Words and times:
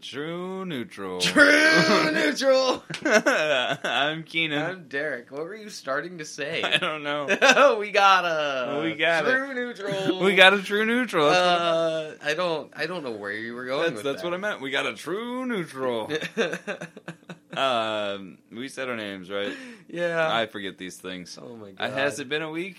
True 0.00 0.64
Neutral. 0.64 1.20
True 1.20 2.10
neutral. 2.12 2.82
I'm 3.04 4.22
Keenan. 4.22 4.62
I'm 4.62 4.88
Derek. 4.88 5.30
What 5.30 5.42
were 5.44 5.54
you 5.54 5.68
starting 5.68 6.18
to 6.18 6.24
say? 6.24 6.62
I 6.64 6.78
don't 6.78 7.02
know. 7.02 7.26
we 7.78 7.90
got 7.90 8.24
a 8.24 8.80
We 8.82 8.94
got 8.94 9.26
it. 9.26 9.30
true 9.30 9.54
neutral. 9.54 10.20
we 10.20 10.34
got 10.34 10.54
a 10.54 10.62
true 10.62 10.86
neutral. 10.86 11.28
Uh, 11.28 12.12
I 12.22 12.34
don't. 12.34 12.72
I 12.74 12.86
don't 12.86 13.02
know 13.04 13.10
where 13.12 13.32
you 13.32 13.54
were 13.54 13.66
going. 13.66 13.90
that's, 13.94 14.02
that's 14.02 14.22
that. 14.22 14.24
what 14.28 14.34
I 14.34 14.38
meant. 14.38 14.60
We 14.62 14.70
got 14.70 14.86
a 14.86 14.94
true 14.94 15.44
neutral. 15.46 16.10
um, 17.56 18.38
we 18.50 18.68
said 18.68 18.88
our 18.88 18.96
names 18.96 19.30
right. 19.30 19.54
yeah. 19.88 20.28
I 20.34 20.46
forget 20.46 20.78
these 20.78 20.96
things. 20.96 21.38
oh 21.40 21.56
my 21.56 21.70
Uh, 21.78 21.88
god. 21.88 21.92
has 21.92 22.18
it 22.20 22.28
been 22.28 22.42
a 22.42 22.50
week? 22.50 22.78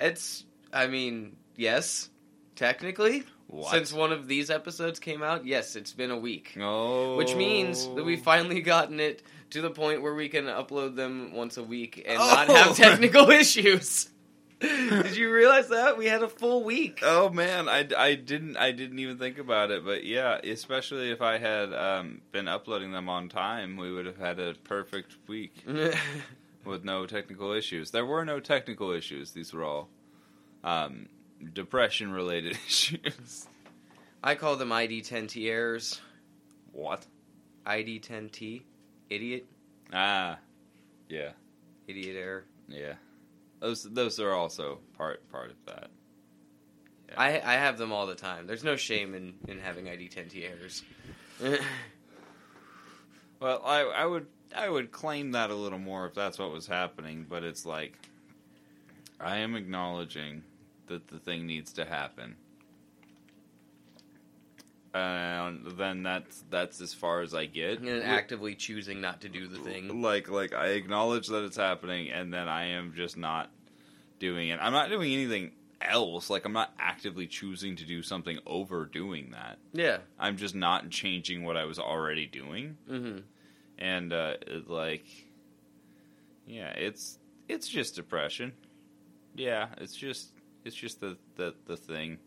It's. 0.00 0.44
I 0.72 0.86
mean, 0.86 1.36
yes. 1.56 2.08
Technically, 2.56 3.24
What? 3.46 3.70
since 3.70 3.92
one 3.92 4.10
of 4.12 4.26
these 4.26 4.50
episodes 4.50 4.98
came 4.98 5.22
out, 5.22 5.46
yes, 5.46 5.76
it's 5.76 5.92
been 5.92 6.10
a 6.10 6.18
week. 6.18 6.56
oh, 6.60 7.16
Which 7.16 7.34
means 7.36 7.86
that 7.94 8.04
we've 8.04 8.22
finally 8.22 8.60
gotten 8.62 8.98
it 9.00 9.22
to 9.50 9.60
the 9.60 9.70
point 9.70 10.02
where 10.02 10.14
we 10.14 10.28
can 10.28 10.44
upload 10.46 10.96
them 10.96 11.32
once 11.32 11.56
a 11.56 11.62
week 11.62 12.02
and 12.06 12.18
Oh. 12.20 12.26
not 12.26 12.48
have 12.48 12.76
technical 12.76 13.30
issues. 13.42 14.08
Did 14.60 15.16
you 15.16 15.30
realize 15.32 15.68
that 15.68 15.98
we 15.98 16.06
had 16.06 16.22
a 16.22 16.28
full 16.28 16.64
week? 16.64 17.00
Oh 17.02 17.28
man, 17.28 17.68
I, 17.68 17.86
I 17.98 18.14
didn't 18.14 18.56
I 18.56 18.72
didn't 18.72 18.98
even 18.98 19.18
think 19.18 19.36
about 19.38 19.70
it, 19.70 19.84
but 19.84 20.04
yeah, 20.04 20.38
especially 20.42 21.10
if 21.10 21.20
I 21.20 21.36
had 21.38 21.74
um, 21.74 22.22
been 22.32 22.48
uploading 22.48 22.90
them 22.92 23.08
on 23.10 23.28
time, 23.28 23.76
we 23.76 23.92
would 23.92 24.06
have 24.06 24.16
had 24.16 24.38
a 24.38 24.54
perfect 24.64 25.16
week 25.26 25.64
with 26.64 26.82
no 26.84 27.04
technical 27.04 27.52
issues. 27.52 27.90
There 27.90 28.06
were 28.06 28.24
no 28.24 28.40
technical 28.40 28.90
issues; 28.90 29.32
these 29.32 29.52
were 29.52 29.64
all 29.64 29.88
um, 30.62 31.08
depression 31.52 32.12
related 32.12 32.52
issues. 32.66 33.46
I 34.22 34.34
call 34.36 34.56
them 34.56 34.70
ID10T 34.70 35.48
errors. 35.48 36.00
What? 36.72 37.04
ID10T, 37.66 38.62
idiot, 39.10 39.46
Ah, 39.92 40.38
yeah, 41.08 41.30
idiot 41.86 42.16
error. 42.16 42.44
yeah. 42.68 42.94
Those 43.60 43.84
those 43.84 44.20
are 44.20 44.32
also 44.32 44.80
part 44.98 45.26
part 45.30 45.50
of 45.50 45.56
that. 45.66 45.88
Yeah. 47.08 47.14
I 47.16 47.28
I 47.42 47.54
have 47.54 47.78
them 47.78 47.92
all 47.92 48.06
the 48.06 48.14
time. 48.14 48.46
There's 48.46 48.64
no 48.64 48.76
shame 48.76 49.14
in 49.14 49.34
in 49.48 49.58
having 49.58 49.86
ID10T 49.86 50.44
errors. 50.50 50.82
Well, 53.40 53.62
I, 53.64 53.80
I 53.82 54.06
would 54.06 54.26
I 54.56 54.68
would 54.68 54.90
claim 54.90 55.32
that 55.32 55.50
a 55.50 55.54
little 55.54 55.78
more 55.78 56.06
if 56.06 56.14
that's 56.14 56.38
what 56.38 56.50
was 56.52 56.66
happening, 56.66 57.26
but 57.28 57.42
it's 57.44 57.66
like 57.66 57.98
I 59.20 59.38
am 59.38 59.54
acknowledging 59.54 60.42
that 60.86 61.08
the 61.08 61.18
thing 61.18 61.46
needs 61.46 61.72
to 61.74 61.84
happen. 61.84 62.36
And 64.92 65.66
then 65.76 66.04
that's 66.04 66.44
that's 66.50 66.80
as 66.80 66.94
far 66.94 67.22
as 67.22 67.34
I 67.34 67.46
get. 67.46 67.80
and 67.80 68.02
actively 68.04 68.54
choosing 68.54 69.00
not 69.00 69.22
to 69.22 69.28
do 69.28 69.48
the 69.48 69.58
thing. 69.58 70.02
Like 70.02 70.28
like 70.30 70.54
I 70.54 70.68
acknowledge 70.68 71.26
that 71.28 71.44
it's 71.44 71.56
happening 71.56 72.10
and 72.10 72.32
then 72.32 72.48
I 72.48 72.66
am 72.68 72.92
just 72.94 73.16
not 73.16 73.50
doing 74.20 74.50
it. 74.50 74.60
I'm 74.62 74.72
not 74.72 74.90
doing 74.90 75.12
anything 75.12 75.50
else. 75.80 76.30
Like 76.30 76.44
I'm 76.44 76.52
not 76.52 76.72
actively 76.78 77.26
choosing 77.26 77.74
to 77.76 77.84
do 77.84 78.02
something 78.02 78.38
over 78.46 78.86
doing 78.86 79.32
that. 79.32 79.58
Yeah. 79.72 79.98
I'm 80.16 80.36
just 80.36 80.54
not 80.54 80.90
changing 80.90 81.42
what 81.44 81.56
I 81.56 81.64
was 81.64 81.80
already 81.80 82.26
doing 82.26 82.76
Mm-hmm. 82.88 83.18
and 83.78 84.12
uh, 84.12 84.34
it, 84.46 84.70
like, 84.70 85.06
yeah, 86.46 86.68
it's 86.70 87.18
it's 87.48 87.66
just 87.68 87.96
depression. 87.96 88.52
Yeah, 89.34 89.70
it's 89.78 89.96
just 89.96 90.30
it's 90.64 90.76
just 90.76 91.00
the 91.00 91.16
the 91.36 91.54
the 91.66 91.76
thing. 91.76 92.18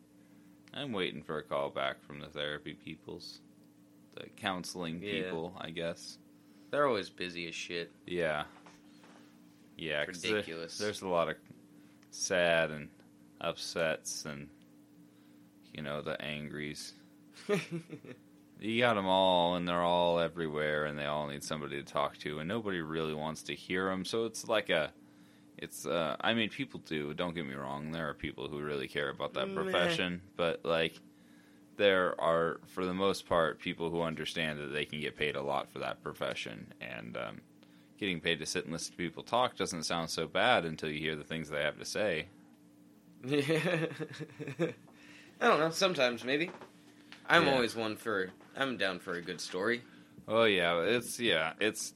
I'm 0.73 0.91
waiting 0.91 1.23
for 1.23 1.37
a 1.39 1.43
call 1.43 1.69
back 1.69 2.01
from 2.03 2.19
the 2.19 2.27
therapy 2.27 2.73
peoples, 2.73 3.39
the 4.15 4.25
counseling 4.35 5.01
Yeah. 5.01 5.23
people, 5.23 5.53
I 5.59 5.69
guess. 5.71 6.17
They're 6.71 6.87
always 6.87 7.09
busy 7.09 7.47
as 7.47 7.55
shit. 7.55 7.91
Yeah, 8.05 8.43
yeah, 9.77 10.05
'cause 10.05 10.21
there- 10.21 10.35
Ridiculous. 10.35 10.77
there's 10.77 11.01
a 11.01 11.07
lot 11.07 11.29
of 11.29 11.37
sad 12.11 12.71
and 12.71 12.89
upsets, 13.41 14.25
and 14.25 14.49
you 15.73 15.81
know 15.81 16.01
the 16.01 16.21
angries. 16.21 16.93
You 18.59 18.79
got 18.79 18.95
them 18.95 19.05
all, 19.05 19.55
and 19.55 19.67
they're 19.67 19.83
all 19.83 20.19
everywhere, 20.19 20.85
and 20.85 20.97
they 20.97 21.05
all 21.05 21.27
need 21.27 21.43
somebody 21.43 21.75
to 21.77 21.83
talk 21.83 22.17
to, 22.17 22.39
and 22.39 22.47
nobody 22.47 22.81
really 22.81 23.13
wants 23.13 23.43
to 23.43 23.53
hear 23.53 23.85
them. 23.87 24.03
So 24.03 24.25
it's 24.25 24.47
like 24.47 24.71
a, 24.71 24.91
it's. 25.57 25.85
Uh, 25.85 26.15
I 26.21 26.33
mean, 26.33 26.49
people 26.49 26.81
do. 26.85 27.13
Don't 27.13 27.33
get 27.35 27.45
me 27.47 27.55
wrong. 27.55 27.91
There 27.91 28.07
are 28.09 28.13
people 28.13 28.47
who 28.47 28.59
really 28.61 28.87
care 28.87 29.09
about 29.09 29.33
that 29.35 29.53
profession, 29.55 30.21
but 30.35 30.61
like, 30.63 30.93
there 31.77 32.19
are, 32.19 32.59
for 32.67 32.85
the 32.85 32.93
most 32.93 33.27
part, 33.27 33.59
people 33.59 33.89
who 33.89 34.01
understand 34.01 34.59
that 34.59 34.67
they 34.73 34.85
can 34.85 34.99
get 34.99 35.15
paid 35.17 35.35
a 35.35 35.41
lot 35.41 35.71
for 35.71 35.79
that 35.79 36.03
profession, 36.03 36.73
and 36.81 37.17
um, 37.17 37.41
getting 37.99 38.19
paid 38.19 38.39
to 38.39 38.45
sit 38.45 38.65
and 38.65 38.73
listen 38.73 38.91
to 38.91 38.97
people 38.97 39.23
talk 39.23 39.55
doesn't 39.55 39.83
sound 39.83 40.09
so 40.09 40.27
bad 40.27 40.65
until 40.65 40.89
you 40.89 40.99
hear 40.99 41.15
the 41.15 41.23
things 41.23 41.49
they 41.49 41.63
have 41.63 41.79
to 41.79 41.85
say. 41.85 42.27
I 43.25 43.89
don't 45.41 45.59
know. 45.59 45.69
Sometimes 45.71 46.23
maybe. 46.23 46.51
I'm 47.29 47.45
Yeah. 47.45 47.53
always 47.53 47.75
one 47.75 47.95
for. 47.95 48.29
I'm 48.55 48.77
down 48.77 48.99
for 48.99 49.13
a 49.13 49.21
good 49.21 49.41
story. 49.41 49.81
Oh 50.27 50.43
yeah, 50.45 50.79
it's 50.81 51.19
yeah, 51.19 51.53
it's. 51.59 51.93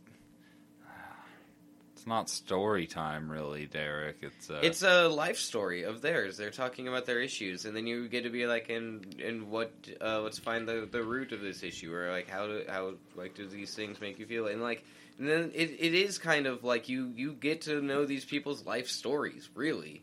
It's 2.02 2.08
not 2.08 2.32
story 2.32 2.88
time, 2.88 3.32
really, 3.32 3.68
Derek. 3.68 4.18
It's 4.24 4.50
uh, 4.50 4.60
It's 4.64 4.82
a 4.82 5.08
life 5.08 5.38
story 5.38 5.84
of 5.84 6.02
theirs. 6.02 6.36
They're 6.36 6.50
talking 6.50 6.88
about 6.88 7.06
their 7.06 7.22
issues, 7.22 7.66
and 7.66 7.76
then 7.76 7.86
you 7.86 8.08
get 8.08 8.24
to 8.24 8.32
be 8.32 8.48
like, 8.48 8.72
and 8.72 9.22
and 9.24 9.52
what? 9.52 9.72
Uh, 10.04 10.22
let's 10.22 10.40
find 10.40 10.68
the 10.68 10.90
the 10.92 11.04
root 11.04 11.32
of 11.32 11.42
this 11.42 11.62
issue, 11.62 11.94
or 11.94 12.10
like 12.10 12.28
how 12.28 12.48
do 12.48 12.64
how 12.68 12.94
like 13.16 13.36
do 13.36 13.48
these 13.48 13.76
things 13.76 14.02
make 14.02 14.18
you 14.18 14.26
feel? 14.26 14.48
And 14.48 14.64
like, 14.64 14.84
and 15.20 15.30
then 15.30 15.52
it, 15.54 15.70
it 15.78 15.94
is 15.94 16.18
kind 16.18 16.48
of 16.48 16.64
like 16.64 16.90
you 16.90 17.14
you 17.16 17.34
get 17.34 17.62
to 17.62 17.84
know 17.84 18.04
these 18.04 18.26
people's 18.26 18.66
life 18.66 18.88
stories, 18.88 19.48
really. 19.54 20.02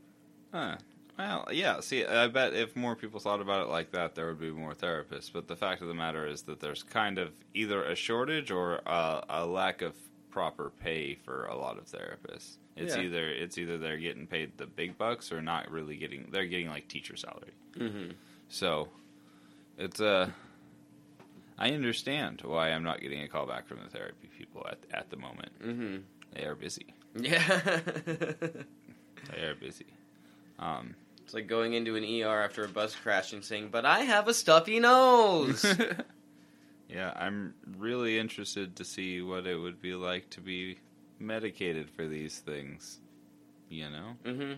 Huh. 0.55 0.77
Well, 1.19 1.49
yeah. 1.51 1.81
See, 1.81 2.07
I 2.07 2.29
bet 2.29 2.55
if 2.55 2.77
more 2.77 2.95
people 2.95 3.19
thought 3.19 3.41
about 3.41 3.67
it 3.67 3.71
like 3.71 3.91
that, 3.91 4.15
there 4.15 4.29
would 4.29 4.39
be 4.39 4.53
more 4.53 4.73
therapists. 4.73 5.33
But 5.33 5.49
the 5.49 5.57
fact 5.57 5.83
of 5.83 5.89
the 5.89 5.95
matter 5.95 6.29
is 6.29 6.43
that 6.43 6.61
there's 6.61 6.85
kind 6.85 7.19
of 7.19 7.33
either 7.55 7.83
a 7.83 7.97
shortage 7.97 8.53
or 8.53 8.83
a, 8.87 9.25
a 9.29 9.47
lack 9.47 9.83
of 9.83 9.97
proper 10.39 10.71
pay 10.81 11.17
for 11.17 11.47
a 11.47 11.57
lot 11.57 11.79
of 11.79 11.87
therapists. 11.87 12.59
It's 12.77 12.95
Yeah. 12.95 13.03
either 13.03 13.29
it's 13.29 13.59
either 13.59 13.77
they're 13.77 13.97
getting 13.99 14.29
paid 14.29 14.57
the 14.57 14.67
big 14.67 14.97
bucks 14.97 15.33
or 15.33 15.43
not 15.43 15.69
really 15.71 15.97
getting. 15.97 16.29
They're 16.31 16.47
getting 16.47 16.69
like 16.69 16.87
teacher 16.87 17.17
salary. 17.17 17.55
Mm-hmm. 17.77 18.11
So 18.49 18.89
it's 19.77 20.01
Uh, 20.01 20.31
I 21.59 21.71
understand 21.73 22.43
why 22.45 22.71
I'm 22.71 22.85
not 22.85 23.01
getting 23.01 23.21
a 23.23 23.29
call 23.29 23.47
back 23.47 23.67
from 23.67 23.79
the 23.83 23.91
therapy 23.91 24.29
people 24.39 24.65
at 24.71 24.79
at 24.93 25.11
the 25.11 25.17
moment. 25.17 25.53
Mm-hmm. 25.61 25.97
They 26.35 26.45
are 26.45 26.55
busy. 26.55 26.95
Yeah. 27.19 27.81
They 29.35 29.43
are 29.43 29.57
busy. 29.57 29.87
Um, 30.61 30.95
it's 31.25 31.35
like 31.35 31.49
going 31.49 31.75
into 31.75 31.97
an 31.97 32.05
ER 32.05 32.43
after 32.45 32.65
a 32.65 32.69
bus 32.69 32.95
crash 32.95 33.33
and 33.33 33.45
saying, 33.45 33.69
"But 33.71 33.85
I 33.85 34.01
have 34.01 34.29
a 34.29 34.33
stuffy 34.35 34.79
nose." 34.81 35.65
yeah, 36.89 37.13
I'm 37.15 37.55
really 37.77 38.19
interested 38.19 38.77
to 38.77 38.85
see 38.85 39.21
what 39.21 39.47
it 39.47 39.57
would 39.57 39.81
be 39.81 39.95
like 39.95 40.31
to 40.31 40.41
be 40.41 40.79
medicated 41.19 41.91
for 41.91 42.07
these 42.07 42.39
things. 42.39 43.01
You 43.69 43.91
know, 43.91 44.17
mm-hmm. 44.25 44.53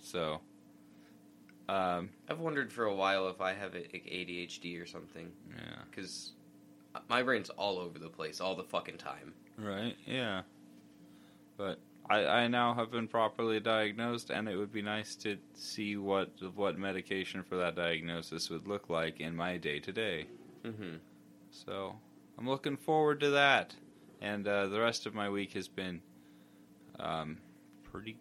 so 0.00 0.40
um, 1.68 2.10
I've 2.28 2.38
wondered 2.38 2.72
for 2.72 2.84
a 2.84 2.94
while 2.94 3.28
if 3.28 3.40
I 3.40 3.52
have 3.52 3.74
like 3.74 4.04
ADHD 4.06 4.80
or 4.80 4.86
something. 4.86 5.30
yeah, 5.56 5.82
because 5.90 6.32
my 7.08 7.22
brain's 7.22 7.50
all 7.50 7.78
over 7.78 7.98
the 7.98 8.08
place 8.08 8.40
all 8.40 8.54
the 8.54 8.64
fucking 8.64 8.98
time. 8.98 9.34
right, 9.58 9.96
yeah. 10.06 10.42
But 11.56 11.78
I, 12.08 12.24
I 12.24 12.48
now 12.48 12.74
have 12.74 12.92
been 12.92 13.08
properly 13.08 13.58
diagnosed, 13.58 14.30
and 14.30 14.48
it 14.48 14.56
would 14.56 14.72
be 14.72 14.82
nice 14.82 15.16
to 15.16 15.38
see 15.54 15.96
what 15.96 16.30
what 16.54 16.78
medication 16.78 17.42
for 17.42 17.56
that 17.56 17.74
diagnosis 17.74 18.48
would 18.50 18.68
look 18.68 18.88
like 18.88 19.18
in 19.20 19.34
my 19.34 19.56
day 19.56 19.80
to 19.80 19.92
day. 19.92 20.26
So 21.64 21.94
I'm 22.38 22.48
looking 22.48 22.76
forward 22.76 23.20
to 23.20 23.30
that. 23.30 23.74
And 24.20 24.46
uh, 24.46 24.66
the 24.68 24.80
rest 24.80 25.06
of 25.06 25.14
my 25.14 25.28
week 25.28 25.52
has 25.54 25.68
been 25.68 26.00
um, 26.98 27.38
pretty 27.84 28.16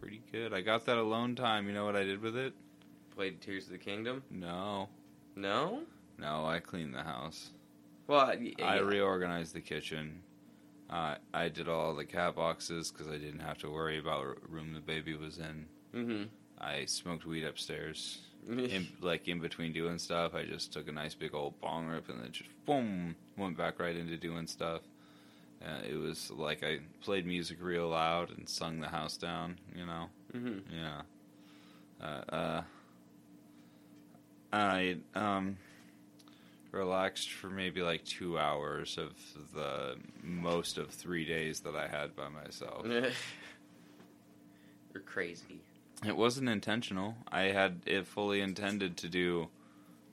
pretty 0.00 0.22
good. 0.32 0.52
I 0.52 0.60
got 0.60 0.86
that 0.86 0.98
alone 0.98 1.34
time. 1.36 1.66
You 1.66 1.74
know 1.74 1.84
what 1.84 1.96
I 1.96 2.04
did 2.04 2.20
with 2.20 2.36
it? 2.36 2.52
Played 3.14 3.40
Tears 3.40 3.64
of 3.66 3.72
the 3.72 3.78
Kingdom. 3.78 4.22
No, 4.30 4.88
No. 5.36 5.82
no. 6.18 6.44
I 6.46 6.60
cleaned 6.60 6.94
the 6.94 7.02
house. 7.02 7.50
Well, 8.06 8.20
I, 8.20 8.52
I 8.62 8.78
reorganized 8.78 9.54
the 9.54 9.60
kitchen. 9.60 10.20
Uh, 10.88 11.16
I 11.34 11.48
did 11.48 11.68
all 11.68 11.94
the 11.94 12.04
cat 12.04 12.36
boxes 12.36 12.92
because 12.92 13.08
I 13.08 13.16
didn't 13.16 13.40
have 13.40 13.58
to 13.58 13.70
worry 13.70 13.98
about 13.98 14.36
room 14.48 14.72
the 14.74 14.80
baby 14.80 15.16
was 15.16 15.38
in. 15.38 15.66
mm-hmm. 15.94 16.22
I 16.58 16.84
smoked 16.86 17.26
weed 17.26 17.44
upstairs. 17.44 18.18
In, 18.48 18.86
like 19.00 19.26
in 19.26 19.40
between 19.40 19.72
doing 19.72 19.98
stuff, 19.98 20.32
I 20.32 20.44
just 20.44 20.72
took 20.72 20.86
a 20.86 20.92
nice 20.92 21.14
big 21.14 21.34
old 21.34 21.60
bong 21.60 21.88
rip 21.88 22.08
and 22.08 22.22
then 22.22 22.30
just 22.30 22.48
boom 22.64 23.16
went 23.36 23.58
back 23.58 23.80
right 23.80 23.96
into 23.96 24.16
doing 24.16 24.46
stuff. 24.46 24.82
Uh, 25.60 25.80
it 25.88 25.96
was 25.96 26.30
like 26.30 26.62
I 26.62 26.78
played 27.00 27.26
music 27.26 27.58
real 27.60 27.88
loud 27.88 28.30
and 28.36 28.48
sung 28.48 28.78
the 28.78 28.88
house 28.88 29.16
down. 29.16 29.58
You 29.74 29.86
know, 29.86 30.06
mm-hmm. 30.32 30.58
yeah. 30.72 31.02
Uh, 32.00 32.34
uh, 32.34 32.62
I 34.52 34.98
um 35.16 35.56
relaxed 36.70 37.32
for 37.32 37.48
maybe 37.48 37.82
like 37.82 38.04
two 38.04 38.38
hours 38.38 38.98
of 38.98 39.14
the 39.54 39.96
most 40.22 40.78
of 40.78 40.90
three 40.90 41.24
days 41.24 41.58
that 41.60 41.74
I 41.74 41.88
had 41.88 42.14
by 42.14 42.28
myself. 42.28 42.86
You're 42.86 43.10
crazy. 45.04 45.62
It 46.04 46.16
wasn't 46.16 46.48
intentional. 46.48 47.14
I 47.30 47.42
had 47.44 47.80
it 47.86 48.06
fully 48.06 48.40
intended 48.40 48.98
to 48.98 49.08
do 49.08 49.48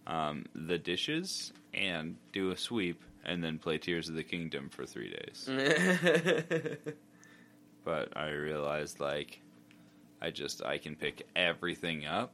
um, 0.08 0.46
the 0.56 0.78
dishes 0.78 1.52
and 1.74 2.16
do 2.32 2.52
a 2.52 2.58
sweep 2.58 3.02
and 3.26 3.44
then 3.44 3.58
play 3.58 3.78
Tears 3.78 4.10
of 4.10 4.16
the 4.16 4.24
Kingdom 4.24 4.70
for 4.70 4.86
three 4.86 5.10
days. 5.10 5.50
But 7.84 8.16
I 8.16 8.30
realized 8.30 9.00
like 9.00 9.42
I 10.22 10.30
just 10.30 10.64
I 10.64 10.78
can 10.78 10.96
pick 10.96 11.28
everything 11.36 12.06
up. 12.06 12.34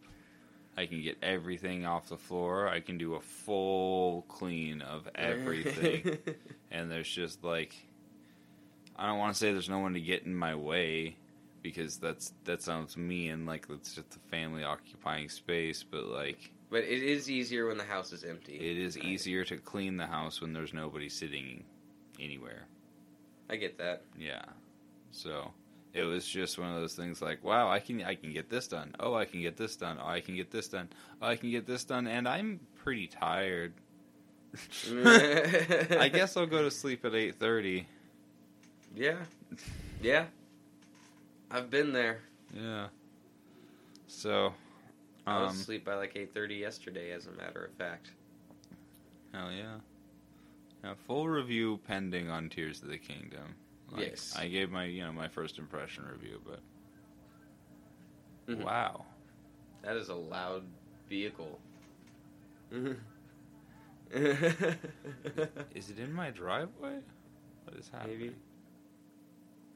I 0.77 0.85
can 0.85 1.01
get 1.01 1.17
everything 1.21 1.85
off 1.85 2.09
the 2.09 2.17
floor. 2.17 2.69
I 2.69 2.79
can 2.79 2.97
do 2.97 3.15
a 3.15 3.19
full 3.19 4.23
clean 4.27 4.81
of 4.81 5.09
everything. 5.15 6.19
and 6.71 6.89
there's 6.91 7.09
just 7.09 7.43
like 7.43 7.75
I 8.95 9.07
don't 9.07 9.17
want 9.17 9.33
to 9.33 9.39
say 9.39 9.51
there's 9.51 9.69
no 9.69 9.79
one 9.79 9.93
to 9.93 10.01
get 10.01 10.23
in 10.23 10.35
my 10.35 10.55
way 10.55 11.15
because 11.61 11.97
that's 11.97 12.33
that 12.45 12.61
sounds 12.61 12.95
mean 12.97 13.31
and 13.31 13.45
like 13.45 13.65
it's 13.69 13.95
just 13.95 14.15
a 14.15 14.19
family 14.29 14.63
occupying 14.63 15.29
space, 15.29 15.83
but 15.83 16.05
like 16.05 16.51
but 16.69 16.83
it 16.83 17.01
is 17.03 17.29
easier 17.29 17.67
when 17.67 17.77
the 17.77 17.83
house 17.83 18.11
is 18.13 18.23
empty. 18.23 18.55
it 18.55 18.77
is 18.77 18.97
I- 18.97 19.01
easier 19.01 19.43
to 19.45 19.57
clean 19.57 19.97
the 19.97 20.05
house 20.07 20.39
when 20.41 20.53
there's 20.53 20.73
nobody 20.73 21.09
sitting 21.09 21.63
anywhere. 22.19 22.67
I 23.49 23.55
get 23.55 23.77
that. 23.79 24.03
Yeah. 24.17 24.43
So 25.11 25.51
it 25.93 26.03
was 26.03 26.27
just 26.27 26.59
one 26.59 26.69
of 26.69 26.75
those 26.79 26.93
things 26.93 27.19
like, 27.21 27.43
wow, 27.43 27.67
I 27.69 27.79
can 27.79 28.03
I 28.03 28.13
can 28.15 28.31
get 28.31 28.49
this 28.49 28.67
done. 28.67 28.93
Oh, 28.99 29.15
I 29.15 29.25
can 29.25 29.41
get 29.41 29.57
this 29.57 29.75
done. 29.75 29.97
Oh, 29.99 30.07
I 30.07 30.21
can 30.21 30.35
get 30.35 30.51
this 30.51 30.67
done. 30.67 30.89
Oh, 31.21 31.27
I 31.27 31.35
can 31.35 31.49
get 31.49 31.65
this 31.65 31.83
done 31.83 32.05
and 32.07 32.27
I'm 32.27 32.59
pretty 32.83 33.07
tired. 33.07 33.73
I 34.91 36.09
guess 36.13 36.35
I'll 36.37 36.45
go 36.45 36.63
to 36.63 36.71
sleep 36.71 37.05
at 37.05 37.11
8:30. 37.13 37.85
Yeah. 38.95 39.17
Yeah. 40.01 40.25
I've 41.51 41.69
been 41.69 41.93
there. 41.93 42.19
Yeah. 42.53 42.87
So 44.07 44.53
I 45.25 45.41
was 45.41 45.51
um 45.51 45.57
asleep 45.61 45.85
by 45.85 45.95
like 45.95 46.13
8:30 46.15 46.59
yesterday 46.59 47.11
as 47.11 47.27
a 47.27 47.31
matter 47.31 47.63
of 47.65 47.73
fact. 47.73 48.11
hell 49.33 49.51
yeah. 49.51 49.77
Now, 50.83 50.95
full 51.07 51.27
review 51.27 51.79
pending 51.87 52.29
on 52.29 52.49
Tears 52.49 52.81
of 52.81 52.89
the 52.89 52.97
Kingdom. 52.97 53.55
Like, 53.91 54.11
Yes. 54.11 54.33
I 54.37 54.47
gave 54.47 54.71
my, 54.71 54.85
you 54.85 55.03
know, 55.03 55.11
my 55.11 55.27
first 55.27 55.57
impression 55.59 56.05
review, 56.05 56.41
but 56.45 56.61
Mhm. 58.47 58.63
wow. 58.63 59.05
That 59.81 59.97
is 59.97 60.09
a 60.09 60.15
loud 60.15 60.63
vehicle. 61.09 61.59
Is 62.71 62.95
it 65.89 65.99
in 65.99 66.13
my 66.13 66.29
driveway? 66.31 66.99
What 67.65 67.75
is 67.77 67.89
happening? 67.89 68.19
Maybe. 68.19 68.35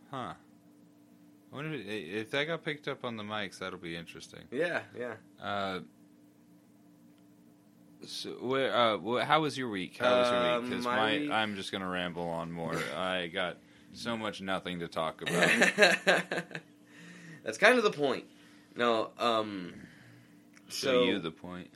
Huh. 0.09 0.33
I 1.53 1.55
wonder 1.55 1.75
if, 1.75 1.85
if 1.87 2.31
that 2.31 2.45
got 2.45 2.63
picked 2.65 2.87
up 2.87 3.05
on 3.05 3.15
the 3.15 3.23
mics. 3.23 3.59
That'll 3.59 3.77
be 3.77 3.95
interesting. 3.95 4.41
yeah, 4.51 4.81
yeah. 4.97 5.13
Uh, 5.41 5.81
so, 8.05 8.31
where, 8.41 8.75
uh, 8.75 8.97
wh- 8.97 9.21
how 9.23 9.41
was 9.41 9.57
your 9.57 9.69
week? 9.69 9.97
How 9.99 10.19
was 10.19 10.29
your 10.31 10.37
Uh, 10.39 10.59
week? 10.61 10.69
Because 10.69 10.85
my 10.85 10.95
my, 10.95 11.17
week- 11.19 11.31
I'm 11.31 11.55
just 11.55 11.71
gonna 11.71 11.87
ramble 11.87 12.27
on 12.27 12.51
more. 12.51 12.75
I 12.97 13.27
got 13.27 13.57
so 13.93 14.17
much 14.17 14.41
nothing 14.41 14.79
to 14.79 14.87
talk 14.87 15.21
about. 15.21 15.49
That's 17.43 17.57
kind 17.57 17.77
of 17.77 17.83
the 17.83 17.91
point. 17.91 18.25
No, 18.75 19.11
um 19.19 19.73
so, 20.69 20.87
so 20.87 21.03
you 21.03 21.19
the 21.19 21.31
point. 21.31 21.69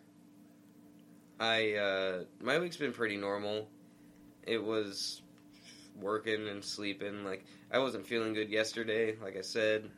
I 1.40 1.74
uh 1.76 2.24
my 2.42 2.58
week's 2.60 2.78
been 2.78 2.94
pretty 2.94 3.16
normal. 3.18 3.68
It 4.44 4.64
was 4.64 5.22
working 6.00 6.48
and 6.48 6.64
sleeping 6.64 7.24
like 7.24 7.46
I 7.72 7.80
wasn't 7.80 8.06
feeling 8.08 8.34
good 8.34 8.50
yesterday, 8.50 9.16
like 9.22 9.38
I 9.38 9.42
said. 9.42 9.90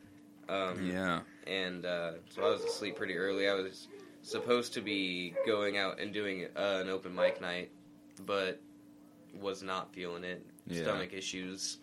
Um 0.48 0.84
yeah. 0.86 1.20
and 1.46 1.86
uh, 1.86 2.14
so 2.30 2.44
I 2.44 2.50
was 2.50 2.64
asleep 2.64 2.96
pretty 2.96 3.16
early. 3.16 3.48
I 3.48 3.54
was 3.54 3.88
supposed 4.24 4.74
to 4.74 4.82
be 4.82 5.34
going 5.46 5.78
out 5.78 6.00
and 6.00 6.12
doing 6.14 6.46
uh, 6.56 6.80
an 6.82 6.90
open 6.90 7.14
mic 7.16 7.40
night, 7.40 7.70
but 8.26 8.60
was 9.40 9.62
not 9.62 9.94
feeling 9.94 10.24
it. 10.24 10.44
Yeah. 10.68 10.84
Stomach 10.84 11.14
issues. 11.14 11.78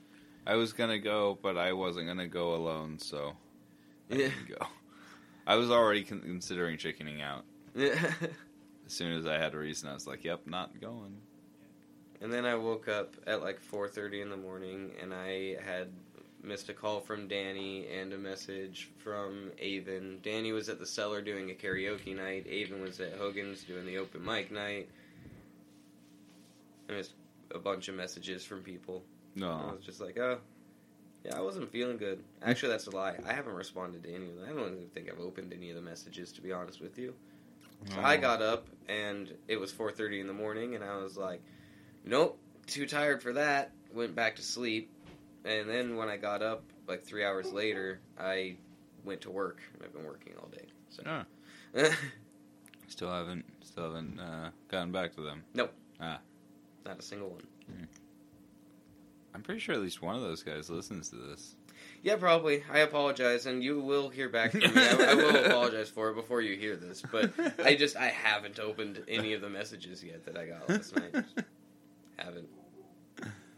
I 0.47 0.55
was 0.56 0.73
gonna 0.73 0.99
go, 0.99 1.38
but 1.43 1.56
I 1.56 1.73
wasn't 1.73 2.06
gonna 2.09 2.27
go 2.29 2.55
alone, 2.55 2.99
so 2.99 3.33
I 4.11 4.15
Yeah. 4.15 4.29
didn't 4.29 4.49
go. 4.49 4.67
I 5.47 5.55
was 5.55 5.71
already 5.71 6.03
con- 6.03 6.21
considering 6.23 6.77
chickening 6.77 7.23
out. 7.23 7.44
As 7.77 8.93
soon 8.93 9.12
as 9.12 9.27
I 9.27 9.35
had 9.38 9.55
a 9.55 9.59
reason, 9.59 9.88
I 9.88 9.94
was 9.94 10.06
like, 10.06 10.25
"Yep, 10.25 10.47
not 10.47 10.81
going." 10.81 11.17
Then 12.32 12.44
I 12.44 12.54
woke 12.54 12.88
up 12.88 13.14
at 13.26 13.42
like 13.42 13.60
4:30 13.60 14.22
in 14.22 14.30
the 14.30 14.36
morning, 14.36 14.92
and 15.00 15.12
I 15.12 15.56
had 15.64 15.88
missed 16.42 16.68
a 16.68 16.74
call 16.74 17.00
from 17.00 17.26
Danny 17.26 17.86
and 17.88 18.12
a 18.12 18.18
message 18.18 18.88
from 18.98 19.50
Avon. 19.58 20.20
Danny 20.22 20.52
was 20.52 20.68
at 20.68 20.78
the 20.78 20.86
cellar 20.86 21.20
doing 21.20 21.50
a 21.50 21.54
karaoke 21.54 22.14
night. 22.14 22.46
Avon 22.48 22.80
was 22.80 23.00
at 23.00 23.14
Hogan's 23.14 23.64
doing 23.64 23.84
the 23.84 23.98
open 23.98 24.24
mic 24.24 24.50
night. 24.50 24.88
I 26.88 26.92
missed 26.92 27.12
a 27.54 27.58
bunch 27.58 27.88
of 27.88 27.96
messages 27.96 28.44
from 28.44 28.62
people. 28.62 29.02
No, 29.34 29.50
I 29.50 29.72
was 29.72 29.84
just 29.84 30.00
like, 30.00 30.18
oh, 30.18 30.38
yeah, 31.24 31.36
I 31.36 31.40
wasn't 31.40 31.70
feeling 31.70 31.96
good. 31.96 32.22
Actually, 32.42 32.70
that's 32.70 32.86
a 32.86 32.90
lie. 32.90 33.16
I 33.26 33.32
haven't 33.32 33.54
responded 33.54 34.04
to 34.04 34.14
any 34.14 34.28
of 34.30 34.36
them. 34.36 34.44
I 34.48 34.52
don't 34.52 34.74
even 34.74 34.88
think 34.94 35.10
I've 35.10 35.20
opened 35.20 35.52
any 35.52 35.70
of 35.70 35.76
the 35.76 35.82
messages, 35.82 36.32
to 36.32 36.40
be 36.40 36.52
honest 36.52 36.80
with 36.80 36.98
you. 36.98 37.12
So 37.92 38.00
I 38.00 38.16
oh. 38.16 38.20
got 38.20 38.40
up, 38.40 38.68
and 38.88 39.34
it 39.48 39.58
was 39.58 39.72
4.30 39.72 40.20
in 40.20 40.26
the 40.26 40.32
morning, 40.32 40.74
and 40.74 40.84
I 40.84 40.96
was 40.96 41.16
like, 41.16 41.42
nope, 42.06 42.38
too 42.67 42.87
tired 42.87 43.23
for 43.23 43.32
that. 43.35 43.73
Went 43.93 44.14
back 44.14 44.37
to 44.37 44.43
sleep. 44.43 44.91
And 45.44 45.69
then 45.69 45.97
when 45.97 46.08
I 46.08 46.17
got 46.17 46.43
up, 46.43 46.64
like 46.88 47.05
three 47.05 47.25
hours 47.25 47.53
later, 47.53 48.00
I 48.19 48.56
went 49.05 49.20
to 49.23 49.31
work, 49.31 49.61
and 49.75 49.82
I've 49.85 49.93
been 49.93 50.05
working 50.05 50.32
all 50.41 50.49
day. 50.49 50.67
So. 50.88 51.03
Oh. 51.06 51.91
Still 52.88 53.11
haven't, 53.11 53.44
still 53.64 53.85
haven't 53.85 54.19
uh, 54.20 54.50
gotten 54.69 54.93
back 54.93 55.14
to 55.17 55.20
them. 55.20 55.43
Nope. 55.55 55.73
Ah, 56.00 56.20
Not 56.85 57.00
a 57.00 57.03
single 57.03 57.31
one. 57.31 57.43
I'm 59.35 59.43
pretty 59.43 59.61
sure 59.61 59.75
at 59.75 59.81
least 59.81 60.00
one 60.00 60.14
of 60.14 60.23
those 60.23 60.43
guys 60.43 60.70
listens 60.70 61.11
to 61.11 61.17
this. 61.17 61.56
Yeah, 62.02 62.17
probably. 62.17 62.62
I 62.73 62.79
apologize, 62.79 63.44
and 63.47 63.62
you 63.62 63.81
will 63.81 64.09
hear 64.09 64.29
back 64.29 64.52
from 64.52 64.61
me. 64.61 64.70
I, 64.75 64.97
I 65.11 65.14
will 65.14 65.37
apologize 65.44 65.90
for 65.90 66.11
it 66.11 66.14
before 66.14 66.40
you 66.40 66.57
hear 66.57 66.76
this, 66.76 67.02
but 67.11 67.33
I 67.62 67.75
just 67.75 67.97
I 67.97 68.07
haven't 68.07 68.59
opened 68.59 69.02
any 69.09 69.35
of 69.35 69.40
the 69.42 69.50
messages 69.50 70.02
yet 70.02 70.25
that 70.25 70.38
I 70.38 70.47
got 70.47 70.69
last 70.69 70.97
night. 70.97 71.25
Haven't. 72.16 72.49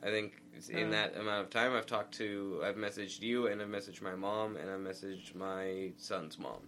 I 0.03 0.11
think 0.11 0.41
in 0.69 0.91
that 0.91 1.17
amount 1.17 1.45
of 1.45 1.51
time, 1.51 1.75
I've 1.75 1.87
talked 1.87 2.15
to, 2.19 2.61
I've 2.65 2.77
messaged 2.77 3.21
you, 3.21 3.49
and 3.49 3.61
I've 3.61 3.69
messaged 3.69 4.01
my 4.03 4.15
mom, 4.15 4.57
and 4.57 4.71
I've 4.71 4.81
messaged 4.81 5.35
my 5.35 5.91
son's 5.97 6.39
mom. 6.39 6.61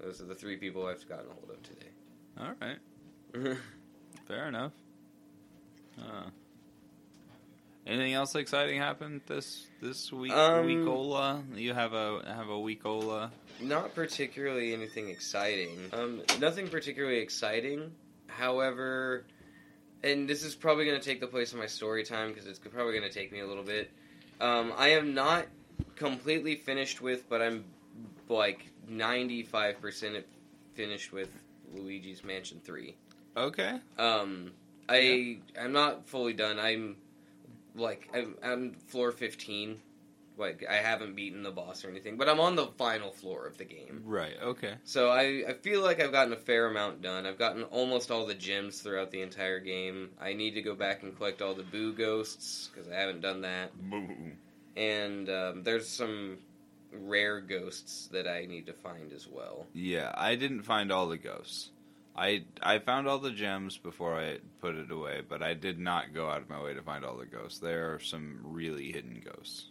Those 0.00 0.20
are 0.20 0.24
the 0.24 0.34
three 0.34 0.56
people 0.56 0.86
I've 0.86 1.06
gotten 1.08 1.26
a 1.30 1.34
hold 1.34 1.50
of 1.50 1.62
today. 1.62 1.90
All 2.40 2.52
right, 2.60 3.56
fair 4.26 4.48
enough. 4.48 4.72
Uh, 5.98 6.24
anything 7.86 8.14
else 8.14 8.34
exciting 8.34 8.78
happened 8.78 9.20
this 9.26 9.66
this 9.80 10.10
week? 10.10 10.32
Um, 10.32 10.66
weekola? 10.66 11.42
You 11.56 11.74
have 11.74 11.92
a 11.92 12.22
have 12.26 12.48
a 12.48 12.52
weekola? 12.52 13.30
Not 13.60 13.94
particularly 13.94 14.72
anything 14.72 15.08
exciting. 15.08 15.78
Um, 15.92 16.22
nothing 16.40 16.68
particularly 16.68 17.18
exciting. 17.18 17.92
However, 18.26 19.24
and 20.04 20.28
this 20.28 20.42
is 20.42 20.54
probably 20.54 20.84
going 20.84 20.98
to 20.98 21.04
take 21.04 21.20
the 21.20 21.26
place 21.26 21.52
of 21.52 21.58
my 21.58 21.66
story 21.66 22.04
time 22.04 22.28
because 22.32 22.46
it's 22.46 22.58
probably 22.58 22.98
going 22.98 23.08
to 23.08 23.14
take 23.14 23.32
me 23.32 23.40
a 23.40 23.46
little 23.46 23.64
bit. 23.64 23.90
Um, 24.40 24.72
I 24.76 24.88
am 24.88 25.14
not 25.14 25.46
completely 25.96 26.56
finished 26.56 27.00
with, 27.00 27.28
but 27.28 27.40
I'm 27.40 27.64
like 28.28 28.66
95% 28.90 30.22
finished 30.74 31.12
with 31.12 31.30
Luigi's 31.74 32.24
Mansion 32.24 32.60
3. 32.64 32.94
Okay. 33.36 33.78
Um, 33.98 34.52
I 34.88 35.38
I'm 35.58 35.72
not 35.72 36.06
fully 36.06 36.32
done. 36.32 36.58
I'm 36.58 36.96
like 37.74 38.08
I'm, 38.14 38.36
I'm 38.42 38.72
floor 38.72 39.12
15. 39.12 39.80
Like 40.38 40.64
I 40.68 40.76
haven't 40.76 41.14
beaten 41.14 41.42
the 41.42 41.50
boss 41.50 41.84
or 41.84 41.90
anything, 41.90 42.16
but 42.16 42.28
I'm 42.28 42.40
on 42.40 42.56
the 42.56 42.66
final 42.78 43.10
floor 43.10 43.46
of 43.46 43.58
the 43.58 43.64
game. 43.64 44.02
Right. 44.04 44.34
Okay. 44.42 44.74
So 44.84 45.10
I, 45.10 45.44
I 45.48 45.52
feel 45.52 45.82
like 45.82 46.00
I've 46.00 46.12
gotten 46.12 46.32
a 46.32 46.36
fair 46.36 46.66
amount 46.66 47.02
done. 47.02 47.26
I've 47.26 47.38
gotten 47.38 47.64
almost 47.64 48.10
all 48.10 48.26
the 48.26 48.34
gems 48.34 48.80
throughout 48.80 49.10
the 49.10 49.22
entire 49.22 49.60
game. 49.60 50.10
I 50.20 50.32
need 50.32 50.54
to 50.54 50.62
go 50.62 50.74
back 50.74 51.02
and 51.02 51.16
collect 51.16 51.42
all 51.42 51.54
the 51.54 51.62
boo 51.62 51.92
ghosts 51.92 52.70
because 52.72 52.90
I 52.90 52.94
haven't 52.94 53.20
done 53.20 53.42
that. 53.42 53.72
Boo. 53.90 54.08
And 54.74 55.28
um, 55.28 55.62
there's 55.64 55.88
some 55.88 56.38
rare 56.92 57.40
ghosts 57.40 58.08
that 58.08 58.26
I 58.26 58.46
need 58.46 58.66
to 58.66 58.72
find 58.72 59.12
as 59.12 59.28
well. 59.28 59.66
Yeah, 59.72 60.12
I 60.14 60.34
didn't 60.36 60.62
find 60.62 60.92
all 60.92 61.08
the 61.08 61.18
ghosts. 61.18 61.70
I 62.14 62.44
I 62.62 62.78
found 62.78 63.08
all 63.08 63.18
the 63.18 63.30
gems 63.30 63.78
before 63.78 64.18
I 64.20 64.38
put 64.60 64.74
it 64.74 64.90
away, 64.90 65.22
but 65.26 65.42
I 65.42 65.54
did 65.54 65.78
not 65.78 66.12
go 66.12 66.28
out 66.28 66.42
of 66.42 66.50
my 66.50 66.62
way 66.62 66.74
to 66.74 66.82
find 66.82 67.04
all 67.04 67.16
the 67.16 67.26
ghosts. 67.26 67.58
There 67.58 67.94
are 67.94 68.00
some 68.00 68.40
really 68.42 68.92
hidden 68.92 69.22
ghosts. 69.24 69.66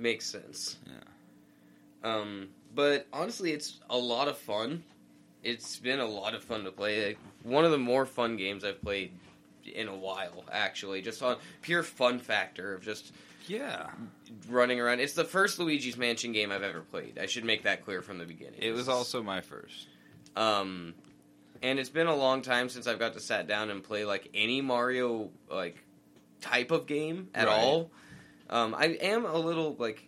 Makes 0.00 0.26
sense. 0.26 0.76
Yeah. 0.86 2.12
Um, 2.14 2.48
but 2.74 3.06
honestly, 3.12 3.52
it's 3.52 3.80
a 3.90 3.98
lot 3.98 4.28
of 4.28 4.38
fun. 4.38 4.82
It's 5.42 5.78
been 5.78 6.00
a 6.00 6.06
lot 6.06 6.34
of 6.34 6.42
fun 6.42 6.64
to 6.64 6.70
play. 6.70 7.08
Like, 7.08 7.18
one 7.42 7.64
of 7.64 7.70
the 7.70 7.78
more 7.78 8.06
fun 8.06 8.36
games 8.36 8.64
I've 8.64 8.80
played 8.80 9.12
in 9.74 9.88
a 9.88 9.94
while. 9.96 10.44
Actually, 10.50 11.02
just 11.02 11.22
on 11.22 11.36
pure 11.60 11.82
fun 11.82 12.18
factor 12.18 12.72
of 12.74 12.82
just 12.82 13.12
Yeah. 13.46 13.90
running 14.48 14.80
around. 14.80 15.00
It's 15.00 15.12
the 15.12 15.24
first 15.24 15.58
Luigi's 15.58 15.96
Mansion 15.98 16.32
game 16.32 16.50
I've 16.50 16.62
ever 16.62 16.80
played. 16.80 17.18
I 17.18 17.26
should 17.26 17.44
make 17.44 17.64
that 17.64 17.84
clear 17.84 18.00
from 18.00 18.16
the 18.18 18.24
beginning. 18.24 18.60
It 18.62 18.72
was 18.72 18.88
also 18.88 19.22
my 19.22 19.40
first. 19.42 19.86
Um, 20.36 20.94
and 21.62 21.78
it's 21.78 21.90
been 21.90 22.06
a 22.06 22.14
long 22.16 22.40
time 22.40 22.70
since 22.70 22.86
I've 22.86 22.98
got 22.98 23.12
to 23.14 23.20
sat 23.20 23.46
down 23.46 23.68
and 23.70 23.82
play 23.82 24.04
like 24.06 24.28
any 24.32 24.62
Mario 24.62 25.30
like 25.50 25.76
type 26.40 26.70
of 26.70 26.86
game 26.86 27.28
at 27.34 27.48
Right. 27.48 27.54
all. 27.58 27.90
Um, 28.50 28.74
I 28.76 28.86
am 29.00 29.24
a 29.24 29.36
little 29.38 29.76
like 29.78 30.06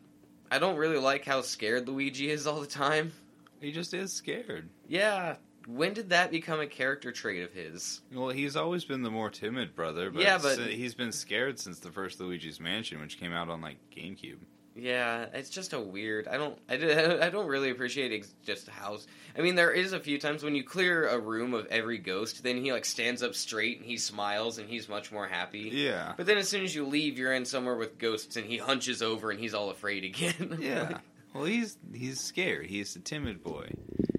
I 0.51 0.59
don't 0.59 0.77
really 0.77 0.99
like 0.99 1.25
how 1.25 1.41
scared 1.41 1.89
Luigi 1.89 2.29
is 2.31 2.47
all 2.47 2.61
the 2.61 2.67
time. 2.67 3.13
He 3.61 3.73
just 3.73 3.95
is 3.95 4.13
scared. 4.13 4.69
Yeah, 4.89 5.37
when 5.67 5.95
did 5.95 6.11
that 6.11 6.31
become 6.31 6.61
a 6.61 6.67
character 6.67 7.13
trait 7.13 7.43
of 7.45 7.53
his? 7.53 8.01
Well, 8.13 8.31
he's 8.31 8.57
always 8.57 8.85
been 8.85 9.03
the 9.03 9.11
more 9.11 9.31
timid 9.31 9.75
brother, 9.77 10.11
but, 10.11 10.23
Yeah, 10.23 10.39
but- 10.39 10.59
he's 10.59 10.95
been 10.95 11.13
scared 11.13 11.59
since 11.61 11.79
the 11.79 11.91
first 11.93 12.21
Luigi's 12.21 12.61
Mansion, 12.61 13.01
which 13.01 13.19
came 13.19 13.33
out 13.33 13.49
on 13.49 13.61
like 13.61 13.79
GameCube. 13.97 14.39
Yeah, 14.75 15.27
it's 15.35 15.51
just 15.51 15.75
a 15.75 15.81
weird. 15.81 16.27
I 16.29 16.39
don't. 16.39 16.59
I, 16.69 16.75
I 17.27 17.29
don't 17.31 17.47
really 17.47 17.71
appreciate 17.71 18.13
ex- 18.13 18.35
just 18.45 18.69
how. 18.69 18.99
I 19.37 19.43
mean, 19.43 19.55
there 19.55 19.71
is 19.71 19.93
a 19.93 20.01
few 20.01 20.19
times 20.19 20.43
when 20.43 20.55
you 20.55 20.65
clear 20.65 21.09
a 21.09 21.19
room 21.19 21.53
of 21.53 21.67
every 21.67 21.99
ghost, 21.99 22.43
then 22.43 22.57
he 22.57 22.73
like 22.73 22.85
stands 22.85 23.23
up 23.23 23.35
straight 23.35 23.79
and 23.79 23.87
he 23.87 23.97
smiles 23.99 24.59
and 24.59 24.69
he's 24.69 24.89
much 24.89 25.13
more 25.13 25.27
happy. 25.27 25.71
Yeah. 25.73 26.15
But 26.17 26.27
then 26.27 26.39
as 26.39 26.49
soon 26.49 26.65
as 26.65 26.75
you 26.75 26.87
leave, 26.87 27.19
you're 27.19 27.35
in 27.35 27.45
somewhere 27.45 27.77
with 27.77 27.99
ghosts, 27.99 28.37
and 28.37 28.47
he 28.47 28.57
hunches 28.59 29.03
over 29.03 29.31
and 29.31 29.39
he's 29.39 29.53
all 29.55 29.71
afraid 29.71 30.05
again. 30.05 30.57
Yeah. 30.61 30.99
Well, 31.35 31.45
he's 31.45 31.77
he's 31.95 32.21
scared. 32.21 32.67
He's 32.67 32.95
a 32.97 33.01
timid 33.01 33.43
boy. 33.43 33.73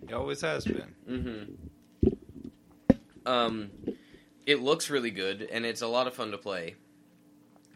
He 0.07 0.13
always 0.13 0.41
has 0.41 0.65
been. 0.65 0.95
mm-hmm. 1.10 2.10
Um, 3.25 3.72
it 4.45 4.62
looks 4.62 4.89
really 4.89 5.12
good, 5.12 5.48
and 5.51 5.65
it's 5.65 5.81
a 5.81 5.88
lot 5.88 6.07
of 6.07 6.13
fun 6.15 6.31
to 6.31 6.38
play. 6.38 6.75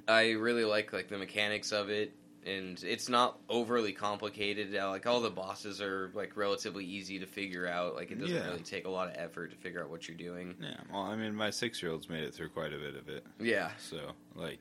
I 0.08 0.32
really 0.32 0.66
like 0.66 0.92
like 0.94 1.08
the 1.10 1.18
mechanics 1.18 1.72
of 1.72 1.90
it, 1.90 2.14
and 2.48 2.82
it's 2.84 3.10
not 3.10 3.38
overly 3.50 3.92
complicated. 3.92 4.74
Like 4.74 5.06
all 5.06 5.20
the 5.22 5.30
bosses 5.30 5.82
are 5.82 6.10
like 6.14 6.38
relatively 6.38 6.86
easy 6.86 7.20
to 7.20 7.26
figure 7.26 7.68
out. 7.68 7.96
Like 7.96 8.12
it 8.12 8.20
doesn't 8.20 8.36
Yeah. 8.36 8.48
really 8.48 8.62
take 8.64 8.86
a 8.86 8.90
lot 8.90 9.10
of 9.10 9.16
effort 9.18 9.52
to 9.52 9.58
figure 9.58 9.84
out 9.84 9.90
what 9.90 10.08
you're 10.08 10.18
doing. 10.18 10.56
Yeah. 10.62 10.78
Well, 10.92 11.04
I 11.04 11.16
mean, 11.16 11.36
my 11.36 11.50
six-year-old's 11.50 12.10
made 12.10 12.24
it 12.24 12.34
through 12.34 12.50
quite 12.50 12.74
a 12.74 12.78
bit 12.78 12.96
of 12.96 13.10
it. 13.10 13.26
Yeah, 13.40 13.72
So, 13.78 14.14
like, 14.36 14.60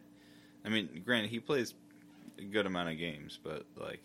I 0.65 0.69
mean, 0.69 1.03
granted, 1.05 1.31
he 1.31 1.39
plays 1.41 1.75
a 2.39 2.43
good 2.43 2.67
amount 2.67 2.91
of 2.91 2.99
games, 2.99 3.39
but 3.43 3.65
like, 3.77 4.03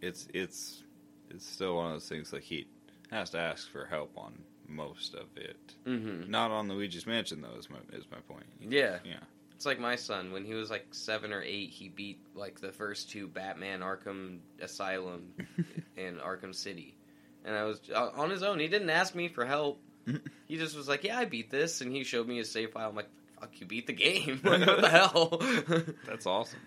it's 0.00 0.28
it's 0.34 0.82
it's 1.30 1.46
still 1.46 1.76
one 1.76 1.86
of 1.86 1.92
those 1.92 2.08
things. 2.08 2.32
Like, 2.32 2.42
he 2.42 2.66
has 3.10 3.30
to 3.30 3.38
ask 3.38 3.70
for 3.70 3.86
help 3.86 4.10
on 4.18 4.32
most 4.68 5.14
of 5.14 5.26
it. 5.36 5.74
mm-hmm. 5.86 6.30
Not 6.30 6.50
on 6.50 6.68
Luigi's 6.68 7.06
Mansion, 7.06 7.40
though. 7.42 7.56
Is 7.58 7.68
my 7.70 7.76
is 7.92 8.04
my 8.10 8.18
point. 8.20 8.44
yeah. 8.60 8.98
Yeah. 9.04 9.20
It's 9.62 9.66
like 9.68 9.78
my 9.78 9.94
son 9.94 10.32
when 10.32 10.44
he 10.44 10.54
was 10.54 10.70
like 10.70 10.86
seven 10.90 11.32
or 11.32 11.40
eight. 11.40 11.70
He 11.70 11.88
beat 11.88 12.18
like 12.34 12.58
the 12.60 12.72
first 12.72 13.10
two 13.10 13.28
Batman 13.28 13.78
Arkham 13.78 14.38
Asylum 14.60 15.34
and 15.96 16.18
Arkham 16.18 16.52
City, 16.52 16.96
and 17.44 17.54
I 17.54 17.62
was 17.62 17.80
uh, 17.94 18.10
on 18.16 18.28
his 18.28 18.42
own. 18.42 18.58
He 18.58 18.66
didn't 18.66 18.90
ask 18.90 19.14
me 19.14 19.28
for 19.28 19.44
help. 19.46 19.80
He 20.48 20.56
just 20.58 20.76
was 20.76 20.88
like, 20.88 21.04
"Yeah, 21.04 21.16
I 21.16 21.26
beat 21.26 21.48
this," 21.48 21.80
and 21.80 21.92
he 21.92 22.02
showed 22.02 22.26
me 22.26 22.38
his 22.38 22.50
save 22.50 22.72
file. 22.72 22.88
I'm 22.88 22.96
like, 22.96 23.08
"Fuck, 23.38 23.60
you 23.60 23.66
beat 23.68 23.86
the 23.86 23.92
game? 23.92 24.40
like, 24.44 24.66
what 24.66 24.80
the 24.80 24.88
hell?" 24.90 25.40
That's 26.08 26.26
awesome. 26.26 26.58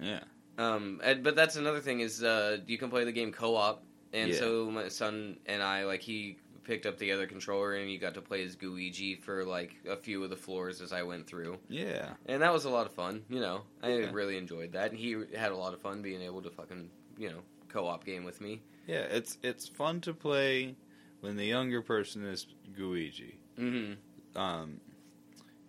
Yeah. 0.00 0.20
um, 0.56 1.02
and, 1.04 1.22
but 1.22 1.36
that's 1.36 1.56
another 1.56 1.80
thing 1.80 2.00
is 2.00 2.22
uh, 2.24 2.56
you 2.66 2.78
can 2.78 2.88
play 2.88 3.04
the 3.04 3.12
game 3.12 3.32
co-op, 3.32 3.82
and 4.14 4.30
Yeah. 4.30 4.38
so 4.38 4.70
my 4.70 4.88
son 4.88 5.36
and 5.44 5.62
I 5.62 5.84
like 5.84 6.00
he 6.00 6.38
picked 6.64 6.86
up 6.86 6.98
the 6.98 7.12
other 7.12 7.26
controller 7.26 7.74
and 7.74 7.90
you 7.90 7.98
got 7.98 8.14
to 8.14 8.20
play 8.22 8.42
as 8.44 8.56
Gooigi 8.56 9.20
for 9.20 9.44
like 9.44 9.74
a 9.88 9.96
few 9.96 10.24
of 10.24 10.30
the 10.30 10.36
floors 10.36 10.80
as 10.80 10.92
I 10.92 11.02
went 11.02 11.26
through. 11.26 11.58
Yeah. 11.68 12.10
And 12.26 12.42
that 12.42 12.52
was 12.52 12.64
a 12.64 12.70
lot 12.70 12.86
of 12.86 12.92
fun, 12.94 13.22
you 13.28 13.40
know. 13.40 13.62
I 13.82 13.88
Yeah. 13.98 14.10
really 14.12 14.36
enjoyed 14.36 14.72
that. 14.72 14.90
And 14.90 14.98
he 14.98 15.16
had 15.36 15.52
a 15.52 15.56
lot 15.56 15.74
of 15.74 15.80
fun 15.80 16.02
being 16.02 16.22
able 16.22 16.42
to 16.42 16.50
fucking, 16.50 16.90
you 17.18 17.30
know, 17.30 17.40
co-op 17.68 18.04
game 18.04 18.24
with 18.24 18.40
me. 18.40 18.62
Yeah. 18.86 19.02
It's 19.10 19.38
it's 19.42 19.68
fun 19.68 20.00
to 20.02 20.14
play 20.14 20.74
when 21.20 21.36
the 21.36 21.44
younger 21.46 21.82
person 21.82 22.24
is 22.24 22.46
Gooigi. 22.78 23.34
Mm-hmm. 23.58 24.38
Um, 24.40 24.80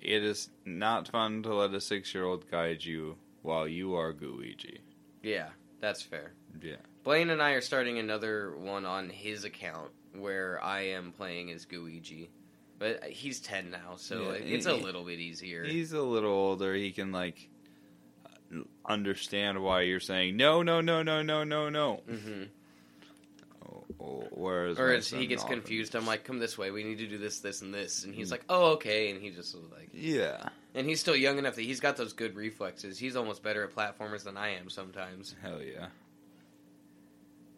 it 0.01 0.23
is 0.23 0.49
not 0.65 1.07
fun 1.07 1.43
to 1.43 1.53
let 1.53 1.73
a 1.73 1.81
six-year-old 1.81 2.49
guide 2.49 2.83
you 2.83 3.17
while 3.41 3.67
you 3.67 3.95
are 3.95 4.13
Gooigi. 4.13 4.79
Yeah, 5.23 5.49
that's 5.79 6.01
fair. 6.01 6.33
Yeah. 6.61 6.75
Blaine 7.03 7.29
and 7.29 7.41
I 7.41 7.51
are 7.51 7.61
starting 7.61 7.97
another 7.99 8.55
one 8.57 8.85
on 8.85 9.09
his 9.09 9.43
account 9.45 9.91
where 10.22 10.63
I 10.63 10.81
am 10.88 11.12
playing 11.12 11.51
as 11.51 11.65
Gooigi. 11.65 12.27
But 12.77 13.05
he's 13.05 13.39
10 13.39 13.72
now, 13.72 13.95
so 13.95 14.22
Yeah, 14.24 14.27
like, 14.29 14.41
it's 14.45 14.65
a 14.65 14.74
little 14.74 15.03
bit 15.05 15.19
easier. 15.19 15.63
He's 15.63 15.93
a 15.93 16.01
little 16.01 16.31
older. 16.34 16.74
He 16.75 16.91
can 16.91 17.12
like 17.13 17.48
understand 18.86 19.62
why 19.63 19.81
you're 19.81 20.00
saying 20.00 20.38
no, 20.38 20.62
no, 20.62 20.81
no, 20.81 21.01
no, 21.01 21.22
no, 21.22 21.43
no, 21.43 21.69
no. 21.69 22.01
hmm 22.07 22.43
Oh, 23.67 23.84
oh, 24.00 24.27
Whereas 24.31 24.77
Or 24.77 24.91
as 24.93 25.10
he 25.10 25.25
gets 25.25 25.41
often- 25.43 25.60
confused, 25.62 25.95
I'm 25.95 26.05
like, 26.05 26.24
come 26.24 26.38
this 26.38 26.55
way, 26.57 26.69
we 26.69 26.84
need 26.84 27.00
to 27.00 27.07
do 27.07 27.17
this, 27.17 27.39
this, 27.39 27.62
and 27.62 27.74
this. 27.74 28.03
And 28.03 28.13
he's 28.13 28.29
like, 28.29 28.43
oh, 28.48 28.74
okay. 28.74 29.10
And 29.10 29.19
he 29.22 29.31
just 29.31 29.55
was 29.55 29.72
like, 29.72 29.89
Yeah. 29.93 30.50
and 30.75 30.86
he's 30.88 31.00
still 31.00 31.15
young 31.15 31.39
enough 31.39 31.55
that 31.55 31.63
he's 31.63 31.79
got 31.79 31.98
those 31.98 32.13
good 32.13 32.36
reflexes. 32.36 33.00
He's 33.00 33.15
almost 33.15 33.41
better 33.41 33.63
at 33.63 33.74
platformers 33.74 34.24
than 34.24 34.38
I 34.38 34.50
am 34.50 34.69
sometimes. 34.69 35.34
Hell 35.41 35.62
yeah. 35.63 35.88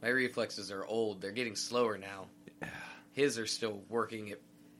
My 0.02 0.08
reflexes 0.10 0.72
are 0.72 0.86
old. 0.86 1.22
They're 1.22 1.32
getting 1.32 1.56
slower 1.58 1.98
now. 1.98 2.28
His 3.12 3.38
are 3.40 3.48
still 3.48 3.82
working 3.90 4.32
at 4.32 4.40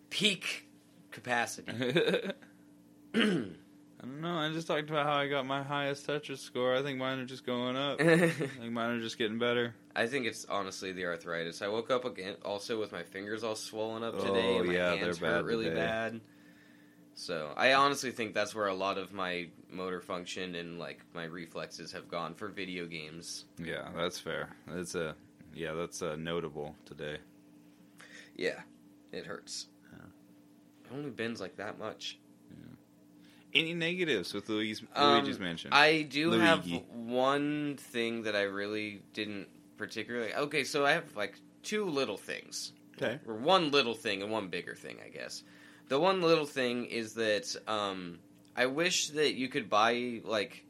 peak 0.10 0.68
capacity. 1.12 1.72
I 4.00 4.06
don't 4.06 4.22
know. 4.22 4.38
I 4.38 4.52
just 4.54 4.68
talked 4.68 4.90
about 4.90 5.08
how 5.08 5.14
I 5.14 5.28
got 5.28 5.48
my 5.48 5.64
highest 5.64 6.06
Tetris 6.06 6.38
score. 6.38 6.76
I 6.76 6.84
think 6.84 7.00
mine 7.00 7.18
are 7.20 7.26
just 7.26 7.46
going 7.46 7.76
up. 7.76 8.00
I 8.02 8.30
think 8.30 8.72
mine 8.72 8.92
are 8.92 9.00
just 9.00 9.18
getting 9.18 9.40
better. 9.40 9.74
I 9.96 10.06
think 10.06 10.28
it's 10.28 10.46
honestly 10.46 10.92
the 10.92 11.06
arthritis. 11.06 11.64
I 11.64 11.68
woke 11.68 11.90
up 11.90 12.06
again 12.06 12.36
also 12.46 12.80
with 12.80 12.92
my 12.92 13.02
fingers 13.02 13.44
all 13.44 13.56
swollen 13.56 14.04
up 14.04 14.20
today. 14.20 14.56
Oh, 14.56 14.60
and 14.60 14.68
my 14.68 14.74
yeah, 14.74 14.96
hands 14.96 15.20
they're 15.20 15.30
hurt 15.30 15.38
bad 15.40 15.46
really 15.46 15.66
today. 15.66 15.78
bad. 15.78 16.22
So 17.16 17.52
I 17.58 17.74
honestly 17.74 18.12
think 18.12 18.36
that's 18.36 18.54
where 18.54 18.68
a 18.68 18.76
lot 18.76 19.00
of 19.00 19.12
my 19.12 19.48
motor 19.72 20.02
function 20.02 20.54
and 20.54 20.78
like 20.78 21.00
my 21.16 21.24
reflexes 21.24 21.92
have 21.94 22.08
gone 22.08 22.36
for 22.36 22.50
video 22.50 22.86
games. 22.86 23.46
Yeah, 23.58 23.90
that's 23.96 24.20
fair. 24.20 24.50
That's 24.68 24.94
a 24.94 25.16
yeah, 25.56 25.74
that's 25.74 26.04
uh, 26.04 26.16
notable 26.16 26.76
today. 26.86 27.18
Yeah, 28.38 28.62
it 29.12 29.26
hurts. 29.26 29.68
Yeah. 29.92 30.06
It 30.86 30.96
only 30.96 31.10
bends 31.10 31.42
like 31.42 31.58
that 31.58 31.78
much. 31.80 32.18
Any 33.54 33.74
negatives 33.74 34.34
with 34.34 34.50
Luigi's, 34.50 34.84
Um, 34.94 35.20
Luigi's 35.20 35.40
Mansion? 35.40 35.72
I 35.74 36.04
do 36.04 36.32
have 36.32 36.66
one 36.94 37.78
thing 37.78 38.24
that 38.24 38.36
I 38.36 38.44
really 38.44 39.02
didn't 39.14 39.48
particularly. 39.78 40.34
Okay, 40.34 40.64
so 40.64 40.86
I 40.86 40.92
have 40.92 41.16
like 41.16 41.40
two 41.64 41.86
little 41.86 42.18
things, 42.18 42.74
okay. 42.98 43.20
or 43.26 43.36
one 43.36 43.72
little 43.72 43.94
thing 43.94 44.22
and 44.22 44.32
one 44.32 44.50
bigger 44.50 44.76
thing, 44.76 44.98
I 45.04 45.10
guess. 45.10 45.44
The 45.88 46.00
one 46.00 46.22
little 46.22 46.46
thing 46.46 46.86
is 46.86 47.14
that 47.14 47.56
um, 47.68 48.20
I 48.56 48.66
wish 48.66 49.10
that 49.10 49.36
you 49.36 49.48
could 49.48 49.70
buy 49.70 50.22
like 50.24 50.66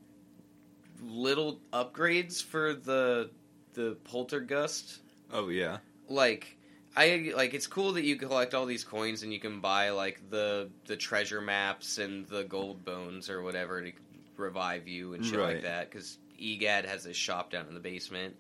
little 1.02 1.60
upgrades 1.74 2.44
for 2.44 2.74
the 2.74 3.30
the 3.74 3.98
poltergust 4.06 5.00
Oh 5.32 5.50
yeah. 5.50 5.78
like 6.10 6.57
I 6.98 7.32
like 7.36 7.54
it's 7.54 7.68
cool 7.68 7.94
that 7.94 8.04
you 8.04 8.16
collect 8.16 8.56
all 8.56 8.66
these 8.66 8.84
coins 8.84 9.22
and 9.22 9.32
you 9.32 9.40
can 9.40 9.60
buy 9.60 9.92
like 9.92 10.32
the 10.32 10.70
the 10.88 10.98
treasure 10.98 11.42
maps 11.42 12.00
and 12.00 12.28
the 12.28 12.44
gold 12.44 12.84
bones 12.84 13.30
or 13.30 13.44
whatever 13.44 13.84
to 13.84 13.92
revive 14.36 14.88
you 14.88 15.14
and 15.14 15.24
shit 15.24 15.40
like 15.40 15.62
that 15.62 15.92
because 15.92 16.18
EGAD 16.42 16.86
has 16.86 17.06
a 17.06 17.14
shop 17.14 17.52
down 17.52 17.68
in 17.68 17.76
the 17.76 17.80
basement. 17.80 18.36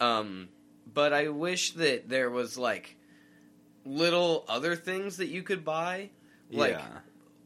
Um, 0.00 0.48
but 0.92 1.12
I 1.12 1.28
wish 1.28 1.72
that 1.72 2.08
there 2.08 2.30
was 2.30 2.56
like 2.56 2.96
little 3.84 4.46
other 4.48 4.74
things 4.74 5.18
that 5.18 5.28
you 5.28 5.42
could 5.42 5.62
buy, 5.62 6.08
like 6.50 6.72
yeah. 6.72 6.86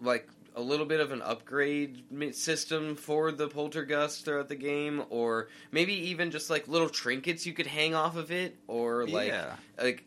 like 0.01 0.29
a 0.55 0.63
little 0.63 0.87
bit 0.87 1.01
of 1.01 1.11
an 1.11 1.23
upgrade 1.23 2.05
system 2.37 2.95
for 2.95 3.33
the 3.33 3.49
poltergust 3.49 4.25
throughout 4.25 4.49
the 4.49 4.55
game 4.55 5.03
or 5.11 5.49
maybe 5.73 5.93
even 5.93 6.31
just 6.31 6.51
like 6.51 6.69
little 6.69 6.89
trinkets 6.89 7.45
you 7.45 7.53
could 7.53 7.67
hang 7.67 7.97
off 7.97 8.17
of 8.17 8.31
it 8.31 8.57
or 8.69 9.07
like 9.09 9.29
yeah. 9.29 9.57
like 9.77 10.05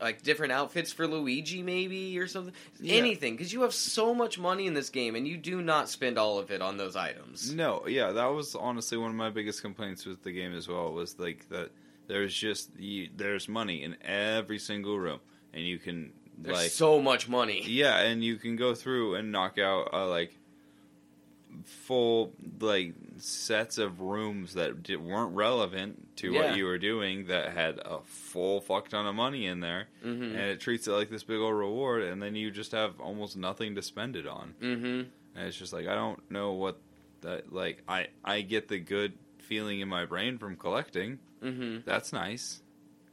like 0.00 0.22
different 0.22 0.52
outfits 0.52 0.92
for 0.92 1.06
Luigi 1.06 1.62
maybe 1.62 2.18
or 2.18 2.26
something 2.26 2.52
Yeah. 2.80 2.94
anything 2.94 3.34
because 3.36 3.52
you 3.52 3.62
have 3.62 3.72
so 3.74 4.14
much 4.14 4.38
money 4.38 4.66
in 4.66 4.74
this 4.74 4.90
game 4.90 5.14
and 5.14 5.26
you 5.26 5.36
do 5.36 5.62
not 5.62 5.88
spend 5.88 6.18
all 6.18 6.38
of 6.38 6.50
it 6.50 6.60
on 6.60 6.76
those 6.76 6.96
items 6.96 7.52
No, 7.54 7.86
yeah, 7.86 8.12
that 8.12 8.26
was 8.26 8.54
honestly 8.54 8.98
one 8.98 9.10
of 9.10 9.16
my 9.16 9.30
biggest 9.30 9.62
complaints 9.62 10.04
with 10.04 10.22
the 10.24 10.32
game 10.32 10.54
as 10.54 10.66
well. 10.68 10.92
Was 10.92 11.18
like 11.18 11.48
that 11.50 11.70
there's 12.08 12.34
just 12.34 12.70
you, 12.78 13.08
there's 13.16 13.48
money 13.48 13.82
in 13.84 13.96
every 14.02 14.58
single 14.58 14.98
room, 14.98 15.20
and 15.54 15.62
you 15.64 15.78
can 15.78 16.12
there's 16.36 16.56
like 16.56 16.70
so 16.70 17.00
much 17.00 17.28
money 17.28 17.62
yeah, 17.64 17.98
and 18.00 18.24
you 18.24 18.36
can 18.36 18.56
go 18.56 18.74
through 18.74 19.14
and 19.14 19.30
knock 19.30 19.58
out 19.58 19.90
uh, 19.92 20.08
like 20.08 20.36
full 21.64 22.32
like 22.60 22.94
sets 23.24 23.78
of 23.78 24.00
rooms 24.00 24.54
that 24.54 24.88
weren't 25.00 25.34
relevant 25.34 26.16
to 26.16 26.32
Yeah. 26.32 26.40
what 26.48 26.56
you 26.56 26.64
were 26.64 26.78
doing 26.78 27.26
that 27.26 27.52
had 27.52 27.78
a 27.78 28.00
full 28.04 28.60
fuck 28.60 28.88
ton 28.88 29.06
of 29.06 29.14
money 29.14 29.46
in 29.46 29.60
there, 29.60 29.86
Mm-hmm. 30.04 30.22
and 30.24 30.36
it 30.40 30.60
treats 30.60 30.88
it 30.88 30.92
like 30.92 31.08
this 31.10 31.22
big 31.22 31.38
old 31.38 31.54
reward, 31.54 32.02
and 32.02 32.20
then 32.20 32.34
you 32.34 32.50
just 32.50 32.72
have 32.72 32.98
almost 33.00 33.36
nothing 33.36 33.76
to 33.76 33.82
spend 33.82 34.16
it 34.16 34.26
on. 34.26 34.54
Mm-hmm. 34.60 34.84
And 35.38 35.46
it's 35.48 35.56
just 35.56 35.72
like 35.72 35.86
I 35.86 35.94
don't 35.94 36.28
know 36.30 36.52
what 36.52 36.80
that 37.20 37.52
like. 37.52 37.82
I 37.88 38.08
I 38.24 38.40
get 38.42 38.68
the 38.68 38.78
good 38.80 39.12
feeling 39.38 39.80
in 39.80 39.88
my 39.88 40.04
brain 40.04 40.38
from 40.38 40.56
collecting. 40.56 41.18
Mm-hmm. 41.42 41.78
That's 41.86 42.12
nice, 42.12 42.60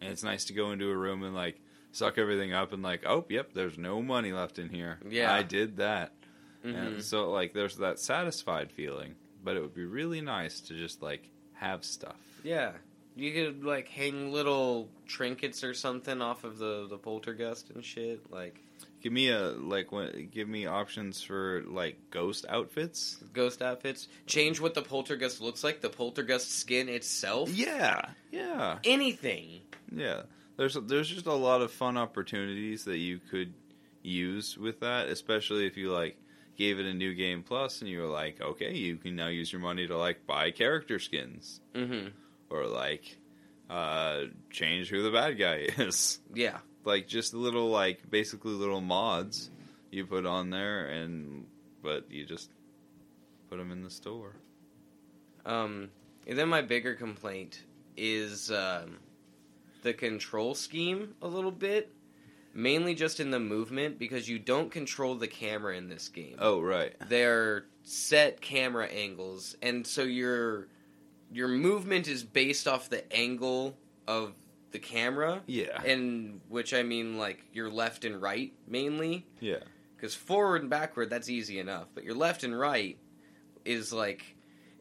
and 0.01 0.11
it's 0.11 0.23
nice 0.23 0.45
to 0.45 0.53
go 0.53 0.71
into 0.71 0.89
a 0.89 0.97
room 0.97 1.23
and 1.23 1.35
like 1.35 1.59
suck 1.91 2.17
everything 2.17 2.53
up 2.53 2.73
and 2.73 2.83
like, 2.83 3.03
oh, 3.05 3.25
yep, 3.29 3.53
there's 3.53 3.77
no 3.77 4.01
money 4.01 4.31
left 4.31 4.59
in 4.59 4.69
here. 4.69 4.99
Yeah. 5.09 5.33
I 5.33 5.41
did 5.43 5.77
that. 5.77 6.13
Mm-hmm. 6.65 6.75
And 6.77 7.03
so 7.03 7.29
like 7.31 7.53
there's 7.53 7.77
that 7.77 7.99
satisfied 7.99 8.71
feeling, 8.71 9.15
but 9.43 9.55
it 9.55 9.61
would 9.61 9.75
be 9.75 9.85
really 9.85 10.21
nice 10.21 10.59
to 10.61 10.73
just 10.73 11.01
like 11.01 11.29
have 11.53 11.83
stuff. 11.83 12.17
Yeah. 12.43 12.71
You 13.15 13.33
could 13.33 13.63
like 13.63 13.89
hang 13.89 14.31
little 14.31 14.89
trinkets 15.07 15.63
or 15.63 15.73
something 15.73 16.21
off 16.21 16.43
of 16.43 16.57
the 16.57 16.87
the 16.89 16.97
poltergeist 16.97 17.69
and 17.71 17.83
shit. 17.83 18.31
Like 18.31 18.61
Give 19.01 19.11
me 19.13 19.29
a 19.29 19.49
like 19.51 19.91
what 19.91 20.31
give 20.31 20.47
me 20.47 20.65
options 20.65 21.21
for 21.21 21.63
like 21.67 21.97
ghost 22.11 22.45
outfits. 22.47 23.17
ghost 23.33 23.61
outfits. 23.61 24.07
Change 24.25 24.59
what 24.61 24.73
the 24.73 24.81
poltergeist 24.81 25.41
looks 25.41 25.63
like. 25.63 25.81
The 25.81 25.89
poltergeist 25.89 26.51
skin 26.59 26.87
itself. 26.89 27.49
Yeah. 27.49 28.01
Yeah. 28.31 28.79
Anything. 28.83 29.61
Yeah. 29.93 30.23
There's 30.57 30.75
there's 30.75 31.09
just 31.09 31.25
a 31.25 31.33
lot 31.33 31.61
of 31.61 31.71
fun 31.71 31.97
opportunities 31.97 32.85
that 32.85 32.97
you 32.97 33.19
could 33.31 33.53
use 34.01 34.57
with 34.57 34.79
that, 34.81 35.07
especially 35.07 35.65
if 35.65 35.77
you 35.77 35.91
like 35.91 36.17
gave 36.59 36.77
it 36.79 36.85
a 36.85 36.93
new 36.93 37.15
game 37.15 37.41
plus 37.41 37.79
and 37.81 37.89
you 37.89 37.99
were 38.01 38.07
like, 38.07 38.39
okay, 38.41 38.75
you 38.75 38.97
can 38.97 39.15
now 39.15 39.27
use 39.29 39.51
your 39.51 39.61
money 39.61 39.87
to 39.87 39.97
like 39.97 40.27
buy 40.27 40.51
character 40.51 40.99
skins 40.99 41.59
Mm-hmm. 41.73 42.09
or 42.51 42.67
like 42.67 43.17
uh 43.69 44.25
change 44.51 44.89
who 44.89 45.01
the 45.01 45.09
bad 45.11 45.39
guy 45.39 45.67
is. 45.77 46.19
Yeah. 46.33 46.57
like 46.85 47.07
just 47.07 47.33
little 47.33 47.69
like 47.69 48.09
basically 48.11 48.51
little 48.51 48.81
mods 48.81 49.49
you 49.91 50.05
put 50.05 50.25
on 50.25 50.49
there 50.51 50.85
and 50.87 51.45
but 51.81 52.11
you 52.11 52.25
just 52.25 52.51
put 53.49 53.57
them 53.57 53.71
in 53.71 53.81
the 53.83 53.89
store 53.89 54.35
Um, 55.45 55.89
and 56.27 56.37
then 56.37 56.49
my 56.49 56.61
bigger 56.61 56.93
complaint 56.95 57.63
is 57.97 58.51
um, 58.51 58.97
the 59.81 59.93
control 59.93 60.53
scheme 60.55 61.15
a 61.21 61.27
little 61.27 61.51
bit, 61.51 61.91
mainly 62.53 62.95
just 62.95 63.19
in 63.19 63.31
the 63.31 63.39
movement 63.39 63.99
because 63.99 64.27
you 64.27 64.39
don't 64.39 64.71
control 64.71 65.15
the 65.15 65.27
camera 65.27 65.75
in 65.75 65.89
this 65.89 66.09
game. 66.09 66.35
oh 66.39 66.59
right 66.61 66.95
They're 67.07 67.65
set 67.83 68.41
camera 68.41 68.87
angles, 68.87 69.55
and 69.61 69.85
so 69.85 70.03
your 70.03 70.67
your 71.31 71.47
movement 71.47 72.07
is 72.07 72.23
based 72.23 72.67
off 72.67 72.89
the 72.89 73.11
angle 73.15 73.77
of 74.07 74.33
the 74.71 74.79
camera, 74.79 75.41
yeah 75.47 75.81
and 75.83 76.41
which 76.49 76.73
I 76.73 76.83
mean 76.83 77.17
like 77.17 77.43
your 77.53 77.69
left 77.69 78.05
and 78.05 78.21
right 78.21 78.53
mainly. 78.67 79.25
yeah 79.39 79.59
Because 79.95 80.15
forward 80.15 80.61
and 80.61 80.69
backward, 80.69 81.09
that's 81.09 81.29
easy 81.29 81.59
enough. 81.59 81.87
But 81.93 82.03
your 82.03 82.15
left 82.15 82.43
and 82.43 82.57
right 82.57 82.97
is 83.65 83.91
like. 83.93 84.35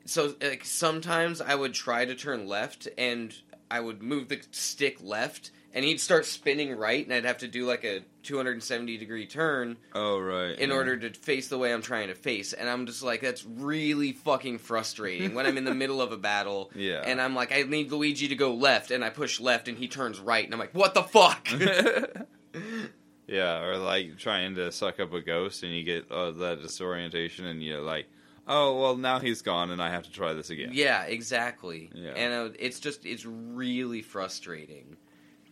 So, 0.04 0.34
like, 0.40 0.64
sometimes 0.64 1.42
I 1.42 1.54
would 1.54 1.74
try 1.74 2.06
to 2.06 2.14
turn 2.14 2.48
left 2.48 2.88
and 2.96 3.34
I 3.70 3.80
would 3.80 4.02
move 4.02 4.28
the 4.28 4.40
stick 4.52 4.96
left 5.02 5.50
and 5.74 5.84
he'd 5.84 6.00
start 6.00 6.26
spinning 6.26 6.74
right 6.74 7.04
and 7.04 7.14
I'd 7.14 7.24
have 7.24 7.38
to 7.38 7.48
do 7.48 7.66
like 7.66 7.84
a 7.84 8.00
270 8.22 8.96
degree 8.98 9.26
turn 9.26 9.76
oh 9.94 10.18
right 10.18 10.58
in 10.58 10.70
yeah. 10.70 10.76
order 10.76 10.96
to 10.96 11.10
face 11.10 11.48
the 11.48 11.58
way 11.58 11.72
I'm 11.72 11.82
trying 11.82 12.08
to 12.08 12.14
face. 12.14 12.52
And 12.52 12.68
I'm 12.68 12.86
just 12.86 13.02
like, 13.02 13.20
that's 13.20 13.44
really 13.44 14.12
fucking 14.12 14.58
frustrating 14.58 15.34
when 15.34 15.46
I'm 15.46 15.58
in 15.58 15.64
the 15.64 15.74
middle 15.82 16.00
of 16.00 16.12
a 16.12 16.16
battle 16.16 16.70
yeah 16.74 17.02
and 17.04 17.20
I'm 17.20 17.34
like, 17.34 17.52
I 17.52 17.62
need 17.62 17.92
Luigi 17.92 18.28
to 18.28 18.36
go 18.36 18.54
left 18.54 18.90
and 18.90 19.04
I 19.04 19.10
push 19.10 19.40
left 19.40 19.68
and 19.68 19.76
he 19.78 19.88
turns 19.88 20.18
right 20.20 20.44
and 20.44 20.52
I'm 20.52 20.60
like, 20.60 20.74
what 20.74 20.94
the 20.94 21.02
fuck? 21.02 21.48
yeah 23.26 23.60
or 23.60 23.76
like 23.76 24.16
trying 24.16 24.54
to 24.56 24.72
suck 24.72 24.98
up 25.00 25.12
a 25.12 25.20
ghost 25.20 25.62
and 25.62 25.72
you 25.72 25.82
get 25.84 26.10
uh, 26.10 26.30
that 26.32 26.62
disorientation 26.62 27.44
and 27.46 27.62
you're 27.62 27.82
like 27.82 28.06
oh 28.46 28.80
well 28.80 28.96
now 28.96 29.18
he's 29.18 29.42
gone 29.42 29.70
and 29.70 29.82
i 29.82 29.90
have 29.90 30.02
to 30.02 30.10
try 30.10 30.32
this 30.32 30.48
again 30.48 30.70
Yeah, 30.72 31.02
exactly. 31.02 31.90
Yeah. 31.94 32.12
And 32.12 32.32
uh, 32.32 32.56
it's 32.58 32.80
just 32.80 33.04
it's 33.04 33.26
really 33.26 34.00
frustrating. 34.02 34.96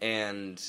And 0.00 0.62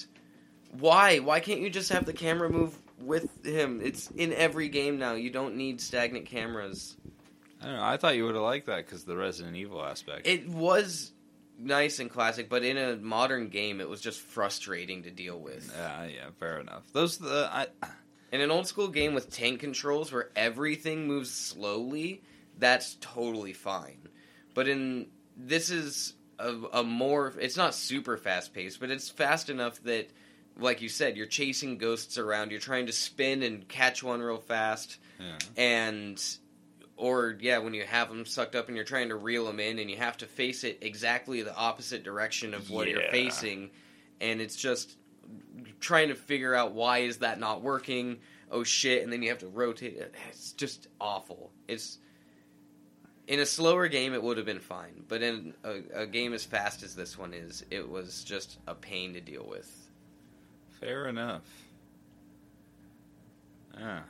why? 0.79 1.19
Why 1.19 1.39
can't 1.39 1.61
you 1.61 1.69
just 1.69 1.89
have 1.91 2.05
the 2.05 2.13
camera 2.13 2.49
move 2.49 2.77
with 2.99 3.45
him? 3.45 3.81
It's 3.83 4.09
in 4.11 4.33
every 4.33 4.69
game 4.69 4.97
now. 4.99 5.13
You 5.13 5.29
don't 5.29 5.55
need 5.55 5.79
stagnant 5.81 6.25
cameras. 6.25 6.97
i 7.61 7.65
don't 7.65 7.75
know 7.75 7.83
i 7.83 7.97
thought 7.97 8.15
you 8.15 8.25
would 8.25 8.35
have 8.35 8.43
liked 8.43 8.67
that 8.67 8.85
because 8.85 9.03
the 9.03 9.15
resident 9.17 9.55
evil 9.55 9.83
aspect 9.83 10.27
It 10.27 10.47
was 10.47 11.11
nice 11.59 11.99
and 11.99 12.07
classic, 12.09 12.49
but 12.49 12.63
in 12.63 12.77
a 12.77 12.95
modern 12.97 13.49
game, 13.49 13.81
it 13.81 13.89
was 13.89 13.99
just 13.99 14.19
frustrating 14.21 15.03
to 15.03 15.11
deal 15.11 15.39
with. 15.39 15.71
yeah 15.75 16.05
yeah 16.05 16.29
fair 16.39 16.59
enough 16.59 16.83
those 16.93 17.17
the 17.17 17.49
i 17.51 17.67
In 18.31 18.41
an 18.41 18.51
old 18.51 18.67
school 18.67 18.89
game 18.89 19.13
with 19.13 19.31
tank 19.31 19.59
controls 19.61 20.11
where 20.11 20.29
everything 20.35 21.07
moves 21.07 21.31
slowly, 21.31 22.21
that's 22.59 22.97
totally 22.99 23.53
fine. 23.53 23.99
But 24.53 24.67
in 24.67 25.07
this 25.37 25.69
is 25.69 26.13
a, 26.39 26.55
a 26.73 26.83
more 26.83 27.33
it's 27.39 27.57
not 27.57 27.73
super 27.73 28.17
fast 28.17 28.53
paced, 28.53 28.79
but 28.79 28.91
it's 28.91 29.09
fast 29.09 29.49
enough 29.49 29.81
that 29.83 30.09
like 30.59 30.81
you 30.81 30.89
said, 30.89 31.17
you're 31.17 31.27
chasing 31.27 31.77
ghosts 31.77 32.17
around, 32.17 32.51
you're 32.51 32.59
trying 32.59 32.87
to 32.87 32.91
spin 32.91 33.43
and 33.43 33.67
catch 33.67 34.03
one 34.03 34.21
real 34.21 34.37
fast. 34.37 34.97
Yeah. 35.19 35.37
And 35.55 36.23
or 36.95 37.37
yeah, 37.39 37.59
when 37.59 37.73
you 37.73 37.83
have 37.83 38.09
them 38.09 38.25
sucked 38.25 38.55
up 38.55 38.67
and 38.67 38.75
you're 38.75 38.85
trying 38.85 39.09
to 39.09 39.15
reel 39.15 39.45
them 39.45 39.59
in 39.59 39.79
and 39.79 39.89
you 39.89 39.97
have 39.97 40.17
to 40.17 40.25
face 40.25 40.63
it 40.63 40.79
exactly 40.81 41.43
the 41.43 41.55
opposite 41.55 42.03
direction 42.03 42.53
of 42.53 42.69
what 42.69 42.87
you're 42.87 43.09
facing. 43.11 43.69
And 44.19 44.41
it's 44.41 44.55
just 44.55 44.97
trying 45.79 46.07
to 46.09 46.15
figure 46.15 46.55
out 46.55 46.73
why 46.73 46.99
is 46.99 47.17
that 47.17 47.39
not 47.39 47.61
working? 47.61 48.17
Oh 48.49 48.63
shit. 48.63 49.03
And 49.03 49.13
then 49.13 49.21
you 49.21 49.29
have 49.29 49.39
to 49.39 49.47
rotate 49.47 49.97
it. 49.97 50.15
It's 50.29 50.53
just 50.53 50.87
awful. 50.99 51.51
It's 51.67 51.99
in 53.27 53.39
a 53.39 53.45
slower 53.45 53.87
game 53.87 54.13
it 54.13 54.23
would 54.23 54.37
have 54.37 54.45
been 54.45 54.59
fine 54.59 55.03
but 55.07 55.21
in 55.21 55.53
a, 55.63 56.01
a 56.01 56.05
game 56.07 56.33
as 56.33 56.43
fast 56.45 56.83
as 56.83 56.95
this 56.95 57.17
one 57.17 57.33
is 57.33 57.63
it 57.69 57.87
was 57.89 58.23
just 58.23 58.57
a 58.67 58.73
pain 58.73 59.13
to 59.13 59.21
deal 59.21 59.45
with 59.47 59.87
fair 60.79 61.07
enough 61.07 61.43
yeah 63.79 64.01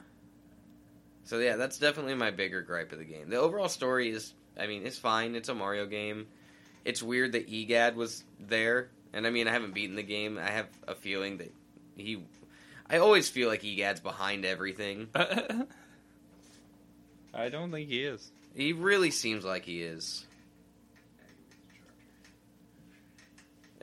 So 1.26 1.40
yeah, 1.40 1.58
that's 1.58 1.78
definitely 1.78 2.16
my 2.16 2.32
bigger 2.32 2.62
gripe 2.62 2.94
of 2.94 3.00
the 3.00 3.04
game. 3.06 3.30
The 3.30 3.36
overall 3.36 3.68
story 3.68 4.10
is, 4.12 4.34
I 4.58 4.66
mean, 4.68 4.86
it's 4.88 4.98
fine. 4.98 5.36
It's 5.36 5.50
a 5.50 5.54
Mario 5.54 5.86
game. 5.86 6.28
It's 6.86 7.04
weird 7.04 7.34
that 7.34 7.50
EGAD 7.50 7.96
was 7.96 8.24
there, 8.40 8.88
and 9.12 9.28
I 9.28 9.30
mean, 9.30 9.46
I 9.46 9.52
haven't 9.52 9.74
beaten 9.74 9.98
the 9.98 10.04
game. 10.04 10.38
I 10.38 10.50
have 10.50 10.68
a 10.88 10.96
feeling 10.96 11.40
that 11.40 11.52
he. 11.98 12.24
I 12.90 13.00
always 13.00 13.28
feel 13.28 13.50
like 13.50 13.62
EGAD's 13.64 14.00
behind 14.00 14.46
everything. 14.46 15.10
I 17.34 17.50
don't 17.50 17.72
think 17.72 17.90
he 17.90 18.04
is. 18.06 18.32
He 18.58 18.74
really 18.74 19.12
seems 19.12 19.46
like 19.46 19.66
he 19.66 19.84
is. 19.84 20.26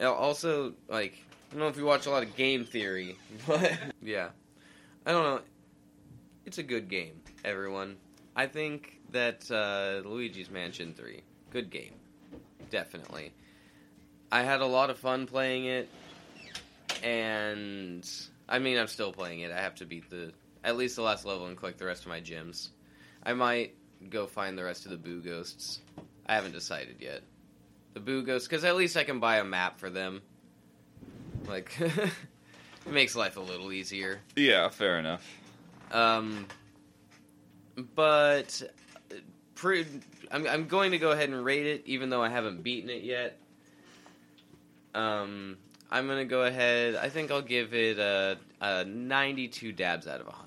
Also, 0.02 0.72
like, 0.88 1.12
I 1.12 1.52
don't 1.52 1.60
know 1.60 1.68
if 1.68 1.76
you 1.76 1.84
watch 1.84 2.06
a 2.06 2.10
lot 2.10 2.24
of 2.24 2.34
game 2.34 2.64
theory, 2.64 3.16
but 3.46 3.78
yeah, 4.02 4.30
I 5.06 5.12
don't 5.12 5.22
know. 5.22 5.40
It's 6.44 6.58
a 6.58 6.64
good 6.64 6.88
game, 6.88 7.20
everyone. 7.44 7.98
I 8.34 8.48
think 8.48 8.98
that 9.10 9.48
uh, 9.48 10.06
Luigi's 10.08 10.50
Mansion 10.50 10.92
Three, 10.92 11.22
good 11.50 11.70
game, 11.70 11.94
definitely. 12.70 13.32
I 14.32 14.42
had 14.42 14.60
a 14.60 14.66
lot 14.66 14.90
of 14.90 14.98
fun 14.98 15.28
playing 15.28 15.66
it, 15.66 15.88
and 17.04 18.04
I 18.48 18.58
mean, 18.58 18.76
I'm 18.76 18.88
still 18.88 19.12
playing 19.12 19.38
it. 19.38 19.52
I 19.52 19.60
have 19.60 19.76
to 19.76 19.86
beat 19.86 20.10
the 20.10 20.32
at 20.64 20.76
least 20.76 20.96
the 20.96 21.02
last 21.02 21.24
level 21.24 21.46
and 21.46 21.56
collect 21.56 21.78
the 21.78 21.86
rest 21.86 22.02
of 22.02 22.08
my 22.08 22.18
gems. 22.18 22.70
I 23.22 23.34
might 23.34 23.76
go 24.10 24.26
find 24.26 24.56
the 24.56 24.64
rest 24.64 24.84
of 24.84 24.90
the 24.90 24.96
Boo 24.96 25.20
Ghosts. 25.20 25.80
I 26.26 26.34
haven't 26.34 26.52
decided 26.52 26.96
yet. 27.00 27.22
The 27.94 28.00
Boo 28.00 28.22
Ghosts, 28.22 28.48
because 28.48 28.64
at 28.64 28.76
least 28.76 28.96
I 28.96 29.04
can 29.04 29.20
buy 29.20 29.36
a 29.38 29.44
map 29.44 29.78
for 29.78 29.90
them. 29.90 30.22
Like, 31.46 31.76
it 31.80 32.12
makes 32.86 33.14
life 33.14 33.36
a 33.36 33.40
little 33.40 33.72
easier. 33.72 34.20
Yeah, 34.36 34.68
fair 34.68 34.98
enough. 34.98 35.26
Um, 35.92 36.46
but 37.94 38.62
pre- 39.54 39.86
I'm, 40.30 40.46
I'm 40.46 40.66
going 40.66 40.90
to 40.92 40.98
go 40.98 41.10
ahead 41.10 41.28
and 41.28 41.44
rate 41.44 41.66
it, 41.66 41.82
even 41.86 42.10
though 42.10 42.22
I 42.22 42.28
haven't 42.28 42.62
beaten 42.62 42.90
it 42.90 43.02
yet. 43.02 43.38
Um, 44.94 45.56
I'm 45.90 46.06
going 46.06 46.18
to 46.18 46.24
go 46.24 46.42
ahead. 46.42 46.96
I 46.96 47.08
think 47.08 47.30
I'll 47.30 47.42
give 47.42 47.74
it 47.74 47.98
a, 47.98 48.38
a 48.60 48.84
92 48.84 49.72
dabs 49.72 50.06
out 50.06 50.20
of 50.20 50.26
100. 50.26 50.43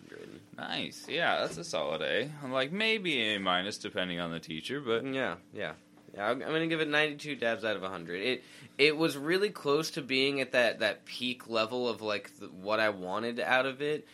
Nice. 0.57 1.05
Yeah, 1.07 1.41
that's 1.41 1.57
a 1.57 1.63
solid 1.63 2.01
A. 2.01 2.31
I'm 2.43 2.51
like 2.51 2.71
maybe 2.71 3.35
A 3.35 3.39
minus 3.39 3.77
depending 3.77 4.19
on 4.19 4.31
the 4.31 4.39
teacher, 4.39 4.81
but 4.81 5.05
Yeah, 5.05 5.35
yeah. 5.53 5.73
Yeah, 6.13 6.25
I'm, 6.25 6.41
I'm 6.41 6.49
going 6.49 6.61
to 6.61 6.67
give 6.67 6.81
it 6.81 6.87
92 6.87 7.35
dabs 7.35 7.63
out 7.63 7.75
of 7.75 7.83
100. 7.83 8.21
It 8.21 8.43
it 8.77 8.97
was 8.97 9.17
really 9.17 9.49
close 9.49 9.91
to 9.91 10.01
being 10.01 10.41
at 10.41 10.51
that, 10.53 10.79
that 10.79 11.05
peak 11.05 11.49
level 11.49 11.87
of 11.87 12.01
like 12.01 12.37
the, 12.39 12.47
what 12.47 12.79
I 12.79 12.89
wanted 12.89 13.39
out 13.39 13.65
of 13.65 13.81
it. 13.81 14.07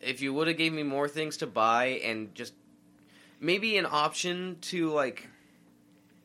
If 0.00 0.20
you 0.20 0.32
would 0.34 0.48
have 0.48 0.56
gave 0.56 0.72
me 0.72 0.82
more 0.82 1.08
things 1.08 1.38
to 1.38 1.46
buy 1.46 2.00
and 2.04 2.34
just 2.34 2.54
maybe 3.40 3.76
an 3.76 3.86
option 3.86 4.58
to 4.62 4.90
like 4.90 5.28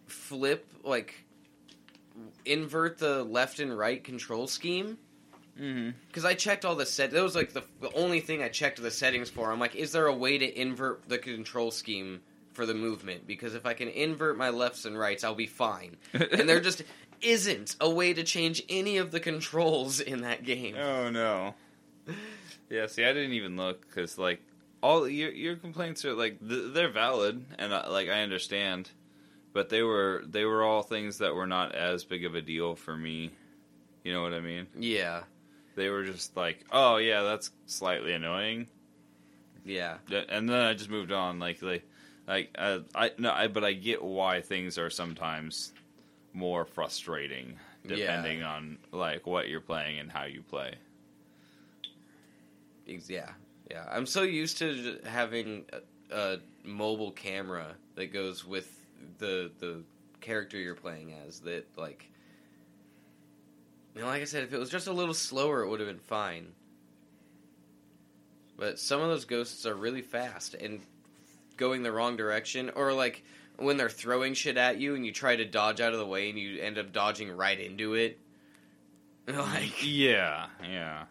flip 0.07 0.65
like 0.83 1.25
invert 2.45 2.97
the 2.97 3.23
left 3.23 3.59
and 3.59 3.77
right 3.77 4.03
control 4.03 4.47
scheme 4.47 4.97
Mm-hmm. 5.59 5.89
because 6.07 6.25
I 6.25 6.33
checked 6.33 6.63
all 6.65 6.75
the 6.75 6.85
set. 6.85 7.11
That 7.11 7.23
was 7.23 7.35
like 7.35 7.53
the, 7.53 7.63
the 7.81 7.91
only 7.93 8.21
thing 8.21 8.41
I 8.41 8.49
checked 8.49 8.81
the 8.81 8.91
settings 8.91 9.29
for. 9.29 9.51
I'm 9.51 9.59
like, 9.59 9.75
is 9.75 9.91
there 9.91 10.07
a 10.07 10.13
way 10.15 10.37
to 10.37 10.59
invert 10.59 11.07
the 11.09 11.17
control 11.17 11.71
scheme 11.71 12.21
for 12.53 12.65
the 12.65 12.73
movement? 12.73 13.27
Because 13.27 13.55
if 13.55 13.65
I 13.65 13.73
can 13.73 13.89
invert 13.89 14.37
my 14.37 14.49
lefts 14.49 14.85
and 14.85 14.97
rights, 14.97 15.23
I'll 15.23 15.35
be 15.35 15.47
fine. 15.47 15.97
and 16.13 16.47
there 16.47 16.61
just 16.61 16.83
isn't 17.21 17.75
a 17.81 17.89
way 17.89 18.13
to 18.13 18.23
change 18.23 18.63
any 18.69 18.97
of 18.97 19.11
the 19.11 19.19
controls 19.19 19.99
in 19.99 20.21
that 20.21 20.43
game. 20.43 20.75
Oh 20.77 21.09
no. 21.09 21.55
Yeah, 22.69 22.87
see, 22.87 23.03
I 23.03 23.13
didn't 23.13 23.33
even 23.33 23.57
look 23.57 23.81
because 23.87 24.17
like 24.17 24.41
all 24.81 25.07
your 25.07 25.31
your 25.31 25.55
complaints 25.55 26.05
are 26.05 26.13
like 26.13 26.39
th- 26.47 26.73
they're 26.73 26.91
valid 26.91 27.43
and 27.57 27.73
uh, 27.73 27.85
like 27.89 28.09
I 28.09 28.21
understand, 28.21 28.89
but 29.53 29.69
they 29.69 29.81
were 29.81 30.23
they 30.27 30.45
were 30.45 30.63
all 30.63 30.83
things 30.83 31.17
that 31.17 31.35
were 31.35 31.47
not 31.47 31.75
as 31.75 32.05
big 32.05 32.25
of 32.25 32.35
a 32.35 32.41
deal 32.41 32.75
for 32.75 32.95
me. 32.95 33.31
You 34.03 34.13
know 34.13 34.21
what 34.21 34.33
I 34.33 34.39
mean? 34.39 34.67
Yeah, 34.77 35.23
They 35.79 35.89
were 35.89 36.03
just 36.03 36.35
like, 36.37 36.65
oh 36.71 36.97
yeah, 36.97 37.23
that's 37.23 37.51
slightly 37.67 38.13
annoying, 38.13 38.67
yeah, 39.65 39.99
Yeah, 40.07 40.23
and 40.29 40.49
then 40.49 40.57
I 40.61 40.73
just 40.73 40.89
moved 40.89 41.11
on. 41.11 41.39
Like 41.39 41.61
like 41.61 41.85
like 42.27 42.51
uh, 42.57 42.79
I 42.95 43.11
no, 43.17 43.31
I 43.31 43.47
but 43.47 43.63
I 43.63 43.73
get 43.73 44.03
why 44.03 44.41
things 44.41 44.77
are 44.77 44.89
sometimes 44.89 45.73
more 46.33 46.65
frustrating 46.65 47.59
Yeah. 47.83 47.95
depending 47.97 48.43
on 48.43 48.79
like 48.91 49.25
what 49.27 49.49
you're 49.49 49.61
playing 49.61 49.99
and 49.99 50.11
how 50.11 50.25
you 50.25 50.43
play. 50.43 50.75
Yeah, 52.85 53.31
yeah. 53.69 53.85
I'm 53.89 54.05
so 54.05 54.23
used 54.23 54.57
to 54.59 54.99
having 55.05 55.65
a, 56.11 56.15
a 56.15 56.37
mobile 56.63 57.11
camera 57.11 57.77
that 57.95 58.07
goes 58.07 58.45
with 58.45 58.85
the 59.19 59.51
the 59.59 59.83
character 60.21 60.57
you're 60.57 60.75
playing 60.75 61.13
as 61.27 61.41
that 61.41 61.65
like. 61.77 62.08
Know, 63.95 64.05
like 64.05 64.21
I 64.21 64.25
said, 64.25 64.43
if 64.43 64.53
it 64.53 64.59
was 64.59 64.69
just 64.69 64.87
a 64.87 64.93
little 64.93 65.13
slower, 65.13 65.63
it 65.63 65.69
would 65.69 65.79
have 65.79 65.89
been 65.89 65.99
fine. 65.99 66.53
But 68.57 68.79
some 68.79 69.01
of 69.01 69.09
those 69.09 69.25
ghosts 69.25 69.65
are 69.65 69.75
really 69.75 70.01
fast 70.01 70.53
and 70.53 70.81
going 71.57 71.83
the 71.83 71.91
wrong 71.91 72.17
direction, 72.17 72.71
or 72.75 72.93
like 72.93 73.23
when 73.57 73.77
they're 73.77 73.89
throwing 73.89 74.33
shit 74.33 74.57
at 74.57 74.79
you 74.79 74.95
and 74.95 75.05
you 75.05 75.11
try 75.11 75.35
to 75.35 75.45
dodge 75.45 75.81
out 75.81 75.93
of 75.93 75.99
the 75.99 76.05
way 76.05 76.29
and 76.29 76.39
you 76.39 76.61
end 76.61 76.77
up 76.77 76.91
dodging 76.93 77.31
right 77.31 77.59
into 77.59 77.93
it. 77.95 78.19
Like, 79.27 79.85
Yeah, 79.85 80.47
yeah. 80.67 81.03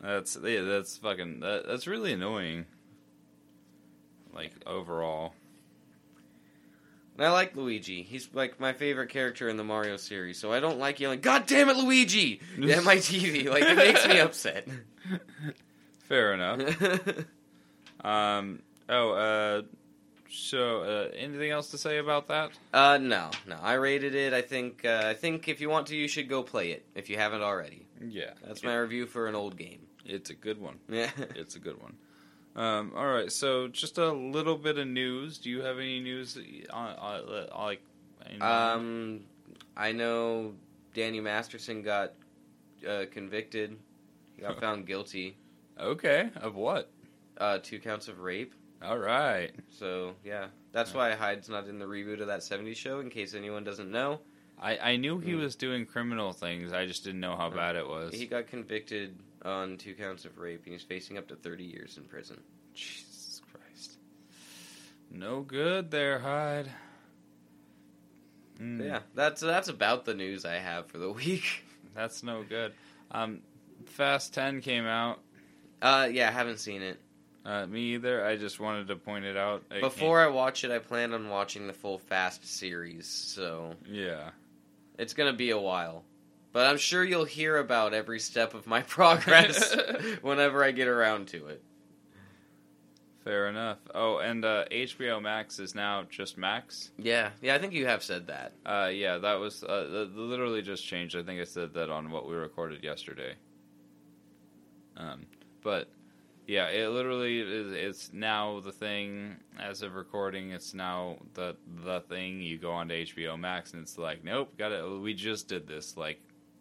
That's 0.00 0.38
yeah, 0.42 0.62
that's 0.62 0.96
fucking 0.96 1.40
that, 1.40 1.66
that's 1.66 1.86
really 1.86 2.12
annoying. 2.12 2.64
Like 4.34 4.52
overall. 4.66 5.34
And 7.16 7.24
I 7.24 7.30
like 7.32 7.56
Luigi. 7.56 8.02
He's 8.02 8.28
like 8.34 8.60
my 8.60 8.72
favorite 8.74 9.08
character 9.08 9.48
in 9.48 9.56
the 9.56 9.64
Mario 9.64 9.96
series, 9.96 10.38
so 10.38 10.52
I 10.52 10.60
don't 10.60 10.78
like 10.78 11.00
yelling, 11.00 11.20
God 11.20 11.46
damn 11.46 11.68
it, 11.70 11.76
Luigi! 11.76 12.40
at 12.70 12.84
my 12.84 12.96
TV. 12.96 13.48
Like, 13.48 13.62
it 13.64 13.76
makes 13.76 14.06
me 14.06 14.18
upset. 14.20 14.68
Fair 16.08 16.32
enough. 16.34 16.60
Um. 18.04 18.60
Oh. 18.88 19.10
Uh. 19.12 19.62
So, 20.30 20.82
uh, 20.82 21.08
anything 21.16 21.50
else 21.50 21.70
to 21.70 21.78
say 21.78 21.98
about 21.98 22.28
that? 22.28 22.50
uh, 22.74 22.98
no, 22.98 23.30
no. 23.46 23.56
I 23.62 23.74
rated 23.74 24.14
it. 24.14 24.32
I 24.34 24.42
think, 24.42 24.84
uh, 24.84 25.02
I 25.06 25.14
think 25.14 25.48
if 25.48 25.60
you 25.60 25.70
want 25.70 25.86
to, 25.88 25.96
you 25.96 26.06
should 26.08 26.28
go 26.28 26.42
play 26.42 26.72
it, 26.72 26.84
if 26.94 27.08
you 27.08 27.16
haven't 27.16 27.42
already. 27.42 27.86
Yeah, 28.04 28.32
That's 28.46 28.62
my 28.62 28.76
review 28.76 29.06
for 29.06 29.28
an 29.28 29.34
old 29.34 29.56
game. 29.56 29.86
It's 30.04 30.30
a 30.30 30.34
good 30.34 30.60
one. 30.60 30.78
Yeah. 30.88 31.10
It's 31.36 31.56
a 31.56 31.58
good 31.58 31.80
one. 31.80 31.96
Um. 32.56 32.92
All 32.96 33.06
right. 33.06 33.30
So, 33.30 33.68
just 33.68 33.98
a 33.98 34.10
little 34.12 34.56
bit 34.56 34.78
of 34.78 34.86
news. 34.88 35.38
Do 35.38 35.50
you 35.50 35.60
have 35.62 35.78
any 35.78 36.00
news 36.00 36.38
on, 36.70 36.96
on, 36.96 37.20
on 37.52 37.64
like? 37.66 37.82
Um, 38.40 39.20
I 39.76 39.92
know 39.92 40.54
Danny 40.94 41.20
Masterson 41.20 41.82
got 41.82 42.14
uh, 42.88 43.04
convicted. 43.12 43.76
He 44.34 44.42
got 44.42 44.58
found 44.60 44.86
guilty. 44.86 45.36
Okay. 45.78 46.30
Of 46.36 46.54
what? 46.56 46.90
Uh, 47.38 47.58
two 47.62 47.78
counts 47.78 48.08
of 48.08 48.20
rape. 48.20 48.54
All 48.82 48.98
right. 48.98 49.52
So, 49.70 50.14
yeah. 50.24 50.46
That's 50.72 50.92
why 50.92 51.12
Hyde's 51.14 51.48
not 51.48 51.68
in 51.68 51.78
the 51.78 51.86
reboot 51.86 52.20
of 52.20 52.26
that 52.26 52.40
70s 52.40 52.76
show, 52.76 53.00
in 53.00 53.08
case 53.10 53.34
anyone 53.34 53.64
doesn't 53.64 53.90
know. 53.90 54.20
I, 54.60 54.78
I 54.78 54.96
knew 54.96 55.18
he 55.18 55.32
Mm. 55.32 55.40
was 55.40 55.54
doing 55.56 55.86
criminal 55.86 56.32
things. 56.32 56.72
I 56.72 56.86
just 56.86 57.04
didn't 57.04 57.20
know 57.20 57.36
how 57.36 57.48
bad 57.50 57.76
it 57.76 57.86
was. 57.86 58.14
He 58.14 58.26
got 58.26 58.46
convicted 58.46 59.18
on 59.46 59.76
two 59.78 59.94
counts 59.94 60.24
of 60.24 60.38
rape, 60.38 60.62
and 60.64 60.72
he's 60.72 60.82
facing 60.82 61.16
up 61.16 61.28
to 61.28 61.36
30 61.36 61.64
years 61.64 61.96
in 61.96 62.04
prison. 62.04 62.40
Jesus 62.74 63.40
Christ. 63.52 63.98
No 65.10 65.40
good 65.40 65.90
there, 65.90 66.18
Hyde. 66.18 66.70
Mm, 68.60 68.84
yeah, 68.84 69.00
that's 69.14 69.40
that's 69.42 69.68
about 69.68 70.04
the 70.04 70.14
news 70.14 70.44
I 70.44 70.54
have 70.54 70.86
for 70.86 70.98
the 70.98 71.10
week. 71.12 71.64
That's 71.94 72.22
no 72.22 72.42
good. 72.42 72.72
Um, 73.10 73.40
Fast 73.86 74.34
10 74.34 74.60
came 74.60 74.86
out. 74.86 75.20
Uh, 75.80 76.08
yeah, 76.10 76.28
I 76.28 76.32
haven't 76.32 76.58
seen 76.58 76.82
it. 76.82 76.98
Uh, 77.44 77.64
me 77.66 77.94
either. 77.94 78.24
I 78.24 78.36
just 78.36 78.58
wanted 78.58 78.88
to 78.88 78.96
point 78.96 79.24
it 79.24 79.36
out. 79.36 79.62
It 79.70 79.80
Before 79.80 80.20
I 80.20 80.26
watch 80.26 80.64
it, 80.64 80.70
I 80.70 80.78
plan 80.78 81.12
on 81.12 81.28
watching 81.28 81.66
the 81.68 81.72
full 81.72 81.98
Fast 81.98 82.44
series, 82.44 83.06
so 83.06 83.74
yeah. 83.88 84.30
it's 84.98 85.14
gonna 85.14 85.32
be 85.32 85.50
a 85.50 85.58
while. 85.58 86.02
But 86.56 86.68
I'm 86.68 86.78
sure 86.78 87.04
you'll 87.04 87.26
hear 87.26 87.58
about 87.58 87.92
every 87.92 88.18
step 88.18 88.54
of 88.54 88.66
my 88.66 88.80
progress 88.88 89.76
whenever 90.22 90.64
I 90.64 90.70
get 90.70 90.88
around 90.88 91.28
to 91.28 91.48
it. 91.48 91.62
Fair 93.24 93.48
enough. 93.48 93.76
Oh, 93.94 94.20
and 94.20 94.42
uh, 94.42 94.64
HBO 94.70 95.20
Max 95.20 95.58
is 95.58 95.74
now 95.74 96.04
just 96.08 96.38
Max. 96.38 96.92
Yeah, 96.96 97.32
yeah, 97.42 97.56
I 97.56 97.58
think 97.58 97.74
you 97.74 97.84
have 97.84 98.02
said 98.02 98.28
that. 98.28 98.54
Uh, 98.64 98.88
yeah, 98.90 99.18
that 99.18 99.34
was 99.34 99.64
uh, 99.64 100.06
literally 100.14 100.62
just 100.62 100.82
changed. 100.82 101.14
I 101.14 101.22
think 101.22 101.42
I 101.42 101.44
said 101.44 101.74
that 101.74 101.90
on 101.90 102.10
what 102.10 102.26
we 102.26 102.34
recorded 102.34 102.82
yesterday. 102.82 103.34
Um, 104.96 105.26
but 105.62 105.90
yeah, 106.46 106.68
it 106.68 106.88
literally 106.88 107.40
is. 107.40 107.72
It's 107.72 108.12
now 108.14 108.60
the 108.60 108.72
thing 108.72 109.36
as 109.58 109.82
of 109.82 109.94
recording. 109.94 110.52
It's 110.52 110.72
now 110.72 111.18
the 111.34 111.54
the 111.84 112.00
thing. 112.08 112.40
You 112.40 112.56
go 112.56 112.72
onto 112.72 112.94
HBO 112.94 113.38
Max 113.38 113.74
and 113.74 113.82
it's 113.82 113.98
like, 113.98 114.24
nope, 114.24 114.56
got 114.56 114.72
it. 114.72 114.82
We 115.02 115.12
just 115.12 115.48
did 115.48 115.66
this 115.66 115.98
like 115.98 116.18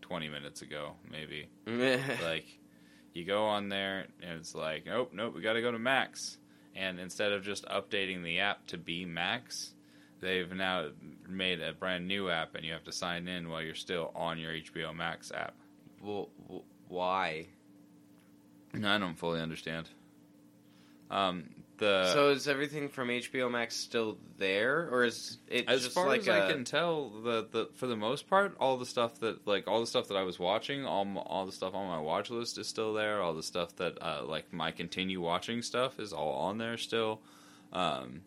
twenty 0.08 0.30
minutes 0.30 0.62
ago, 0.62 0.94
maybe. 1.10 1.48
like 2.24 2.46
you 3.14 3.26
go 3.26 3.46
on 3.46 3.70
there 3.70 4.08
and 4.22 4.40
it's 4.40 4.54
like, 4.54 4.86
nope, 4.86 5.12
nope, 5.14 5.34
we 5.36 5.42
got 5.42 5.54
to 5.54 5.62
go 5.62 5.72
to 5.72 5.80
Max. 5.80 6.38
And 6.76 7.00
instead 7.00 7.32
of 7.32 7.44
just 7.44 7.66
updating 7.66 8.24
the 8.24 8.40
app 8.40 8.68
to 8.68 8.78
be 8.78 9.06
Max, 9.06 9.74
they've 10.20 10.52
now 10.52 10.90
made 11.28 11.62
a 11.62 11.74
brand 11.74 12.08
new 12.08 12.30
app, 12.30 12.56
and 12.56 12.66
you 12.66 12.74
have 12.74 12.84
to 12.84 12.92
sign 12.92 13.28
in 13.28 13.50
while 13.50 13.62
you're 13.62 13.74
still 13.74 14.12
on 14.14 14.38
your 14.38 14.52
HBO 14.52 14.94
Max 14.96 15.32
app. 15.32 15.56
well, 16.04 16.30
why? 16.88 17.48
I 18.74 18.98
don't 18.98 19.16
fully 19.16 19.40
understand. 19.40 19.90
Um, 21.10 21.50
the 21.78 22.12
so 22.14 22.30
is 22.30 22.48
everything 22.48 22.90
from 22.90 23.10
HBO 23.10 23.52
Max 23.52 23.76
still 23.76 24.18
there, 24.38 24.90
or 24.92 25.04
is 25.04 25.38
it 25.48 25.68
as 25.68 25.84
just 25.84 25.94
far 25.94 26.08
like 26.08 26.22
as 26.22 26.28
a, 26.28 26.46
I 26.46 26.52
can 26.52 26.64
tell, 26.64 27.10
the, 27.10 27.48
the 27.52 27.70
for 27.76 27.88
the 27.88 27.96
most 27.96 28.30
part, 28.30 28.56
all 28.60 28.78
the 28.78 28.86
stuff 28.86 29.20
that 29.20 29.46
like 29.48 29.68
all 29.68 29.80
the 29.82 29.88
stuff 29.88 30.08
that 30.08 30.16
I 30.16 30.24
was 30.24 30.40
watching, 30.40 30.86
all 30.86 31.08
all 31.26 31.46
the 31.46 31.52
stuff 31.52 31.74
on 31.74 31.88
my 31.88 32.00
watch 32.00 32.30
list 32.30 32.58
is 32.58 32.68
still 32.68 32.94
there. 32.94 33.22
All 33.22 33.34
the 33.34 33.44
stuff 33.44 33.76
that 33.78 33.98
uh, 34.02 34.24
like 34.26 34.52
my 34.54 34.72
continue 34.72 35.22
watching 35.22 35.62
stuff 35.62 36.00
is 36.00 36.14
all 36.14 36.34
on 36.34 36.58
there 36.58 36.78
still. 36.78 37.22
Um, 37.74 38.22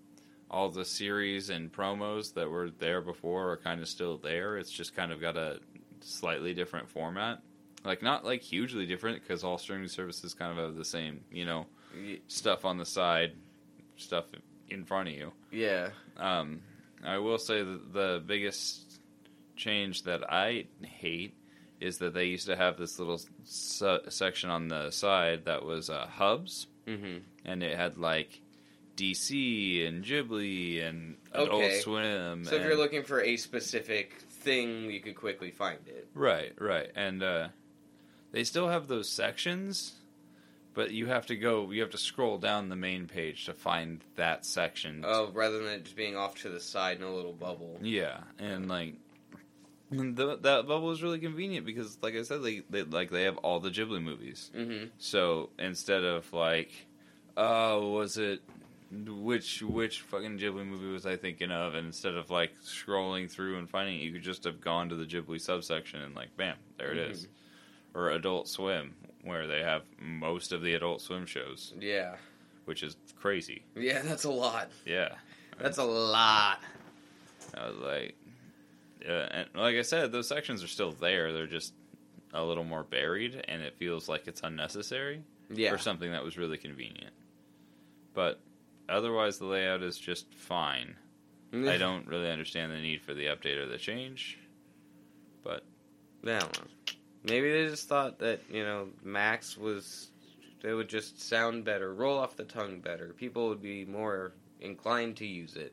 all 0.51 0.71
the 0.71 0.85
series 0.85 1.51
and 1.51 1.73
promos 1.73 2.35
that 2.35 2.51
were 2.51 2.71
there 2.71 3.01
before 3.01 3.53
are 3.53 3.57
kind 3.57 3.81
of 3.81 3.89
still 3.89 4.17
there. 4.19 4.57
It's 4.57 4.71
just 4.71 4.95
kind 4.95 5.13
of 5.13 5.21
got 5.21 5.37
a 5.37 5.61
slightly 6.01 6.55
different 6.55 6.89
format. 6.89 7.43
Like 7.85 8.03
not 8.03 8.25
like 8.25 8.43
hugely 8.43 8.87
different 8.87 9.23
because 9.23 9.45
all 9.45 9.57
streaming 9.59 9.89
services 9.89 10.35
kind 10.35 10.51
of 10.51 10.65
have 10.65 10.75
the 10.77 10.85
same, 10.85 11.21
you 11.31 11.45
know, 11.47 11.67
stuff 12.27 12.65
on 12.65 12.77
the 12.79 12.85
side, 12.85 13.33
stuff 13.97 14.25
in 14.69 14.85
front 14.85 15.09
of 15.09 15.15
you. 15.15 15.33
yeah? 15.51 15.91
Um, 16.17 16.61
I 17.05 17.19
will 17.19 17.39
say 17.39 17.63
that 17.63 17.93
the 17.93 18.23
biggest 18.27 19.01
change 19.57 20.03
that 20.03 20.31
I 20.31 20.67
hate 20.83 21.35
is 21.81 21.99
that 21.99 22.13
they 22.13 22.25
used 22.25 22.47
to 22.47 22.57
have 22.57 22.77
this 22.77 22.99
little 22.99 23.21
su- 23.45 24.01
section 24.09 24.51
on 24.51 24.67
the 24.69 24.91
side 24.91 25.45
that 25.45 25.65
was 25.65 25.89
uh, 25.91 26.07
hubs, 26.07 26.67
Mm-hmm. 26.89 27.19
and 27.45 27.63
it 27.63 27.77
had 27.77 27.99
like 27.99 28.41
DC 28.97 29.87
and 29.87 30.05
Ghibli 30.05 30.83
and 30.87 31.17
Adult 31.33 31.51
Okay. 31.63 31.81
Swim. 31.81 32.45
So 32.45 32.57
if 32.57 32.65
you're 32.65 32.77
looking 32.77 33.03
for 33.05 33.21
a 33.23 33.37
specific 33.37 34.15
thing, 34.29 34.91
you 34.91 35.01
could 35.01 35.15
quickly 35.15 35.51
find 35.51 35.79
it. 35.87 36.09
right, 36.15 36.53
right, 36.59 36.91
and 36.97 37.23
uh, 37.23 37.49
they 38.33 38.45
still 38.45 38.69
have 38.69 38.89
those 38.89 39.09
sections. 39.09 39.95
But 40.75 40.93
you 40.93 41.07
have 41.07 41.27
to 41.27 41.35
go. 41.35 41.73
You 41.73 41.81
have 41.81 41.91
to 41.91 41.99
scroll 41.99 42.39
down 42.39 42.69
the 42.69 42.77
main 42.77 43.09
page 43.09 43.47
to 43.47 43.53
find 43.53 44.01
that 44.15 44.47
section. 44.47 45.03
Oh, 45.05 45.31
rather 45.33 45.59
than 45.59 45.73
it 45.73 45.85
just 45.85 45.97
being 45.97 46.17
off 46.17 46.37
to 46.43 46.51
the 46.51 46.61
side 46.61 46.99
in 46.99 47.03
a 47.03 47.13
little 47.13 47.33
bubble. 47.33 47.79
Yeah, 47.83 48.19
and 48.39 48.69
like 48.69 48.95
the, 49.91 50.37
that 50.37 50.69
bubble 50.69 50.93
is 50.93 51.03
really 51.03 51.19
convenient 51.19 51.67
because, 51.67 51.99
like 52.01 52.15
I 52.15 52.23
said, 52.23 52.43
they, 52.45 52.63
they 52.71 52.83
like 52.85 53.11
they 53.11 53.25
have 53.25 53.39
all 53.39 53.59
the 53.59 53.71
Ghibli 53.71 54.01
movies. 54.01 54.53
Mm-hmm. 54.55 54.89
So 54.99 55.51
instead 55.59 56.05
of 56.05 56.33
like, 56.33 56.71
oh, 57.37 57.89
was 57.89 58.17
it 58.17 58.41
which 58.93 59.63
which 59.63 60.03
fucking 60.03 60.39
Ghibli 60.39 60.67
movie 60.67 60.93
was 60.93 61.07
I 61.07 61.17
thinking 61.17 61.51
of? 61.51 61.75
And 61.75 61.87
instead 61.89 62.15
of 62.15 62.31
like 62.31 62.53
scrolling 62.63 63.31
through 63.31 63.59
and 63.59 63.69
finding 63.69 63.97
it, 63.97 64.03
you 64.03 64.13
could 64.13 64.23
just 64.23 64.45
have 64.45 64.61
gone 64.61 64.91
to 64.91 64.95
the 64.95 65.07
Ghibli 65.07 65.41
subsection 65.41 66.03
and 66.03 66.15
like, 66.15 66.37
bam, 66.37 66.57
there 66.77 66.93
it 66.93 66.99
is. 66.99 67.27
Or 67.95 68.11
Adult 68.11 68.49
Swim, 68.49 68.95
where 69.25 69.47
they 69.47 69.61
have 69.61 69.83
most 70.01 70.53
of 70.53 70.63
the 70.63 70.75
Adult 70.75 71.01
Swim 71.01 71.27
shows, 71.27 71.75
Yeah. 71.81 72.17
which 72.67 72.83
is 72.83 72.97
crazy. 73.17 73.65
Yeah, 73.75 74.03
that's 74.03 74.25
a 74.25 74.31
lot. 74.31 74.71
Yeah, 74.85 75.15
That's 75.59 75.79
a 75.79 75.85
lot. 75.85 76.61
I 77.57 77.67
was 77.69 77.77
like, 77.79 78.15
yeah, 79.05 79.27
and 79.31 79.49
like 79.55 79.75
I 79.77 79.83
said, 79.83 80.13
those 80.13 80.29
sections 80.29 80.63
are 80.63 80.69
still 80.69 80.93
there. 80.93 81.33
They're 81.33 81.47
just 81.47 81.73
a 82.35 82.45
little 82.45 82.63
more 82.65 82.85
buried, 82.85 83.45
and 83.49 83.63
it 83.63 83.75
feels 83.79 84.09
like 84.09 84.29
it's 84.29 84.43
unnecessary 84.45 85.23
Yeah. 85.51 85.71
for 85.73 85.79
something 85.79 86.13
that 86.13 86.23
was 86.23 86.37
really 86.37 86.59
convenient. 86.59 87.13
But 88.15 88.39
otherwise, 88.89 89.39
the 89.39 89.47
layout 89.47 89.83
is 89.83 89.99
just 89.99 90.33
fine. 90.35 90.95
Mm. 91.53 91.69
I 91.71 91.79
don't 91.79 92.07
really 92.07 92.31
understand 92.31 92.71
the 92.71 92.77
need 92.81 93.01
for 93.03 93.15
the 93.15 93.27
update 93.27 93.57
or 93.57 93.67
the 93.67 93.79
change. 93.79 94.39
But 95.43 95.65
I 96.25 96.39
don't 96.39 96.59
know. 96.61 96.67
Maybe 97.29 97.53
they 97.53 97.69
just 97.69 97.89
thought 97.89 98.19
that, 98.21 98.41
you 98.51 98.65
know, 98.65 98.89
Max 99.03 99.57
was. 99.57 100.11
It 100.65 100.75
would 100.75 100.89
just 100.89 101.21
sound 101.21 101.65
better, 101.65 101.95
roll 101.95 102.19
off 102.19 102.37
the 102.37 102.45
tongue 102.45 102.81
better. 102.81 103.15
People 103.17 103.49
would 103.49 103.63
be 103.63 103.85
more 103.85 104.33
inclined 104.61 105.17
to 105.19 105.27
use 105.27 105.55
it. 105.55 105.73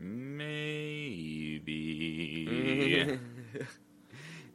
maybe. 0.00 1.68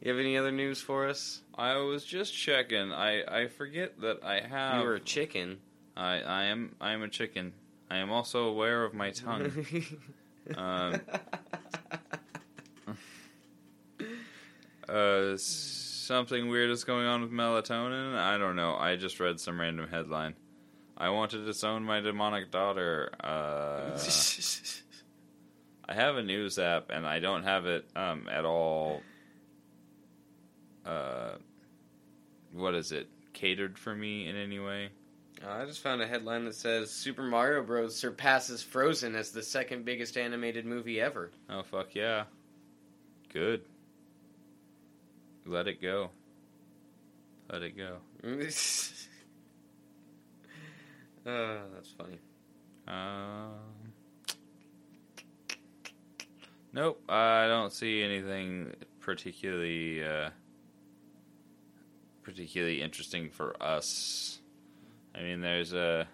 you 0.02 0.10
have 0.10 0.18
any 0.18 0.36
other 0.36 0.50
news 0.50 0.80
for 0.80 1.08
us? 1.08 1.42
I 1.54 1.76
was 1.76 2.04
just 2.04 2.34
checking. 2.34 2.92
I, 2.92 3.22
I 3.22 3.46
forget 3.46 4.00
that 4.00 4.24
I 4.24 4.40
have. 4.40 4.80
you 4.80 4.86
were 4.86 4.96
a 4.96 5.00
chicken. 5.00 5.58
I, 5.96 6.20
I 6.20 6.44
am 6.44 6.74
I 6.80 6.92
am 6.92 7.02
a 7.02 7.08
chicken. 7.08 7.52
I 7.90 7.98
am 7.98 8.10
also 8.10 8.48
aware 8.48 8.84
of 8.84 8.94
my 8.94 9.10
tongue. 9.10 9.52
um, 10.56 11.00
uh, 14.88 15.36
something 15.36 16.48
weird 16.48 16.70
is 16.70 16.84
going 16.84 17.06
on 17.06 17.22
with 17.22 17.32
melatonin. 17.32 18.16
I 18.16 18.38
don't 18.38 18.56
know. 18.56 18.76
I 18.76 18.96
just 18.96 19.20
read 19.20 19.40
some 19.40 19.60
random 19.60 19.88
headline. 19.88 20.34
I 20.96 21.10
want 21.10 21.32
to 21.32 21.44
disown 21.44 21.84
my 21.84 22.00
demonic 22.00 22.50
daughter. 22.50 23.10
Uh, 23.22 23.98
I 25.88 25.94
have 25.94 26.16
a 26.16 26.22
news 26.22 26.58
app 26.58 26.90
and 26.90 27.06
I 27.06 27.20
don't 27.20 27.44
have 27.44 27.66
it 27.66 27.86
um, 27.94 28.28
at 28.30 28.44
all. 28.44 29.02
Uh, 30.84 31.32
what 32.52 32.74
is 32.74 32.92
it? 32.92 33.08
Catered 33.32 33.78
for 33.78 33.94
me 33.94 34.28
in 34.28 34.36
any 34.36 34.58
way? 34.58 34.88
I 35.46 35.64
just 35.66 35.80
found 35.80 36.00
a 36.00 36.06
headline 36.06 36.46
that 36.46 36.54
says 36.54 36.90
Super 36.90 37.22
Mario 37.22 37.62
Bros. 37.62 37.94
surpasses 37.94 38.62
Frozen 38.62 39.14
as 39.14 39.32
the 39.32 39.42
second 39.42 39.84
biggest 39.84 40.16
animated 40.16 40.64
movie 40.64 41.00
ever. 41.00 41.30
Oh 41.50 41.62
fuck 41.62 41.94
yeah! 41.94 42.24
Good. 43.32 43.62
Let 45.46 45.68
it 45.68 45.80
go. 45.80 46.10
Let 47.50 47.62
it 47.62 47.76
go. 47.76 47.98
uh, 51.24 51.58
that's 51.74 51.90
funny. 51.96 52.18
Um. 52.88 53.52
Nope, 56.72 57.00
I 57.08 57.46
don't 57.46 57.72
see 57.72 58.02
anything 58.02 58.74
particularly 59.00 60.04
uh, 60.04 60.30
particularly 62.22 62.82
interesting 62.82 63.30
for 63.30 63.56
us. 63.62 64.40
I 65.14 65.22
mean, 65.22 65.40
there's 65.40 65.72
a, 65.72 66.06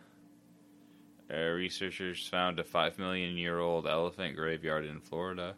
uh 1.33 1.35
researchers 1.35 2.29
found 2.29 2.61
a 2.61 2.65
five 2.65 2.99
million 2.99 3.37
year 3.37 3.59
old 3.59 3.87
elephant 3.87 4.37
graveyard 4.37 4.85
in 4.85 5.01
Florida. 5.01 5.55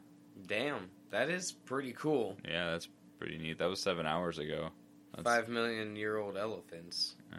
Damn, 0.47 0.89
that 1.11 1.29
is 1.29 1.53
pretty 1.53 1.93
cool. 1.93 2.39
Yeah, 2.49 2.71
that's 2.71 2.89
pretty 3.19 3.39
neat. 3.39 3.59
That 3.59 3.69
was 3.69 3.81
seven 3.81 4.07
hours 4.07 4.39
ago. 4.39 4.71
That's, 5.15 5.25
Five 5.25 5.49
million 5.49 5.97
year 5.97 6.17
old 6.19 6.37
elephants. 6.37 7.15
uh, 7.33 7.37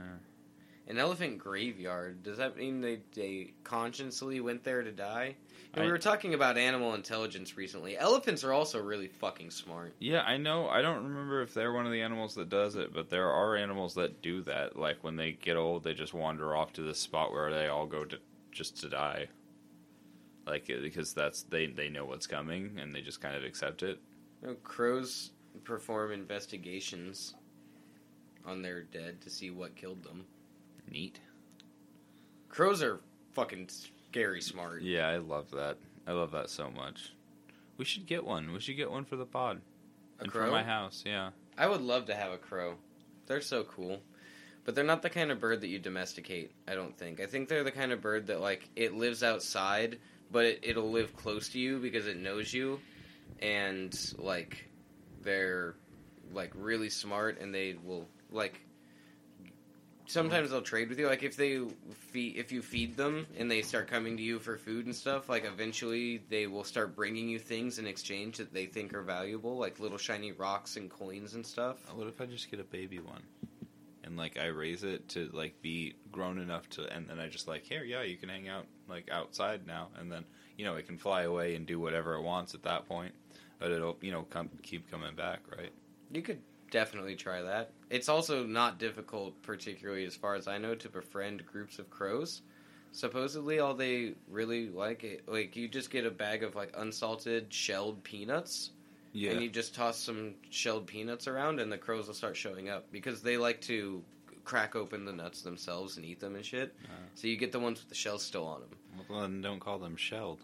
An 0.88 0.98
elephant 0.98 1.38
graveyard. 1.40 2.24
Does 2.24 2.38
that 2.38 2.56
mean 2.58 2.80
they, 2.82 3.00
they 3.16 3.54
consciously 3.64 4.40
went 4.40 4.64
there 4.64 4.82
to 4.84 4.92
die? 4.92 5.36
And 5.74 5.84
we 5.84 5.92
were 5.92 5.98
talking 5.98 6.34
about 6.34 6.58
animal 6.58 6.94
intelligence 6.94 7.58
recently. 7.58 7.98
Elephants 7.98 8.46
are 8.46 8.54
also 8.54 8.82
really 8.82 9.10
fucking 9.10 9.52
smart. 9.52 9.94
Yeah, 10.00 10.22
I 10.22 10.38
know. 10.38 10.70
I 10.70 10.82
don't 10.82 11.04
remember 11.04 11.42
if 11.42 11.54
they're 11.54 11.74
one 11.74 11.86
of 11.86 11.92
the 11.92 12.02
animals 12.02 12.36
that 12.36 12.48
does 12.48 12.78
it, 12.78 12.94
but 12.94 13.10
there 13.10 13.30
are 13.30 13.58
animals 13.58 13.96
that 13.96 14.22
do 14.22 14.42
that. 14.44 14.78
Like 14.78 15.04
when 15.04 15.18
they 15.18 15.34
get 15.34 15.58
old, 15.58 15.84
they 15.84 15.94
just 15.94 16.14
wander 16.14 16.56
off 16.56 16.72
to 16.74 16.82
this 16.82 17.00
spot 17.00 17.34
where 17.34 17.52
they 17.52 17.68
all 17.68 17.88
go 17.88 18.06
to 18.06 18.18
just 18.54 18.78
to 18.82 18.90
die. 18.90 19.28
Like 20.48 20.68
because 20.68 21.14
that's 21.14 21.44
they 21.44 21.66
they 21.66 21.90
know 21.90 22.06
what's 22.06 22.28
coming 22.28 22.78
and 22.80 22.94
they 22.96 23.02
just 23.02 23.20
kind 23.20 23.36
of 23.36 23.44
accept 23.44 23.84
it. 23.84 24.00
You 24.42 24.50
know, 24.50 24.54
crows 24.64 25.32
perform 25.66 26.12
investigations 26.12 27.34
on 28.46 28.62
their 28.62 28.84
dead 28.84 29.22
to 29.22 29.30
see 29.30 29.50
what 29.50 29.76
killed 29.76 30.04
them. 30.04 30.26
Neat. 30.90 31.20
Crows 32.50 32.82
are 32.84 33.02
fucking 33.34 33.70
scary 33.70 34.42
smart. 34.42 34.82
Yeah, 34.82 35.08
I 35.08 35.18
love 35.18 35.52
that. 35.52 35.78
I 36.08 36.12
love 36.12 36.32
that 36.32 36.50
so 36.50 36.70
much. 36.70 37.12
We 37.78 37.86
should 37.86 38.06
get 38.06 38.24
one. 38.24 38.54
We 38.54 38.60
should 38.60 38.78
get 38.78 38.90
one 38.92 39.04
for 39.04 39.16
the 39.16 39.26
pod 39.26 39.62
A 40.20 40.24
and 40.24 40.32
crow? 40.32 40.46
for 40.46 40.52
my 40.52 40.64
house. 40.64 41.04
Yeah. 41.06 41.32
I 41.58 41.68
would 41.68 41.82
love 41.82 42.06
to 42.06 42.16
have 42.16 42.32
a 42.32 42.38
crow. 42.38 42.76
They're 43.28 43.42
so 43.42 43.64
cool. 43.64 44.00
But 44.64 44.74
they're 44.74 44.84
not 44.84 45.02
the 45.02 45.10
kind 45.10 45.32
of 45.32 45.40
bird 45.40 45.62
that 45.62 45.68
you 45.68 45.78
domesticate, 45.80 46.52
I 46.68 46.74
don't 46.76 46.98
think. 46.98 47.20
I 47.20 47.26
think 47.28 47.50
they're 47.50 47.64
the 47.64 47.72
kind 47.72 47.92
of 47.92 48.02
bird 48.02 48.28
that 48.28 48.42
like 48.42 48.70
it 48.76 48.96
lives 48.96 49.22
outside, 49.22 50.00
but 50.32 50.46
it, 50.46 50.60
it'll 50.64 50.90
live 50.90 51.16
close 51.16 51.50
to 51.50 51.60
you 51.60 51.80
because 51.80 52.08
it 52.08 52.18
knows 52.18 52.54
you 52.54 52.80
and 53.40 53.96
like 54.18 54.66
they're 55.26 55.76
like 56.34 56.52
really 56.56 56.90
smart 56.90 57.40
and 57.42 57.54
they 57.54 57.76
will 57.84 58.08
like 58.32 58.62
sometimes 60.08 60.52
they'll 60.52 60.62
trade 60.62 60.90
with 60.90 61.00
you 61.00 61.08
like 61.08 61.24
if 61.24 61.36
they 61.36 61.60
feed 62.12 62.38
if 62.38 62.52
you 62.52 62.62
feed 62.62 62.96
them 62.96 63.26
and 63.38 63.50
they 63.50 63.62
start 63.62 63.88
coming 63.88 64.16
to 64.16 64.24
you 64.24 64.40
for 64.40 64.58
food 64.58 64.86
and 64.86 64.96
stuff 64.96 65.30
like 65.30 65.46
eventually 65.46 66.22
they 66.30 66.48
will 66.48 66.64
start 66.64 66.96
bringing 66.96 67.28
you 67.28 67.40
things 67.40 67.80
in 67.80 67.88
exchange 67.88 68.38
that 68.38 68.54
they 68.54 68.66
think 68.66 68.94
are 68.94 69.02
valuable 69.02 69.58
like 69.58 69.80
little 69.80 69.98
shiny 69.98 70.32
rocks 70.32 70.78
and 70.78 70.90
coins 70.90 71.34
and 71.34 71.46
stuff 71.46 71.78
uh, 71.90 71.96
What 71.96 72.08
if 72.08 72.22
I 72.22 72.26
just 72.26 72.50
get 72.52 72.60
a 72.60 72.64
baby 72.64 73.00
one? 73.00 73.24
And 74.04 74.18
like 74.18 74.38
I 74.38 74.48
raise 74.48 74.84
it 74.84 75.10
to 75.10 75.30
like 75.34 75.60
be 75.64 75.96
grown 76.12 76.38
enough 76.38 76.70
to 76.72 76.94
and 76.94 77.10
then 77.10 77.20
I 77.20 77.28
just 77.28 77.48
like, 77.48 77.64
here, 77.64 77.84
yeah, 77.84 78.04
you 78.04 78.18
can 78.18 78.30
hang 78.30 78.48
out 78.48 78.68
like 78.88 79.10
outside 79.12 79.66
now 79.66 79.88
and 80.00 80.12
then, 80.12 80.26
you 80.58 80.66
know, 80.66 80.76
it 80.76 80.86
can 80.86 80.98
fly 80.98 81.24
away 81.24 81.56
and 81.56 81.66
do 81.66 81.80
whatever 81.80 82.14
it 82.14 82.22
wants 82.22 82.54
at 82.54 82.62
that 82.64 82.88
point. 82.88 83.14
But 83.60 83.72
it'll, 83.72 83.98
you 84.02 84.12
know, 84.12 84.24
come 84.30 84.50
keep 84.64 84.90
coming 84.92 85.16
back, 85.16 85.40
right? 85.58 85.72
You 86.12 86.22
could 86.22 86.40
definitely 86.72 87.16
try 87.16 87.42
that. 87.42 87.72
It's 87.90 88.10
also 88.10 88.46
not 88.46 88.80
difficult, 88.80 89.42
particularly 89.44 90.06
as 90.06 90.16
far 90.16 90.36
as 90.36 90.48
I 90.48 90.58
know, 90.58 90.76
to 90.76 90.90
befriend 90.90 91.46
groups 91.46 91.80
of 91.80 91.90
crows. 91.90 92.42
Supposedly, 92.92 93.60
all 93.60 93.74
they 93.74 94.14
really 94.30 94.70
like, 94.70 95.04
it, 95.04 95.24
like 95.28 95.56
you 95.56 95.68
just 95.68 95.90
get 95.90 96.06
a 96.06 96.12
bag 96.12 96.44
of 96.44 96.56
like 96.56 96.74
unsalted 96.78 97.52
shelled 97.54 98.04
peanuts, 98.04 98.72
Yeah. 99.14 99.32
and 99.32 99.42
you 99.42 99.50
just 99.50 99.76
toss 99.76 99.98
some 100.00 100.36
shelled 100.50 100.88
peanuts 100.88 101.28
around, 101.28 101.60
and 101.60 101.72
the 101.72 101.78
crows 101.78 102.08
will 102.08 102.14
start 102.14 102.38
showing 102.38 102.70
up 102.70 102.90
because 102.92 103.22
they 103.22 103.36
like 103.38 103.60
to 103.62 104.02
crack 104.46 104.76
open 104.76 105.04
the 105.06 105.12
nuts 105.12 105.42
themselves 105.42 105.98
and 105.98 106.06
eat 106.06 106.20
them 106.20 106.36
and 106.36 106.46
shit. 106.46 106.74
Uh. 106.86 106.90
So 107.16 107.28
you 107.28 107.36
get 107.36 107.52
the 107.52 107.60
ones 107.60 107.80
with 107.80 107.90
the 107.90 107.96
shells 107.96 108.24
still 108.24 108.46
on 108.48 108.62
them. 108.62 108.70
well, 109.10 109.22
then 109.22 109.42
don't 109.42 109.60
call 109.60 109.78
them 109.80 109.98
shelled. 109.98 110.40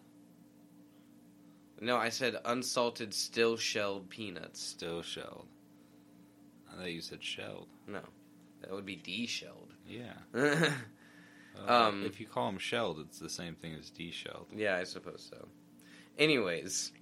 No, 1.82 1.98
I 1.98 2.10
said 2.10 2.38
unsalted, 2.46 3.14
still 3.14 3.58
shelled 3.58 4.10
peanuts. 4.10 4.62
Still 4.62 5.02
shelled. 5.02 5.48
I 6.72 6.78
thought 6.78 6.92
you 6.92 7.02
said 7.02 7.24
shelled. 7.24 7.68
No, 7.88 8.02
that 8.62 8.72
would 8.72 8.86
be 8.86 8.96
de-shelled. 8.96 9.74
Yeah. 9.88 10.14
Uh, 10.34 10.70
Um, 11.68 12.06
if 12.06 12.20
you 12.22 12.26
call 12.26 12.46
them 12.50 12.58
shelled, 12.60 13.00
it's 13.02 13.20
the 13.20 13.30
same 13.30 13.56
thing 13.56 13.76
as 13.78 13.90
de-shelled. 13.90 14.48
yeah, 14.56 14.78
I 14.78 14.84
suppose 14.86 15.28
so. 15.30 15.48
Anyways, 16.18 16.92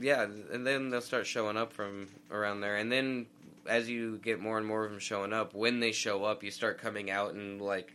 yeah, 0.00 0.22
and 0.50 0.66
then 0.66 0.90
they'll 0.90 1.00
start 1.00 1.26
showing 1.26 1.56
up 1.56 1.72
from 1.72 2.08
around 2.30 2.60
there, 2.62 2.76
and 2.76 2.90
then 2.90 3.26
as 3.66 3.88
you 3.88 4.18
get 4.18 4.40
more 4.40 4.58
and 4.58 4.66
more 4.66 4.84
of 4.84 4.90
them 4.90 4.98
showing 4.98 5.32
up, 5.32 5.54
when 5.54 5.78
they 5.80 5.92
show 5.92 6.24
up, 6.24 6.42
you 6.42 6.50
start 6.50 6.78
coming 6.80 7.10
out 7.10 7.34
and 7.34 7.60
like 7.60 7.93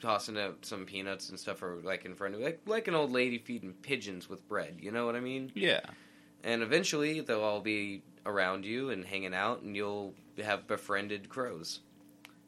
tossing 0.00 0.36
up 0.36 0.64
some 0.64 0.84
peanuts 0.84 1.28
and 1.30 1.38
stuff, 1.38 1.62
or 1.62 1.80
like 1.82 2.04
in 2.04 2.14
front 2.14 2.34
of 2.34 2.40
like 2.40 2.60
like 2.66 2.88
an 2.88 2.94
old 2.94 3.12
lady 3.12 3.38
feeding 3.38 3.74
pigeons 3.82 4.28
with 4.28 4.46
bread. 4.48 4.78
You 4.80 4.90
know 4.90 5.06
what 5.06 5.16
I 5.16 5.20
mean? 5.20 5.52
yeah. 5.54 5.80
And 6.42 6.62
eventually, 6.62 7.20
they'll 7.20 7.42
all 7.42 7.60
be 7.60 8.02
around 8.24 8.64
you 8.64 8.90
and 8.90 9.04
hanging 9.04 9.34
out, 9.34 9.60
and 9.60 9.76
you'll 9.76 10.14
have 10.42 10.66
befriended 10.66 11.28
crows. 11.28 11.80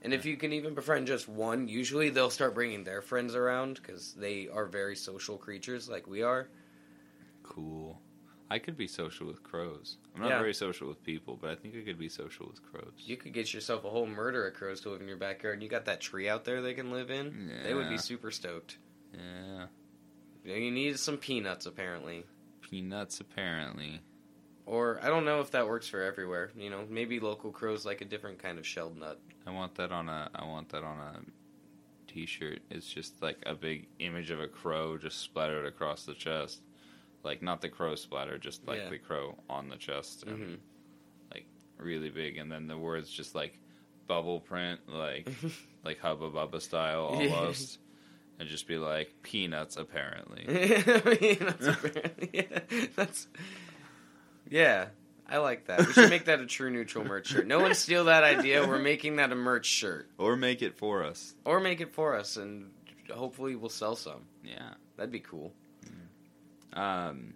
And 0.01 0.13
if 0.13 0.25
you 0.25 0.37
can 0.37 0.53
even 0.53 0.75
befriend 0.75 1.07
just 1.07 1.29
one, 1.29 1.69
usually 1.69 2.09
they'll 2.09 2.31
start 2.31 2.55
bringing 2.55 2.83
their 2.85 3.03
friends 3.03 3.35
around 3.35 3.75
because 3.75 4.15
they 4.15 4.49
are 4.49 4.67
very 4.67 4.97
social 4.97 5.37
creatures 5.37 5.89
like 5.89 6.09
we 6.09 6.23
are. 6.23 6.49
Cool. 7.43 8.01
I 8.53 8.59
could 8.59 8.77
be 8.77 8.87
social 8.87 9.27
with 9.27 9.43
crows. 9.43 9.97
I'm 10.15 10.21
not 10.21 10.29
Yeah. 10.31 10.39
very 10.39 10.53
social 10.53 10.87
with 10.87 11.03
people, 11.03 11.39
but 11.41 11.49
I 11.51 11.55
think 11.55 11.75
I 11.75 11.81
could 11.81 11.99
be 11.99 12.11
social 12.11 12.47
with 12.47 12.63
crows. 12.63 12.93
You 12.99 13.17
could 13.17 13.33
get 13.33 13.55
yourself 13.55 13.85
a 13.85 13.89
whole 13.91 14.07
murder 14.07 14.47
of 14.47 14.53
crows 14.53 14.83
to 14.83 14.91
live 14.91 15.01
in 15.01 15.09
your 15.09 15.17
backyard, 15.17 15.55
and 15.55 15.63
you 15.63 15.71
got 15.71 15.87
that 15.87 16.03
tree 16.03 16.29
out 16.29 16.45
there 16.45 16.61
they 16.61 16.75
can 16.75 16.91
live 16.93 17.11
in. 17.11 17.51
They 17.65 17.73
would 17.73 17.89
be 17.89 17.97
super 17.97 18.31
stoked. 18.31 18.77
Yeah. 19.15 19.67
You 20.45 20.71
need 20.71 20.99
some 20.99 21.17
peanuts, 21.17 21.65
apparently. 21.65 22.25
Peanuts, 22.61 23.21
apparently. 23.21 24.01
Or 24.67 25.01
I 25.03 25.07
don't 25.09 25.25
know 25.25 25.41
if 25.41 25.51
that 25.53 25.67
works 25.67 25.89
for 25.89 26.03
everywhere. 26.03 26.51
You 26.55 26.69
know, 26.69 26.85
maybe 26.91 27.21
local 27.21 27.53
crows 27.53 27.87
like 27.87 28.03
a 28.03 28.05
different 28.05 28.39
kind 28.39 28.59
of 28.59 28.67
shelled 28.67 28.99
nut. 28.99 29.19
I 29.47 29.51
want 29.51 29.75
that 29.77 29.93
on 29.93 30.09
a. 30.11 30.31
I 30.35 30.45
want 30.45 30.69
that 30.71 30.85
on 30.85 30.99
a 30.99 31.21
T-shirt. 32.13 32.61
It's 32.71 32.87
just 32.87 33.23
like 33.23 33.39
a 33.47 33.55
big 33.55 33.89
image 33.99 34.31
of 34.31 34.41
a 34.41 34.47
crow 34.47 34.99
just 34.99 35.21
splattered 35.21 35.65
across 35.67 36.05
the 36.05 36.15
chest, 36.15 36.61
like 37.25 37.43
not 37.43 37.61
the 37.61 37.69
crow 37.69 37.95
splatter, 37.95 38.39
just 38.39 38.67
like 38.67 38.79
Yeah. 38.81 38.91
the 38.91 38.99
crow 38.99 39.37
on 39.49 39.69
the 39.69 39.77
chest, 39.77 40.25
and 40.27 40.39
hmm 40.39 40.55
really 41.79 42.11
big. 42.11 42.37
And 42.37 42.53
then 42.53 42.69
the 42.69 42.79
words 42.79 43.11
just 43.11 43.35
like 43.35 43.59
bubble 44.07 44.39
print, 44.39 44.79
like 44.87 45.29
like 45.85 45.99
Hubba 45.99 46.31
Bubba 46.31 46.61
style 46.63 47.07
almost, 47.07 47.81
and 48.39 48.49
just 48.49 48.69
be 48.69 48.77
like 48.77 49.13
peanuts 49.23 49.77
apparently. 49.77 50.45
peanuts, 51.17 51.67
apparently. 51.67 52.29
Yeah, 52.33 52.59
that's. 52.95 53.27
Yeah, 54.49 54.87
I 55.29 55.39
like 55.39 55.67
that. 55.67 55.87
We 55.87 55.93
should 55.93 56.11
make 56.11 56.27
that 56.27 56.39
a 56.41 56.47
true 56.47 56.71
neutral 56.71 57.05
merch 57.05 57.29
shirt. 57.29 57.49
No 57.49 57.59
one 57.59 57.75
steal 57.75 58.05
that 58.05 58.23
idea. 58.23 58.65
We're 58.65 58.79
making 58.79 59.17
that 59.17 59.33
a 59.33 59.35
merch 59.37 59.67
shirt, 59.67 60.09
or 60.19 60.37
make 60.37 60.63
it 60.63 60.79
for 60.79 61.03
us. 61.03 61.35
or 61.45 61.59
make 61.59 61.81
it 61.81 61.93
for 61.95 62.15
us, 62.15 62.37
and 62.37 62.71
hopefully 63.13 63.57
we'll 63.57 63.71
sell 63.71 63.97
some. 63.97 64.27
Yeah. 64.45 64.75
That'd 64.97 65.11
be 65.11 65.19
cool. 65.21 65.53
Um, 66.73 67.35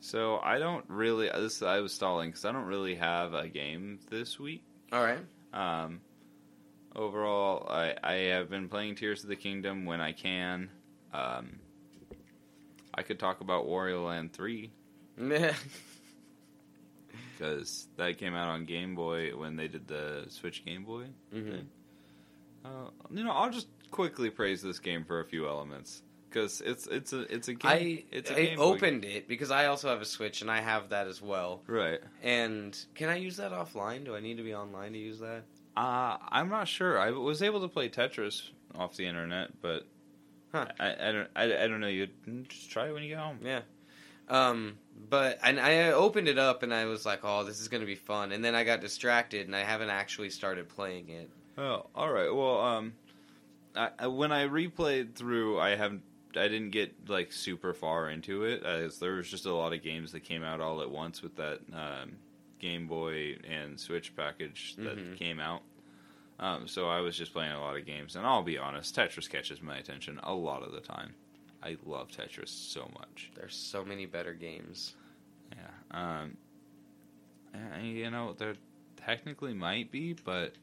so 0.00 0.40
I 0.42 0.58
don't 0.58 0.84
really. 0.88 1.28
This 1.28 1.62
I 1.62 1.80
was 1.80 1.92
stalling 1.92 2.30
because 2.30 2.44
I 2.44 2.52
don't 2.52 2.66
really 2.66 2.94
have 2.94 3.34
a 3.34 3.48
game 3.48 3.98
this 4.10 4.38
week. 4.38 4.64
All 4.92 5.02
right. 5.02 5.20
Um, 5.52 6.00
overall, 6.96 7.68
I 7.68 7.94
I 8.02 8.14
have 8.14 8.50
been 8.50 8.68
playing 8.68 8.94
Tears 8.96 9.22
of 9.22 9.28
the 9.28 9.36
Kingdom 9.36 9.84
when 9.84 10.00
I 10.00 10.12
can. 10.12 10.70
Um, 11.12 11.58
I 12.94 13.02
could 13.02 13.18
talk 13.18 13.40
about 13.40 13.66
Wario 13.66 14.06
Land 14.06 14.32
three 14.32 14.70
because 15.16 15.56
that 17.96 18.18
came 18.18 18.34
out 18.34 18.48
on 18.48 18.64
Game 18.64 18.94
Boy 18.94 19.36
when 19.36 19.56
they 19.56 19.68
did 19.68 19.86
the 19.86 20.24
Switch 20.28 20.64
Game 20.64 20.84
Boy. 20.84 21.04
Mm-hmm. 21.34 21.60
Uh, 22.64 22.90
you 23.10 23.24
know, 23.24 23.32
I'll 23.32 23.50
just 23.50 23.68
quickly 23.90 24.30
praise 24.30 24.62
this 24.62 24.78
game 24.78 25.04
for 25.04 25.20
a 25.20 25.24
few 25.24 25.46
elements 25.46 26.02
because 26.30 26.60
it's 26.60 26.86
it's 26.86 27.12
a 27.12 27.20
it's 27.34 27.48
a 27.48 27.54
game. 27.54 27.70
I 27.70 28.04
it's 28.12 28.30
a 28.30 28.52
I 28.52 28.56
opened 28.56 29.04
it 29.04 29.28
because 29.28 29.50
I 29.50 29.66
also 29.66 29.88
have 29.88 30.00
a 30.00 30.04
Switch 30.06 30.40
and 30.42 30.50
I 30.50 30.60
have 30.60 30.90
that 30.90 31.06
as 31.08 31.20
well. 31.20 31.62
right. 31.66 32.00
And 32.22 32.78
can 32.94 33.08
I 33.08 33.16
use 33.16 33.36
that 33.36 33.52
offline? 33.52 34.04
Do 34.04 34.14
I 34.14 34.20
need 34.20 34.36
to 34.36 34.42
be 34.44 34.54
online 34.54 34.92
to 34.92 34.98
use 34.98 35.18
that? 35.18 35.42
Uh, 35.76 36.16
I'm 36.28 36.48
not 36.48 36.68
sure. 36.68 36.98
I 36.98 37.10
was 37.10 37.42
able 37.42 37.60
to 37.60 37.68
play 37.68 37.88
Tetris 37.88 38.50
off 38.74 38.96
the 38.96 39.06
internet, 39.06 39.50
but 39.60 39.86
Huh. 40.52 40.66
I, 40.80 40.88
I 41.08 41.12
don't. 41.12 41.28
I, 41.36 41.44
I 41.44 41.68
don't 41.68 41.80
know. 41.80 41.86
You 41.86 42.08
just 42.48 42.70
try 42.70 42.88
it 42.88 42.92
when 42.92 43.02
you 43.02 43.10
get 43.10 43.18
home. 43.18 43.38
Yeah. 43.44 43.60
Um, 44.28 44.78
but 45.08 45.38
and 45.42 45.60
I 45.60 45.90
opened 45.92 46.28
it 46.28 46.38
up 46.38 46.62
and 46.62 46.74
I 46.74 46.86
was 46.86 47.06
like, 47.06 47.20
"Oh, 47.22 47.44
this 47.44 47.60
is 47.60 47.68
gonna 47.68 47.86
be 47.86 47.94
fun." 47.94 48.32
And 48.32 48.44
then 48.44 48.54
I 48.54 48.64
got 48.64 48.80
distracted 48.80 49.46
and 49.46 49.54
I 49.54 49.60
haven't 49.60 49.90
actually 49.90 50.30
started 50.30 50.68
playing 50.68 51.08
it. 51.08 51.30
Oh, 51.56 51.86
all 51.94 52.10
right. 52.10 52.34
Well, 52.34 52.60
um, 52.60 52.94
I, 53.76 53.90
I, 53.98 54.06
when 54.08 54.32
I 54.32 54.46
replayed 54.48 55.14
through, 55.14 55.60
I 55.60 55.76
haven't. 55.76 56.02
I 56.36 56.48
didn't 56.48 56.70
get 56.70 57.08
like 57.08 57.32
super 57.32 57.72
far 57.74 58.08
into 58.10 58.44
it, 58.44 58.62
as 58.64 58.98
there 58.98 59.12
was 59.14 59.28
just 59.28 59.46
a 59.46 59.54
lot 59.54 59.72
of 59.72 59.82
games 59.82 60.12
that 60.12 60.20
came 60.20 60.42
out 60.42 60.60
all 60.60 60.80
at 60.82 60.90
once 60.90 61.22
with 61.22 61.36
that 61.36 61.60
um, 61.72 62.12
Game 62.58 62.86
Boy 62.86 63.36
and 63.48 63.78
Switch 63.80 64.14
package 64.14 64.74
that 64.76 64.96
Mhm. 64.98 65.16
came 65.16 65.40
out. 65.40 65.62
Um, 66.38 66.66
so 66.68 66.88
I 66.88 67.00
was 67.00 67.16
just 67.16 67.32
playing 67.32 67.52
a 67.52 67.60
lot 67.60 67.76
of 67.76 67.84
games, 67.84 68.16
and 68.16 68.24
I'll 68.26 68.42
be 68.42 68.56
honest, 68.58 68.94
Tetris 68.96 69.28
catches 69.28 69.60
my 69.60 69.76
attention 69.76 70.18
a 70.22 70.32
lot 70.32 70.62
of 70.62 70.72
the 70.72 70.80
time. 70.80 71.14
I 71.62 71.76
love 71.84 72.08
Tetris 72.10 72.48
so 72.48 72.90
much. 72.98 73.30
There's 73.34 73.54
so 73.54 73.84
many 73.84 74.06
better 74.06 74.32
games. 74.32 74.94
Yeah. 75.54 75.68
Um, 76.22 76.36
and, 77.52 77.86
you 77.86 78.10
know, 78.10 78.32
there 78.38 78.54
technically 78.96 79.52
might 79.52 79.90
be, 79.90 80.14
but 80.14 80.54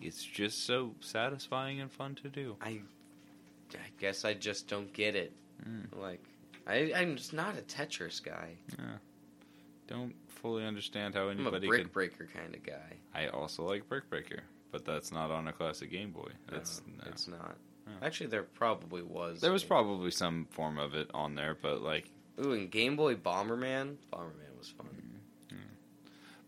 it's 0.00 0.22
just 0.22 0.64
so 0.66 0.94
satisfying 1.00 1.80
and 1.80 1.90
fun 1.90 2.14
to 2.16 2.28
do. 2.28 2.56
I, 2.60 2.80
I 3.74 3.90
guess 4.00 4.24
I 4.24 4.34
just 4.34 4.68
don't 4.68 4.92
get 4.92 5.14
it. 5.14 5.32
Mm. 5.68 6.00
Like, 6.00 6.22
I, 6.66 6.92
I'm 6.94 7.16
just 7.16 7.32
not 7.32 7.56
a 7.58 7.62
Tetris 7.62 8.22
guy. 8.22 8.50
Yeah. 8.78 8.96
Don't 9.88 10.14
fully 10.28 10.64
understand 10.64 11.14
how 11.14 11.28
anybody. 11.28 11.56
I'm 11.56 11.64
a 11.64 11.66
brick 11.66 11.82
could. 11.82 11.92
breaker 11.92 12.28
kind 12.34 12.54
of 12.54 12.62
guy. 12.64 12.96
I 13.14 13.28
also 13.28 13.64
like 13.64 13.88
Brick 13.88 14.08
Breaker, 14.08 14.40
but 14.70 14.84
that's 14.84 15.12
not 15.12 15.30
on 15.30 15.48
a 15.48 15.52
classic 15.52 15.90
Game 15.90 16.10
Boy. 16.12 16.30
That's 16.50 16.80
No, 16.86 17.04
no. 17.04 17.10
it's 17.10 17.28
not. 17.28 17.56
No. 17.86 17.92
Actually, 18.00 18.28
there 18.28 18.44
probably 18.44 19.02
was. 19.02 19.40
There 19.40 19.52
was 19.52 19.64
probably 19.64 20.10
some 20.12 20.46
form 20.50 20.78
of 20.78 20.94
it 20.94 21.10
on 21.12 21.34
there, 21.34 21.56
but 21.60 21.82
like, 21.82 22.10
Ooh, 22.44 22.52
and 22.52 22.70
Game 22.70 22.96
Boy 22.96 23.16
Bomberman. 23.16 23.96
Bomberman 24.12 24.56
was 24.58 24.68
fun. 24.70 24.86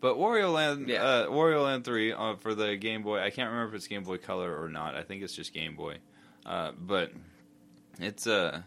but 0.01 0.17
Wario 0.17 0.53
Land, 0.53 0.89
Yeah. 0.89 1.03
uh, 1.03 1.27
Wario 1.27 1.65
Land 1.65 1.85
Three 1.85 2.13
uh, 2.13 2.37
for 2.37 2.55
the 2.55 2.77
Game 2.77 3.03
Boy. 3.03 3.21
I 3.21 3.31
can't 3.31 3.51
remember 3.51 3.71
if 3.75 3.79
it's 3.79 3.87
Game 3.89 4.05
Boy 4.05 4.19
Color 4.19 4.57
or 4.63 4.69
not. 4.69 4.95
I 4.95 5.03
think 5.03 5.23
it's 5.23 5.35
just 5.35 5.53
Game 5.53 5.77
Boy, 5.77 5.97
uh, 6.45 6.73
but 6.79 7.13
it's 7.99 8.27
a, 8.27 8.65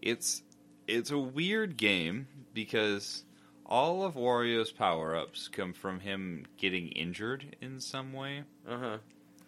it's 0.00 0.42
it's 0.86 1.10
a 1.10 1.18
weird 1.18 1.76
game 1.76 2.26
because 2.52 3.24
all 3.66 4.04
of 4.04 4.14
Wario's 4.14 4.70
power 4.70 5.16
ups 5.16 5.48
come 5.48 5.72
from 5.72 6.00
him 6.00 6.46
getting 6.58 6.88
injured 6.88 7.56
in 7.60 7.80
some 7.80 8.12
way. 8.12 8.42
Uh 8.68 8.78
huh. 8.78 8.98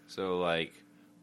So 0.06 0.38
like 0.38 0.72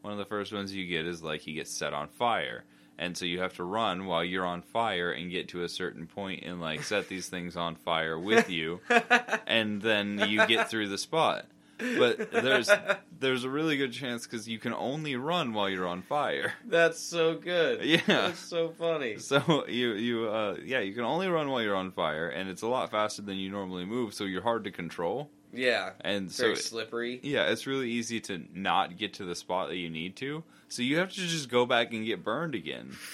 one 0.02 0.12
of 0.12 0.18
the 0.18 0.24
first 0.24 0.52
ones 0.52 0.74
you 0.74 0.86
get 0.86 1.06
is 1.06 1.22
like 1.22 1.40
he 1.40 1.54
gets 1.54 1.70
set 1.70 1.92
on 1.92 2.08
fire. 2.08 2.64
And 2.98 3.16
so 3.16 3.24
you 3.24 3.40
have 3.40 3.54
to 3.54 3.64
run 3.64 4.06
while 4.06 4.22
you're 4.22 4.46
on 4.46 4.62
fire 4.62 5.10
and 5.10 5.30
get 5.30 5.48
to 5.48 5.64
a 5.64 5.68
certain 5.68 6.06
point 6.06 6.44
and 6.44 6.60
like 6.60 6.82
set 6.84 7.08
these 7.08 7.28
things 7.28 7.56
on 7.56 7.74
fire 7.74 8.18
with 8.18 8.50
you 8.50 8.80
and 9.46 9.80
then 9.80 10.24
you 10.28 10.46
get 10.46 10.70
through 10.70 10.88
the 10.88 10.98
spot. 10.98 11.46
But 11.78 12.30
there's 12.30 12.70
there's 13.18 13.44
a 13.44 13.50
really 13.50 13.76
good 13.76 13.92
chance 13.92 14.26
cuz 14.26 14.48
you 14.48 14.58
can 14.58 14.72
only 14.74 15.16
run 15.16 15.52
while 15.52 15.68
you're 15.68 15.86
on 15.86 16.02
fire. 16.02 16.54
That's 16.64 16.98
so 17.00 17.34
good. 17.36 17.84
Yeah. 17.84 18.00
That's 18.06 18.38
so 18.38 18.70
funny. 18.70 19.18
So 19.18 19.66
you 19.68 19.92
you 19.94 20.28
uh 20.28 20.56
yeah, 20.64 20.80
you 20.80 20.94
can 20.94 21.04
only 21.04 21.28
run 21.28 21.48
while 21.50 21.62
you're 21.62 21.76
on 21.76 21.90
fire 21.90 22.28
and 22.28 22.48
it's 22.48 22.62
a 22.62 22.68
lot 22.68 22.90
faster 22.90 23.22
than 23.22 23.36
you 23.36 23.50
normally 23.50 23.84
move 23.84 24.14
so 24.14 24.24
you're 24.24 24.42
hard 24.42 24.64
to 24.64 24.70
control. 24.70 25.30
Yeah. 25.52 25.90
And 26.00 26.30
Very 26.30 26.56
so 26.56 26.62
slippery. 26.62 27.20
Yeah, 27.22 27.44
it's 27.50 27.66
really 27.66 27.90
easy 27.90 28.20
to 28.20 28.42
not 28.54 28.96
get 28.96 29.14
to 29.14 29.24
the 29.24 29.34
spot 29.34 29.68
that 29.68 29.76
you 29.76 29.90
need 29.90 30.16
to. 30.16 30.44
So 30.68 30.82
you 30.82 30.96
have 30.98 31.10
to 31.10 31.20
just 31.20 31.50
go 31.50 31.66
back 31.66 31.92
and 31.92 32.06
get 32.06 32.24
burned 32.24 32.54
again. 32.54 32.96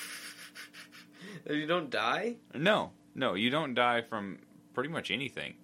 You 1.49 1.67
don't 1.67 1.89
die? 1.89 2.37
No, 2.55 2.93
no, 3.15 3.35
you 3.35 3.49
don't 3.49 3.75
die 3.75 4.03
from 4.03 4.39
pretty 4.75 4.91
much 4.91 5.11
anything. 5.11 5.55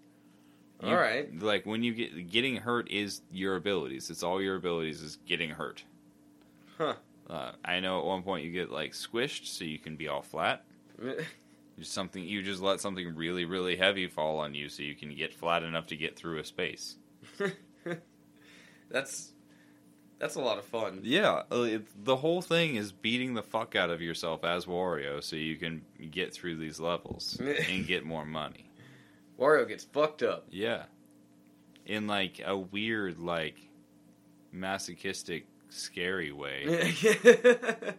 You- 0.84 0.90
All 0.90 0.96
right. 1.00 1.28
Like 1.40 1.66
when 1.66 1.82
you 1.82 1.94
get 1.94 2.30
getting 2.30 2.56
hurt 2.56 2.90
is 2.90 3.22
your 3.32 3.56
abilities. 3.56 4.10
It's 4.10 4.22
all 4.22 4.40
your 4.42 4.56
abilities 4.56 5.00
is 5.02 5.16
getting 5.26 5.50
hurt. 5.50 5.84
Huh. 6.78 6.94
Uh, 7.28 7.52
I 7.64 7.80
know 7.80 8.00
at 8.00 8.04
one 8.04 8.22
point 8.22 8.44
you 8.44 8.52
get 8.52 8.70
like 8.70 8.92
squished, 8.92 9.46
so 9.46 9.64
you 9.64 9.78
can 9.78 9.96
be 9.96 10.08
all 10.08 10.22
flat. 10.22 10.64
Just 11.78 11.92
something 11.92 12.22
you 12.22 12.40
just 12.42 12.60
let 12.62 12.80
something 12.80 13.16
really 13.16 13.44
really 13.44 13.76
heavy 13.76 14.06
fall 14.06 14.38
on 14.38 14.54
you, 14.54 14.68
so 14.68 14.84
you 14.84 14.94
can 14.94 15.12
get 15.16 15.34
flat 15.34 15.64
enough 15.64 15.88
to 15.88 15.96
get 15.96 16.14
through 16.16 16.38
a 16.38 16.44
space. 16.44 16.94
that's 18.90 19.32
that's 20.20 20.36
a 20.36 20.40
lot 20.40 20.58
of 20.58 20.64
fun. 20.64 21.00
Yeah, 21.02 21.42
uh, 21.52 21.62
it, 21.62 22.04
the 22.04 22.16
whole 22.16 22.40
thing 22.42 22.76
is 22.76 22.92
beating 22.92 23.34
the 23.34 23.42
fuck 23.42 23.74
out 23.74 23.90
of 23.90 24.00
yourself 24.00 24.44
as 24.44 24.66
Wario 24.66 25.22
so 25.22 25.34
you 25.36 25.56
can 25.56 25.82
get 26.12 26.32
through 26.32 26.56
these 26.56 26.78
levels 26.78 27.40
and 27.68 27.86
get 27.86 28.04
more 28.04 28.24
money. 28.24 28.70
Wario 29.38 29.66
gets 29.68 29.84
fucked 29.84 30.22
up. 30.22 30.46
Yeah. 30.50 30.84
In 31.86 32.06
like 32.06 32.40
a 32.44 32.56
weird, 32.56 33.18
like 33.18 33.56
masochistic, 34.52 35.46
scary 35.68 36.32
way. 36.32 36.94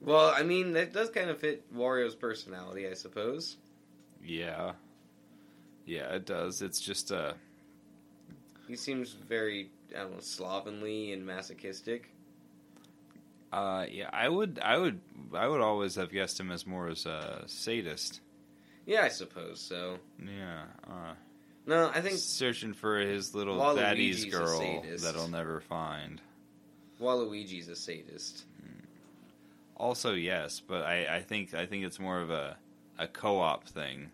well, 0.00 0.32
I 0.36 0.42
mean, 0.42 0.72
that 0.72 0.92
does 0.92 1.10
kind 1.10 1.30
of 1.30 1.38
fit 1.38 1.72
Wario's 1.74 2.14
personality, 2.14 2.86
I 2.88 2.94
suppose. 2.94 3.56
yeah. 4.24 4.72
Yeah, 5.86 6.12
it 6.14 6.26
does. 6.26 6.60
It's 6.60 6.80
just 6.82 7.10
uh 7.10 7.32
He 8.68 8.76
seems 8.76 9.12
very, 9.12 9.70
I 9.96 10.00
don't 10.00 10.12
know, 10.12 10.20
slovenly 10.20 11.12
and 11.14 11.24
masochistic. 11.24 12.10
uh 13.50 13.86
yeah, 13.90 14.10
I 14.12 14.28
would 14.28 14.60
I 14.62 14.76
would 14.76 15.00
I 15.32 15.48
would 15.48 15.62
always 15.62 15.94
have 15.94 16.12
guessed 16.12 16.38
him 16.38 16.50
as 16.50 16.66
more 16.66 16.88
as 16.88 17.06
a 17.06 17.44
sadist. 17.46 18.20
Yeah, 18.88 19.02
I 19.02 19.08
suppose 19.08 19.60
so. 19.60 19.98
Yeah. 20.18 20.62
Uh 20.88 21.12
No, 21.66 21.90
I 21.94 22.00
think 22.00 22.16
searching 22.16 22.72
for 22.72 22.98
his 22.98 23.34
little 23.34 23.58
Waluigi's 23.58 23.76
daddy's 23.76 24.24
girl 24.24 24.82
that 24.82 25.14
he'll 25.14 25.28
never 25.28 25.60
find. 25.60 26.22
Waluigi's 26.98 27.68
a 27.68 27.76
sadist. 27.76 28.46
Also, 29.76 30.14
yes, 30.14 30.60
but 30.60 30.82
I, 30.82 31.16
I 31.18 31.20
think 31.20 31.52
I 31.52 31.66
think 31.66 31.84
it's 31.84 32.00
more 32.00 32.20
of 32.20 32.30
a 32.30 32.56
a 32.98 33.06
co-op 33.06 33.68
thing 33.68 34.10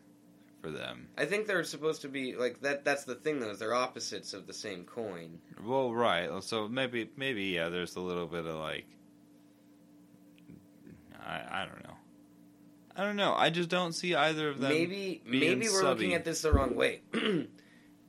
for 0.60 0.70
them. 0.70 1.06
I 1.16 1.24
think 1.24 1.46
they're 1.46 1.62
supposed 1.62 2.02
to 2.02 2.08
be 2.08 2.34
like 2.34 2.60
that. 2.62 2.84
That's 2.84 3.04
the 3.04 3.14
thing, 3.14 3.38
though. 3.38 3.50
Is 3.50 3.60
they're 3.60 3.74
opposites 3.74 4.34
of 4.34 4.48
the 4.48 4.52
same 4.52 4.84
coin. 4.84 5.38
Well, 5.64 5.94
right. 5.94 6.28
So 6.42 6.66
maybe 6.66 7.08
maybe 7.16 7.44
yeah. 7.44 7.68
There's 7.68 7.94
a 7.94 8.00
little 8.00 8.26
bit 8.26 8.44
of 8.44 8.56
like 8.56 8.86
I 11.24 11.62
I 11.62 11.66
don't 11.66 11.82
know. 11.84 11.94
I 12.96 13.04
don't 13.04 13.16
know. 13.16 13.34
I 13.34 13.50
just 13.50 13.68
don't 13.68 13.92
see 13.92 14.14
either 14.14 14.48
of 14.48 14.60
them. 14.60 14.70
maybe 14.70 15.20
maybe 15.26 15.68
we're 15.68 15.82
looking 15.82 16.14
at 16.14 16.24
this 16.24 16.42
the 16.42 16.52
wrong 16.52 16.76
way, 16.76 17.00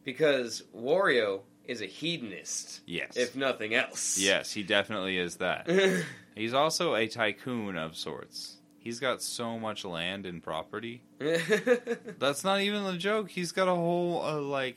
because 0.03 0.63
Wario 0.75 1.41
is 1.65 1.81
a 1.81 1.87
hedonist, 1.87 2.81
yes, 2.85 3.17
if 3.17 3.35
nothing 3.35 3.73
else. 3.73 4.17
yes, 4.19 4.51
he 4.51 4.63
definitely 4.63 5.17
is 5.17 5.37
that. 5.37 5.67
He's 6.35 6.53
also 6.53 6.95
a 6.95 7.07
tycoon 7.07 7.77
of 7.77 7.95
sorts. 7.95 8.57
He's 8.77 8.99
got 8.99 9.23
so 9.23 9.57
much 9.57 9.83
land 9.83 10.27
and 10.27 10.43
property. 10.43 11.01
That's 12.19 12.43
not 12.43 12.61
even 12.61 12.83
a 12.85 12.97
joke. 12.97 13.31
He's 13.31 13.51
got 13.51 13.67
a 13.67 13.73
whole 13.73 14.21
uh, 14.23 14.39
like 14.39 14.75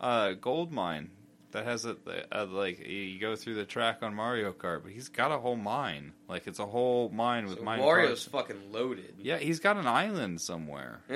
uh, 0.00 0.32
gold 0.32 0.72
mine 0.72 1.10
that 1.54 1.64
has 1.64 1.84
a, 1.86 1.96
a 2.30 2.44
like 2.44 2.86
you 2.86 3.18
go 3.18 3.34
through 3.34 3.54
the 3.54 3.64
track 3.64 3.98
on 4.02 4.14
Mario 4.14 4.52
Kart, 4.52 4.82
but 4.82 4.92
he's 4.92 5.08
got 5.08 5.32
a 5.32 5.38
whole 5.38 5.56
mine. 5.56 6.12
Like 6.28 6.46
it's 6.46 6.58
a 6.58 6.66
whole 6.66 7.08
mine 7.08 7.46
with 7.46 7.58
So 7.58 7.64
mine. 7.64 7.80
Wario's 7.80 8.26
parts. 8.26 8.48
fucking 8.48 8.70
loaded. 8.72 9.14
Yeah, 9.22 9.38
he's 9.38 9.58
got 9.60 9.76
an 9.78 9.86
island 9.86 10.40
somewhere. 10.40 11.00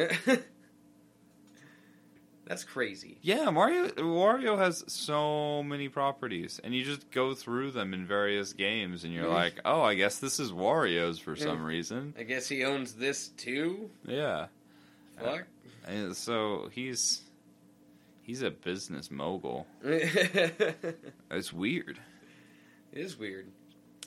That's 2.46 2.64
crazy. 2.64 3.18
Yeah, 3.20 3.50
Mario 3.50 3.88
Wario 3.88 4.56
has 4.56 4.82
so 4.86 5.62
many 5.62 5.90
properties, 5.90 6.58
and 6.64 6.74
you 6.74 6.82
just 6.82 7.10
go 7.10 7.34
through 7.34 7.72
them 7.72 7.92
in 7.92 8.06
various 8.06 8.54
games, 8.54 9.04
and 9.04 9.12
you're 9.12 9.26
Mhm. 9.26 9.34
like, 9.34 9.60
oh, 9.66 9.82
I 9.82 9.94
guess 9.94 10.18
this 10.18 10.40
is 10.40 10.50
Wario's 10.50 11.18
for 11.18 11.36
some 11.36 11.62
reason. 11.62 12.14
I 12.18 12.22
guess 12.22 12.48
he 12.48 12.64
owns 12.64 12.94
this 12.94 13.28
too. 13.28 13.90
Yeah, 14.06 14.46
Fuck. 15.20 15.44
and 15.86 16.16
so 16.16 16.70
he's 16.72 17.20
he's 18.28 18.42
a 18.42 18.50
business 18.50 19.10
mogul. 19.10 19.66
it 19.82 21.00
It's 21.30 21.50
weird. 21.50 21.98
It 22.92 22.98
is 23.00 23.18
weird. 23.18 23.50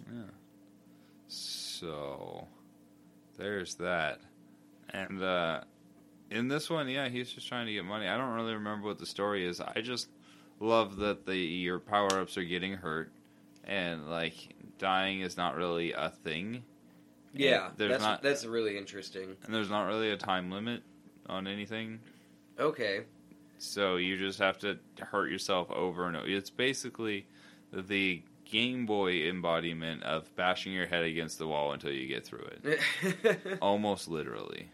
Yeah. 0.07 0.21
So 1.27 2.47
there's 3.37 3.75
that. 3.75 4.19
And 4.91 5.21
uh 5.23 5.61
in 6.29 6.47
this 6.47 6.69
one, 6.69 6.87
yeah, 6.87 7.09
he's 7.09 7.31
just 7.33 7.47
trying 7.47 7.65
to 7.65 7.73
get 7.73 7.83
money. 7.83 8.07
I 8.07 8.15
don't 8.17 8.33
really 8.33 8.53
remember 8.53 8.87
what 8.87 8.99
the 8.99 9.05
story 9.05 9.45
is. 9.45 9.59
I 9.59 9.81
just 9.81 10.07
love 10.59 10.97
that 10.97 11.25
the 11.25 11.35
your 11.35 11.79
power 11.79 12.19
ups 12.19 12.37
are 12.37 12.43
getting 12.43 12.73
hurt 12.73 13.11
and 13.63 14.07
like 14.07 14.35
dying 14.77 15.21
is 15.21 15.35
not 15.35 15.55
really 15.55 15.93
a 15.93 16.09
thing. 16.23 16.63
Yeah, 17.33 17.69
And 17.69 17.77
there's 17.77 17.91
that's 17.91 18.03
not 18.03 18.21
that's 18.21 18.45
really 18.45 18.77
interesting. 18.77 19.35
and 19.43 19.53
there's 19.53 19.69
not 19.69 19.87
really 19.87 20.11
a 20.11 20.17
time 20.17 20.51
limit 20.51 20.83
on 21.27 21.47
anything. 21.47 21.99
Okay. 22.59 23.05
So 23.63 23.97
you 23.97 24.17
just 24.17 24.39
have 24.39 24.57
to 24.59 24.79
hurt 24.99 25.29
yourself 25.29 25.69
over 25.69 26.07
and 26.07 26.17
over. 26.17 26.27
It's 26.27 26.49
basically 26.49 27.27
the 27.71 28.23
Game 28.45 28.87
Boy 28.87 29.29
embodiment 29.29 30.01
of 30.03 30.35
bashing 30.35 30.73
your 30.73 30.87
head 30.87 31.03
against 31.03 31.37
the 31.37 31.47
wall 31.47 31.71
until 31.71 31.91
you 31.91 32.07
get 32.07 32.25
through 32.25 32.47
it. 32.63 32.79
Almost 33.61 34.07
literally. 34.07 34.67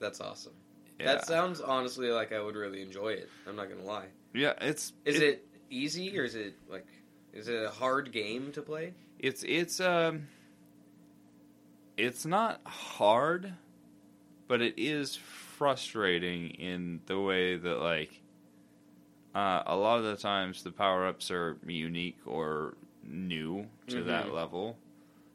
That's 0.00 0.20
awesome. 0.20 0.52
Yeah. 0.98 1.06
That 1.14 1.26
sounds 1.26 1.60
honestly 1.60 2.10
like 2.10 2.32
I 2.32 2.40
would 2.42 2.56
really 2.56 2.82
enjoy 2.82 3.10
it. 3.10 3.28
I'm 3.46 3.54
not 3.56 3.68
gonna 3.70 3.84
lie. 3.84 4.06
yeah, 4.34 4.54
it's 4.60 4.92
Is 5.04 5.20
it, 5.20 5.46
easy 5.70 6.18
or 6.18 6.24
is 6.24 6.34
it 6.34 6.54
like 6.68 6.86
is 7.32 7.46
it 7.46 7.62
a 7.62 7.70
hard 7.70 8.10
game 8.10 8.50
to 8.52 8.62
play? 8.62 8.94
it's 9.20 9.44
it's 9.46 9.78
um 9.80 10.26
it's 11.96 12.26
not 12.26 12.60
hard, 12.66 13.54
but 14.48 14.60
it 14.60 14.74
is 14.76 15.16
frustrating 15.60 16.48
in 16.52 17.02
the 17.04 17.20
way 17.20 17.54
that 17.54 17.80
like 17.80 18.22
uh, 19.34 19.62
a 19.66 19.76
lot 19.76 19.98
of 19.98 20.04
the 20.04 20.16
times 20.16 20.62
the 20.62 20.70
power 20.70 21.06
ups 21.06 21.30
are 21.30 21.58
unique 21.66 22.16
or 22.24 22.72
new 23.04 23.66
to 23.86 24.02
that 24.04 24.28
Mhm. 24.28 24.32
level, 24.32 24.78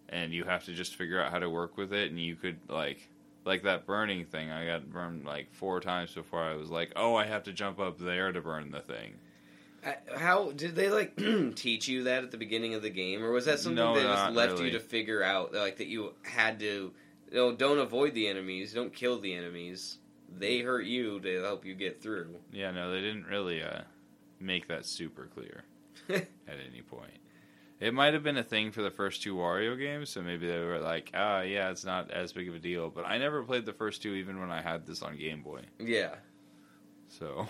and 0.10 0.34
you 0.34 0.44
have 0.44 0.66
to 0.66 0.74
just 0.74 0.96
figure 0.96 1.22
out 1.22 1.32
how 1.32 1.38
to 1.38 1.48
work 1.48 1.78
with 1.78 1.94
it. 1.94 2.10
And 2.10 2.20
you 2.20 2.36
could 2.36 2.58
like 2.68 3.08
like 3.46 3.62
that 3.62 3.86
burning 3.86 4.26
thing. 4.26 4.50
I 4.50 4.66
got 4.66 4.90
burned 4.90 5.26
like 5.26 5.54
four 5.54 5.80
times 5.80 6.16
before 6.16 6.42
I 6.42 6.56
was 6.56 6.72
like, 6.72 6.92
oh, 6.96 7.14
I 7.14 7.28
have 7.28 7.44
to 7.44 7.54
jump 7.54 7.80
up 7.80 8.00
there 8.00 8.32
to 8.32 8.42
burn 8.42 8.72
the 8.72 8.82
thing. 8.82 9.14
How 10.16 10.54
did 10.54 10.76
they 10.76 10.90
like 10.90 11.16
teach 11.56 11.88
you 11.88 12.06
that 12.06 12.24
at 12.24 12.32
the 12.32 12.38
beginning 12.38 12.74
of 12.74 12.82
the 12.82 12.90
game, 12.90 13.24
or 13.24 13.30
was 13.30 13.46
that 13.46 13.60
something 13.60 13.76
No, 13.76 13.94
they 13.94 14.02
just 14.02 14.32
left 14.32 14.54
really. 14.54 14.72
you 14.72 14.80
to 14.80 14.80
figure 14.80 15.22
out? 15.22 15.54
Like 15.54 15.78
that 15.78 15.86
you 15.86 16.16
had 16.24 16.58
to, 16.62 16.66
you 17.32 17.38
know, 17.38 17.56
don't 17.56 17.78
avoid 17.78 18.16
the 18.16 18.28
enemies, 18.28 18.74
don't 18.74 18.92
kill 18.92 19.20
the 19.20 19.36
enemies. 19.36 20.00
They 20.38 20.60
hurt 20.60 20.86
you 20.86 21.20
to 21.22 21.42
help 21.44 21.66
you 21.66 21.76
get 21.76 22.02
through. 22.02 22.36
Yeah, 22.52 22.72
no, 22.72 22.92
they 22.92 23.02
didn't 23.02 23.26
really 23.26 23.64
uh, 23.64 23.82
make 24.40 24.68
that 24.68 24.86
super 24.86 25.28
clear 25.34 25.64
at 26.10 26.28
any 26.48 26.82
point. 26.82 27.20
It 27.80 27.94
might 27.94 28.14
have 28.14 28.24
been 28.24 28.38
a 28.38 28.44
thing 28.44 28.72
for 28.72 28.82
the 28.82 28.90
first 28.90 29.22
two 29.22 29.36
Wario 29.36 29.78
games, 29.78 30.10
so 30.10 30.22
maybe 30.22 30.48
they 30.48 30.60
were 30.60 30.80
like, 30.80 31.12
ah, 31.14 31.42
yeah, 31.42 31.70
it's 31.70 31.84
not 31.84 32.10
as 32.10 32.32
big 32.32 32.48
of 32.48 32.56
a 32.56 32.60
deal. 32.60 32.90
But 32.90 33.06
I 33.06 33.18
never 33.18 33.44
played 33.44 33.66
the 33.66 33.74
first 33.74 34.02
two, 34.02 34.14
even 34.14 34.40
when 34.40 34.50
I 34.50 34.62
had 34.62 34.86
this 34.86 35.02
on 35.02 35.18
Game 35.18 35.42
Boy. 35.42 35.62
yeah, 35.78 36.16
So 37.10 37.48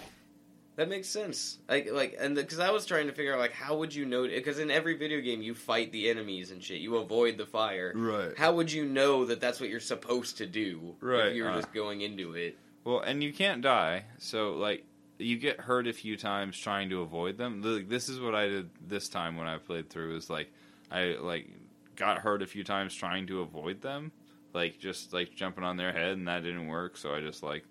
that 0.78 0.89
makes 0.89 1.07
sense. 1.07 1.59
Like, 1.69 1.89
like, 1.91 2.17
and 2.19 2.36
because 2.36 2.59
I 2.59 2.71
was 2.71 2.86
trying 2.86 3.07
to 3.07 3.13
figure 3.13 3.34
out 3.34 3.39
like 3.39 3.53
how 3.53 3.78
would 3.78 3.93
you 3.93 4.05
know? 4.05 4.23
Because 4.23 4.59
in 4.59 4.71
every 4.71 4.97
video 4.97 5.21
game, 5.21 5.41
you 5.41 5.53
fight 5.53 5.91
the 5.91 6.09
enemies 6.09 6.51
and 6.51 6.61
shit. 6.61 6.82
You 6.82 6.97
avoid 6.97 7.38
the 7.38 7.45
fire. 7.45 7.93
right, 7.95 8.38
How 8.38 8.53
would 8.55 8.71
you 8.71 8.86
know 8.86 9.26
that 9.26 9.39
that's 9.39 9.59
what 9.59 9.69
you're 9.69 9.80
supposed 9.80 10.38
to 10.38 10.47
do? 10.47 10.95
Right, 10.99 11.28
If 11.28 11.36
you're 11.36 11.51
uh. 11.51 11.55
just 11.55 11.71
going 11.73 12.01
into 12.01 12.34
it. 12.34 12.57
Well, 12.86 13.01
and 13.01 13.21
you 13.21 13.33
can't 13.33 13.61
die, 13.61 14.05
so 14.19 14.53
like 14.53 14.86
you 15.17 15.38
get 15.38 15.59
hurt 15.59 15.88
a 15.88 15.93
few 15.93 16.15
times 16.17 16.57
trying 16.57 16.89
to 16.91 17.01
avoid 17.01 17.38
them. 17.38 17.61
Like, 17.61 17.89
This 17.89 18.07
is 18.09 18.19
what 18.19 18.36
I 18.36 18.47
did 18.47 18.69
this 18.88 19.09
time 19.09 19.36
when 19.38 19.47
I 19.47 19.57
played 19.57 19.89
through. 19.89 20.15
Is 20.15 20.29
like 20.29 20.51
I 20.91 21.15
like 21.19 21.49
got 21.97 22.19
hurt 22.19 22.41
a 22.41 22.45
few 22.47 22.63
times 22.63 22.93
trying 22.95 23.27
to 23.27 23.41
avoid 23.41 23.81
them, 23.81 24.11
like 24.53 24.77
just 24.79 25.11
like 25.13 25.33
jumping 25.36 25.63
on 25.63 25.77
their 25.77 25.91
head, 25.91 26.13
and 26.17 26.27
that 26.27 26.43
didn't 26.43 26.67
work. 26.67 26.95
So 26.97 27.13
I 27.13 27.19
just 27.21 27.43
like 27.43 27.65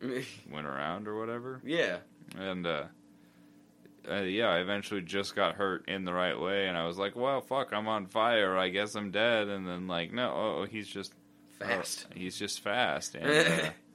went 0.00 0.66
around 0.66 1.06
or 1.08 1.18
whatever. 1.18 1.60
yeah. 1.64 1.98
And 2.38 2.66
uh, 2.66 2.84
uh, 4.08 4.20
yeah, 4.20 4.48
I 4.48 4.58
eventually 4.58 5.00
just 5.00 5.34
got 5.34 5.56
hurt 5.56 5.88
in 5.88 6.04
the 6.04 6.12
right 6.12 6.38
way, 6.38 6.68
and 6.68 6.76
I 6.76 6.86
was 6.86 6.96
like, 6.98 7.16
"Well, 7.16 7.40
fuck, 7.40 7.72
I'm 7.72 7.88
on 7.88 8.06
fire. 8.06 8.56
I 8.56 8.68
guess 8.68 8.94
I'm 8.94 9.10
dead." 9.10 9.48
And 9.48 9.66
then 9.66 9.86
like, 9.88 10.12
no, 10.12 10.30
oh, 10.32 10.66
he's 10.70 10.86
just 10.88 11.12
Fast. 11.58 12.06
oh, 12.08 12.14
he's 12.14 12.38
just 12.38 12.60
fast, 12.60 13.14
and 13.16 13.26
uh, 13.30 13.70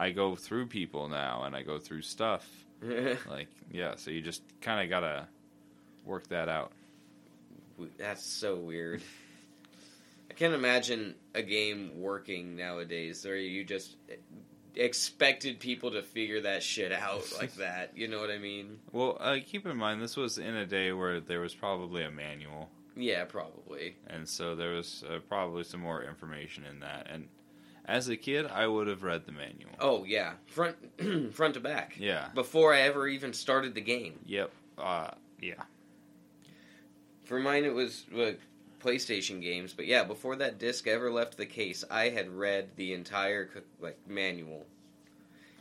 I 0.00 0.10
go 0.10 0.34
through 0.34 0.66
people 0.68 1.08
now, 1.08 1.42
and 1.44 1.54
I 1.54 1.62
go 1.62 1.78
through 1.78 2.02
stuff. 2.02 2.48
Like, 3.28 3.48
yeah, 3.70 3.96
so 3.96 4.10
you 4.10 4.22
just 4.22 4.42
kind 4.62 4.82
of 4.82 4.88
gotta 4.88 5.26
work 6.06 6.28
that 6.28 6.48
out. 6.48 6.72
That's 7.98 8.24
so 8.24 8.56
weird. 8.56 9.02
I 10.30 10.32
can't 10.32 10.54
imagine 10.54 11.14
a 11.34 11.42
game 11.42 11.90
working 12.00 12.56
nowadays 12.56 13.22
where 13.24 13.36
you 13.36 13.64
just 13.64 13.96
expected 14.76 15.58
people 15.60 15.90
to 15.90 16.02
figure 16.02 16.40
that 16.42 16.62
shit 16.62 16.92
out 16.92 17.24
like 17.38 17.54
that. 17.56 17.92
You 17.96 18.08
know 18.08 18.20
what 18.20 18.30
I 18.30 18.38
mean? 18.38 18.78
Well, 18.92 19.16
uh, 19.20 19.36
keep 19.44 19.66
in 19.66 19.76
mind 19.76 20.00
this 20.00 20.16
was 20.16 20.38
in 20.38 20.54
a 20.56 20.64
day 20.66 20.92
where 20.92 21.20
there 21.20 21.40
was 21.40 21.54
probably 21.54 22.02
a 22.04 22.10
manual, 22.10 22.70
Yeah, 22.96 23.24
probably. 23.24 23.96
and 24.06 24.26
so 24.28 24.54
there 24.54 24.70
was 24.72 25.04
uh, 25.08 25.18
probably 25.28 25.64
some 25.64 25.80
more 25.80 26.02
information 26.02 26.64
in 26.64 26.80
that. 26.80 27.08
And 27.10 27.28
as 27.90 28.08
a 28.08 28.16
kid, 28.16 28.46
I 28.46 28.66
would 28.66 28.86
have 28.86 29.02
read 29.02 29.26
the 29.26 29.32
manual. 29.32 29.72
Oh 29.80 30.04
yeah, 30.04 30.34
front 30.46 30.76
front 31.34 31.54
to 31.54 31.60
back. 31.60 31.96
Yeah. 31.98 32.28
Before 32.34 32.72
I 32.72 32.82
ever 32.82 33.08
even 33.08 33.32
started 33.32 33.74
the 33.74 33.80
game. 33.80 34.20
Yep. 34.26 34.50
Uh, 34.78 35.10
yeah. 35.40 35.62
For 37.24 37.40
mine, 37.40 37.64
it 37.64 37.74
was 37.74 38.06
uh, 38.16 38.32
PlayStation 38.80 39.42
games, 39.42 39.72
but 39.72 39.86
yeah, 39.86 40.04
before 40.04 40.36
that 40.36 40.58
disc 40.58 40.86
ever 40.86 41.10
left 41.10 41.36
the 41.36 41.46
case, 41.46 41.84
I 41.90 42.08
had 42.08 42.30
read 42.30 42.68
the 42.76 42.94
entire 42.94 43.50
like 43.80 43.98
manual. 44.06 44.66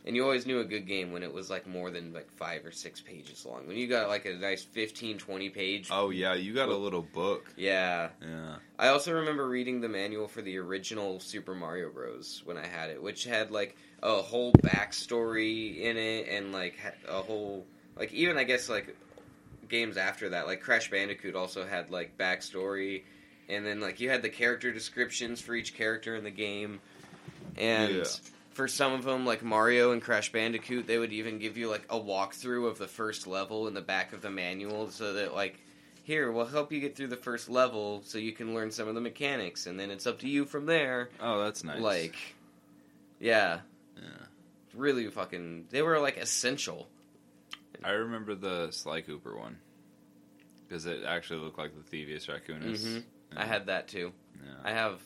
And 0.09 0.15
you 0.15 0.23
always 0.23 0.47
knew 0.47 0.59
a 0.59 0.65
good 0.65 0.87
game 0.87 1.11
when 1.11 1.21
it 1.21 1.31
was 1.31 1.51
like 1.51 1.67
more 1.67 1.91
than 1.91 2.13
like 2.13 2.31
five 2.31 2.65
or 2.65 2.71
six 2.71 2.99
pages 2.99 3.45
long. 3.45 3.67
When 3.67 3.77
you 3.77 3.85
got 3.85 4.07
like 4.07 4.25
a 4.25 4.33
nice 4.33 4.63
15, 4.63 5.19
20 5.19 5.49
page. 5.51 5.89
Oh 5.91 6.09
yeah, 6.09 6.33
you 6.33 6.51
got 6.51 6.69
a 6.69 6.75
little 6.75 7.03
book. 7.03 7.53
Yeah. 7.55 8.09
Yeah. 8.19 8.55
I 8.79 8.87
also 8.87 9.13
remember 9.13 9.47
reading 9.47 9.81
the 9.81 9.87
manual 9.87 10.27
for 10.27 10.41
the 10.41 10.57
original 10.57 11.19
Super 11.19 11.53
Mario 11.53 11.91
Bros. 11.91 12.41
when 12.43 12.57
I 12.57 12.65
had 12.65 12.89
it, 12.89 13.03
which 13.03 13.23
had 13.23 13.51
like 13.51 13.77
a 14.01 14.15
whole 14.15 14.51
backstory 14.53 15.79
in 15.79 15.95
it 15.95 16.27
and 16.27 16.51
like 16.51 16.79
a 17.07 17.21
whole 17.21 17.67
like 17.95 18.11
even 18.11 18.35
I 18.39 18.45
guess 18.45 18.67
like 18.67 18.97
games 19.67 19.95
after 19.95 20.29
that, 20.29 20.47
like 20.47 20.61
Crash 20.61 20.89
Bandicoot 20.89 21.35
also 21.35 21.67
had 21.67 21.91
like 21.91 22.17
backstory, 22.17 23.03
and 23.47 23.63
then 23.63 23.79
like 23.79 23.99
you 23.99 24.09
had 24.09 24.23
the 24.23 24.29
character 24.29 24.71
descriptions 24.71 25.39
for 25.39 25.53
each 25.53 25.75
character 25.75 26.15
in 26.15 26.23
the 26.23 26.31
game, 26.31 26.79
and. 27.55 27.93
Yeah. 27.93 28.03
For 28.59 28.67
some 28.67 28.91
of 28.91 29.05
them, 29.05 29.25
like 29.25 29.41
Mario 29.41 29.93
and 29.93 30.01
Crash 30.01 30.33
Bandicoot, 30.33 30.85
they 30.85 30.97
would 30.97 31.13
even 31.13 31.39
give 31.39 31.55
you 31.55 31.69
like 31.69 31.85
a 31.89 31.97
walkthrough 31.97 32.67
of 32.67 32.77
the 32.77 32.89
first 32.89 33.25
level 33.25 33.69
in 33.69 33.73
the 33.73 33.79
back 33.79 34.11
of 34.11 34.21
the 34.21 34.29
manual, 34.29 34.89
so 34.89 35.13
that 35.13 35.33
like 35.33 35.61
here 36.03 36.29
we'll 36.29 36.45
help 36.45 36.73
you 36.73 36.81
get 36.81 36.93
through 36.93 37.07
the 37.07 37.15
first 37.15 37.47
level 37.47 38.01
so 38.03 38.17
you 38.17 38.33
can 38.33 38.53
learn 38.53 38.69
some 38.69 38.89
of 38.89 38.95
the 38.95 38.99
mechanics, 38.99 39.65
and 39.65 39.79
then 39.79 39.89
it's 39.89 40.05
up 40.05 40.19
to 40.19 40.27
you 40.27 40.43
from 40.43 40.65
there. 40.65 41.07
Oh, 41.21 41.41
that's 41.41 41.63
nice. 41.63 41.79
Like, 41.79 42.17
yeah, 43.21 43.61
yeah. 43.95 44.25
really 44.73 45.07
fucking. 45.07 45.67
They 45.69 45.81
were 45.81 45.97
like 45.97 46.17
essential. 46.17 46.89
I 47.81 47.91
remember 47.91 48.35
the 48.35 48.71
Sly 48.71 48.99
Cooper 48.99 49.37
one 49.37 49.55
because 50.67 50.85
it 50.85 51.05
actually 51.07 51.39
looked 51.39 51.57
like 51.57 51.71
the 51.81 51.95
Thievius 51.95 52.27
Raccoonus. 52.27 52.81
Mhm. 52.85 53.03
Yeah. 53.31 53.41
I 53.41 53.45
had 53.45 53.67
that 53.67 53.87
too. 53.87 54.11
Yeah. 54.43 54.51
I 54.65 54.73
have 54.73 54.99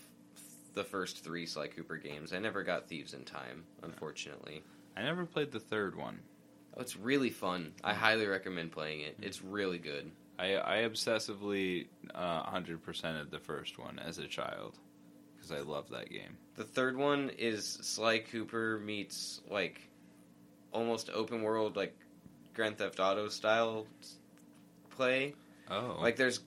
the 0.73 0.83
first 0.83 1.23
three 1.23 1.45
Sly 1.45 1.67
Cooper 1.67 1.97
games. 1.97 2.33
I 2.33 2.39
never 2.39 2.63
got 2.63 2.87
Thieves 2.87 3.13
in 3.13 3.23
Time, 3.25 3.63
unfortunately. 3.83 4.63
I 4.97 5.03
never 5.03 5.25
played 5.25 5.51
the 5.51 5.59
third 5.59 5.95
one. 5.95 6.19
Oh, 6.75 6.81
it's 6.81 6.97
really 6.97 7.29
fun. 7.29 7.73
I 7.83 7.93
highly 7.93 8.25
recommend 8.25 8.71
playing 8.71 9.01
it. 9.01 9.17
It's 9.21 9.43
really 9.43 9.77
good. 9.77 10.11
I 10.39 10.55
I 10.55 10.77
obsessively 10.89 11.85
uh, 12.15 12.41
hundred 12.43 12.83
percented 12.83 13.29
the 13.29 13.39
first 13.39 13.77
one 13.77 13.99
as 13.99 14.17
a 14.17 14.27
child 14.27 14.77
because 15.35 15.51
I 15.51 15.59
love 15.59 15.89
that 15.89 16.09
game. 16.09 16.37
The 16.55 16.63
third 16.63 16.97
one 16.97 17.29
is 17.37 17.65
Sly 17.81 18.19
Cooper 18.19 18.79
meets 18.83 19.41
like 19.49 19.81
almost 20.71 21.11
open 21.13 21.43
world 21.43 21.75
like 21.75 21.95
Grand 22.55 22.77
Theft 22.79 22.99
Auto 22.99 23.29
style 23.29 23.85
play. 24.89 25.35
Oh, 25.69 25.97
Like 26.01 26.15
there's 26.15 26.39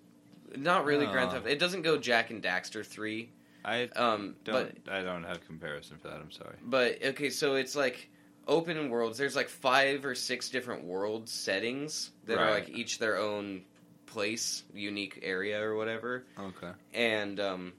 not 0.56 0.84
really 0.84 1.06
Grand 1.06 1.30
Oh. 1.30 1.34
Theft. 1.34 1.46
It 1.46 1.58
doesn't 1.58 1.82
go 1.82 1.96
Jak 1.98 2.30
and 2.30 2.42
Daxter 2.42 2.84
three. 2.84 3.30
I 3.66 3.88
Um, 3.96 4.36
don't 4.44 4.84
but 4.84 4.92
I 4.94 5.02
don't 5.02 5.24
have 5.24 5.44
comparison 5.46 5.98
for 5.98 6.08
that. 6.08 6.18
I'm 6.20 6.30
sorry. 6.30 6.56
but 6.62 7.02
okay, 7.04 7.30
so 7.30 7.56
it's 7.56 7.74
like 7.74 8.08
open 8.46 8.88
worlds. 8.90 9.18
There's 9.18 9.34
like 9.36 9.48
five 9.48 10.04
or 10.04 10.14
six 10.14 10.48
different 10.50 10.84
world 10.84 11.28
settings 11.28 12.12
that 12.26 12.38
are 12.38 12.50
like 12.52 12.68
each 12.68 12.98
their 13.00 13.18
own 13.18 13.64
place, 14.06 14.62
unique 14.72 15.18
area 15.22 15.60
or 15.60 15.74
whatever. 15.76 16.24
Okay. 16.38 16.70
and 16.94 17.40
um, 17.40 17.72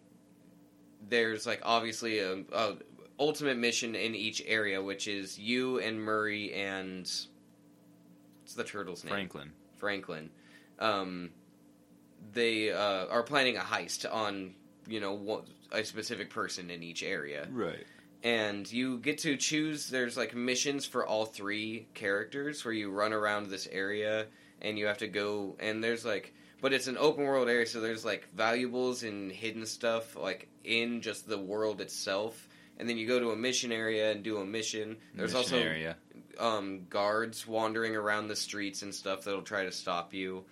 there's 1.09 1.47
like 1.47 1.61
obviously 1.63 2.19
a, 2.19 2.39
a 2.53 2.75
ultimate 3.17 3.57
mission 3.57 3.95
in 3.95 4.13
each 4.13 4.43
area, 4.45 4.81
which 4.83 5.07
is 5.07 5.39
you 5.39 5.79
and 5.79 5.99
Murray 6.01 6.53
and 6.53 7.09
what's 8.41 8.53
the 8.55 8.63
turtle's 8.65 9.03
name? 9.05 9.11
Franklin. 9.11 9.51
Franklin. 9.77 10.29
Um, 10.79 11.29
they 12.33 12.71
uh, 12.71 13.05
are 13.07 13.23
planning 13.23 13.55
a 13.57 13.61
heist 13.61 14.05
on 14.11 14.53
you 14.87 14.99
know 14.99 15.13
a 15.71 15.83
specific 15.83 16.29
person 16.29 16.69
in 16.69 16.83
each 16.83 17.03
area, 17.03 17.47
Right. 17.51 17.85
and 18.23 18.69
you 18.71 18.97
get 18.99 19.19
to 19.19 19.37
choose. 19.37 19.89
There's 19.89 20.17
like 20.17 20.35
missions 20.35 20.85
for 20.85 21.05
all 21.05 21.25
three 21.25 21.87
characters 21.93 22.63
where 22.65 22.73
you 22.73 22.91
run 22.91 23.13
around 23.13 23.49
this 23.49 23.67
area 23.71 24.27
and 24.61 24.77
you 24.77 24.87
have 24.87 24.97
to 24.99 25.07
go. 25.07 25.55
And 25.59 25.83
there's 25.83 26.03
like, 26.05 26.33
but 26.61 26.73
it's 26.73 26.87
an 26.87 26.97
open 26.97 27.23
world 27.25 27.47
area, 27.49 27.65
so 27.67 27.79
there's 27.81 28.03
like 28.05 28.27
valuables 28.35 29.03
and 29.03 29.31
hidden 29.31 29.65
stuff 29.65 30.15
like 30.15 30.47
in 30.63 31.01
just 31.01 31.27
the 31.27 31.37
world 31.37 31.81
itself. 31.81 32.47
And 32.79 32.87
then 32.87 32.97
you 32.97 33.07
go 33.07 33.19
to 33.19 33.31
a 33.31 33.35
mission 33.35 33.71
area 33.71 34.11
and 34.11 34.23
do 34.23 34.37
a 34.37 34.45
mission. 34.45 34.97
There's 35.15 35.33
Mission 35.33 35.37
also 35.37 35.57
area. 35.59 35.97
um, 36.39 36.85
guards 36.89 37.47
wandering 37.47 37.95
around 37.95 38.27
the 38.27 38.35
streets 38.35 38.83
and 38.83 38.93
stuff 38.93 39.23
that'll 39.23 39.41
try 39.41 39.63
to 39.65 39.71
stop 39.71 40.13
you. 40.13 40.45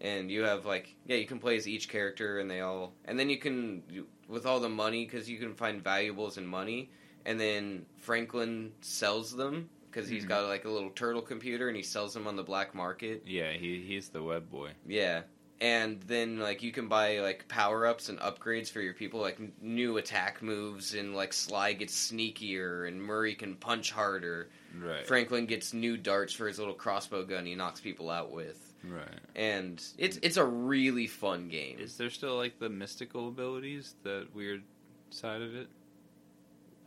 And 0.00 0.30
you 0.30 0.42
have 0.42 0.66
like 0.66 0.94
yeah, 1.06 1.16
you 1.16 1.26
can 1.26 1.38
play 1.38 1.56
as 1.56 1.66
each 1.66 1.88
character, 1.88 2.38
and 2.38 2.50
they 2.50 2.60
all, 2.60 2.92
and 3.06 3.18
then 3.18 3.30
you 3.30 3.38
can 3.38 3.82
you, 3.90 4.06
with 4.28 4.44
all 4.46 4.60
the 4.60 4.68
money 4.68 5.04
because 5.06 5.28
you 5.28 5.38
can 5.38 5.54
find 5.54 5.82
valuables 5.82 6.36
and 6.36 6.46
money, 6.48 6.90
and 7.24 7.40
then 7.40 7.86
Franklin 7.98 8.72
sells 8.82 9.34
them 9.34 9.70
because 9.90 10.08
he's 10.08 10.24
Mhm. 10.24 10.28
got 10.28 10.48
like 10.48 10.66
a 10.66 10.70
little 10.70 10.90
turtle 10.90 11.22
computer 11.22 11.68
and 11.68 11.76
he 11.76 11.82
sells 11.82 12.12
them 12.12 12.26
on 12.26 12.36
the 12.36 12.42
black 12.42 12.74
market. 12.74 13.22
Yeah, 13.26 13.52
he 13.52 13.80
he's 13.80 14.10
the 14.10 14.22
web 14.22 14.50
boy. 14.50 14.72
Yeah. 14.86 15.22
And 15.58 16.02
then 16.02 16.38
like 16.38 16.62
you 16.62 16.70
can 16.72 16.86
buy 16.88 17.20
like 17.20 17.48
power 17.48 17.86
ups 17.86 18.10
and 18.10 18.18
upgrades 18.18 18.70
for 18.70 18.82
your 18.82 18.92
people, 18.92 19.20
like 19.20 19.40
n- 19.40 19.52
new 19.62 19.96
attack 19.96 20.42
moves, 20.42 20.92
and 20.92 21.14
like 21.14 21.32
Sly 21.32 21.72
gets 21.72 22.12
sneakier, 22.12 22.86
and 22.86 23.02
Murray 23.02 23.34
can 23.34 23.54
punch 23.54 23.90
harder. 23.90 24.50
Right. 24.78 25.06
Franklin 25.06 25.46
gets 25.46 25.72
new 25.72 25.96
darts 25.96 26.34
for 26.34 26.46
his 26.46 26.58
little 26.58 26.74
crossbow 26.74 27.24
gun 27.24 27.46
he 27.46 27.54
knocks 27.54 27.80
people 27.80 28.10
out 28.10 28.30
with. 28.32 28.65
Right. 28.88 29.20
And 29.34 29.82
it's 29.98 30.18
it's 30.22 30.36
a 30.36 30.44
really 30.44 31.06
fun 31.06 31.48
game. 31.48 31.78
Is 31.78 31.96
there 31.96 32.10
still 32.10 32.36
like 32.36 32.58
the 32.58 32.68
mystical 32.68 33.28
abilities, 33.28 33.94
that 34.04 34.34
weird 34.34 34.62
side 35.10 35.42
of 35.42 35.54
it? 35.54 35.68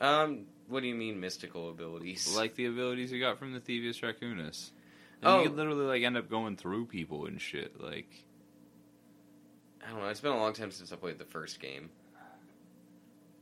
Um, 0.02 0.45
what 0.68 0.82
do 0.82 0.88
you 0.88 0.95
mean 0.95 1.20
mystical 1.20 1.70
abilities? 1.70 2.34
Like 2.36 2.56
the 2.56 2.66
abilities 2.68 3.12
you 3.12 3.20
got 3.20 3.38
from 3.38 3.54
the 3.54 3.60
Thievius 3.60 4.02
Raccoonus. 4.02 4.72
And 5.22 5.30
Oh. 5.30 5.38
you 5.43 5.50
could 5.50 5.58
literally 5.58 5.86
like 5.86 6.04
end 6.04 6.16
up 6.16 6.30
going 6.30 6.56
through 6.56 6.86
people 6.86 7.26
and 7.26 7.41
shit. 7.41 7.82
Like 7.82 8.24
I 9.86 9.91
don't 9.91 10.00
know. 10.02 10.08
It's 10.08 10.22
been 10.22 10.32
a 10.32 10.38
long 10.38 10.54
time 10.54 10.72
since 10.72 10.91
I 10.93 10.95
played 10.95 11.18
the 11.18 11.26
first 11.26 11.60
game. 11.60 11.89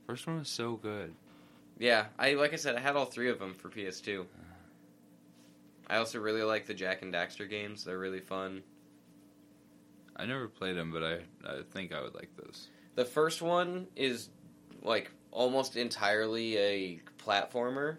first 0.07 0.25
one 0.25 0.37
was 0.39 0.49
so 0.49 0.75
good. 0.77 1.13
Yeah, 1.79 2.05
I 2.17 2.33
like 2.33 2.53
I 2.53 2.55
said, 2.55 2.75
I 2.75 2.79
had 2.79 2.95
all 2.95 3.05
three 3.05 3.29
of 3.29 3.37
them 3.39 3.53
for 3.53 3.69
PS2. 3.69 4.25
I 5.89 5.97
also 5.97 6.19
really 6.19 6.43
like 6.43 6.65
the 6.65 6.73
Jak 6.73 7.01
and 7.01 7.13
Daxter 7.13 7.49
games. 7.49 7.83
They're 7.83 7.97
really 7.97 8.19
fun. 8.19 8.63
I 10.15 10.25
never 10.25 10.47
played 10.47 10.75
them, 10.75 10.91
but 10.91 11.03
I 11.03 11.13
I 11.45 11.61
think 11.71 11.93
I 11.93 12.01
would 12.01 12.15
like 12.15 12.29
those. 12.35 12.67
The 12.95 13.05
first 13.05 13.41
one 13.41 13.87
is 13.95 14.29
like 14.81 15.11
almost 15.31 15.77
entirely 15.77 16.57
a 16.57 17.01
platformer. 17.23 17.97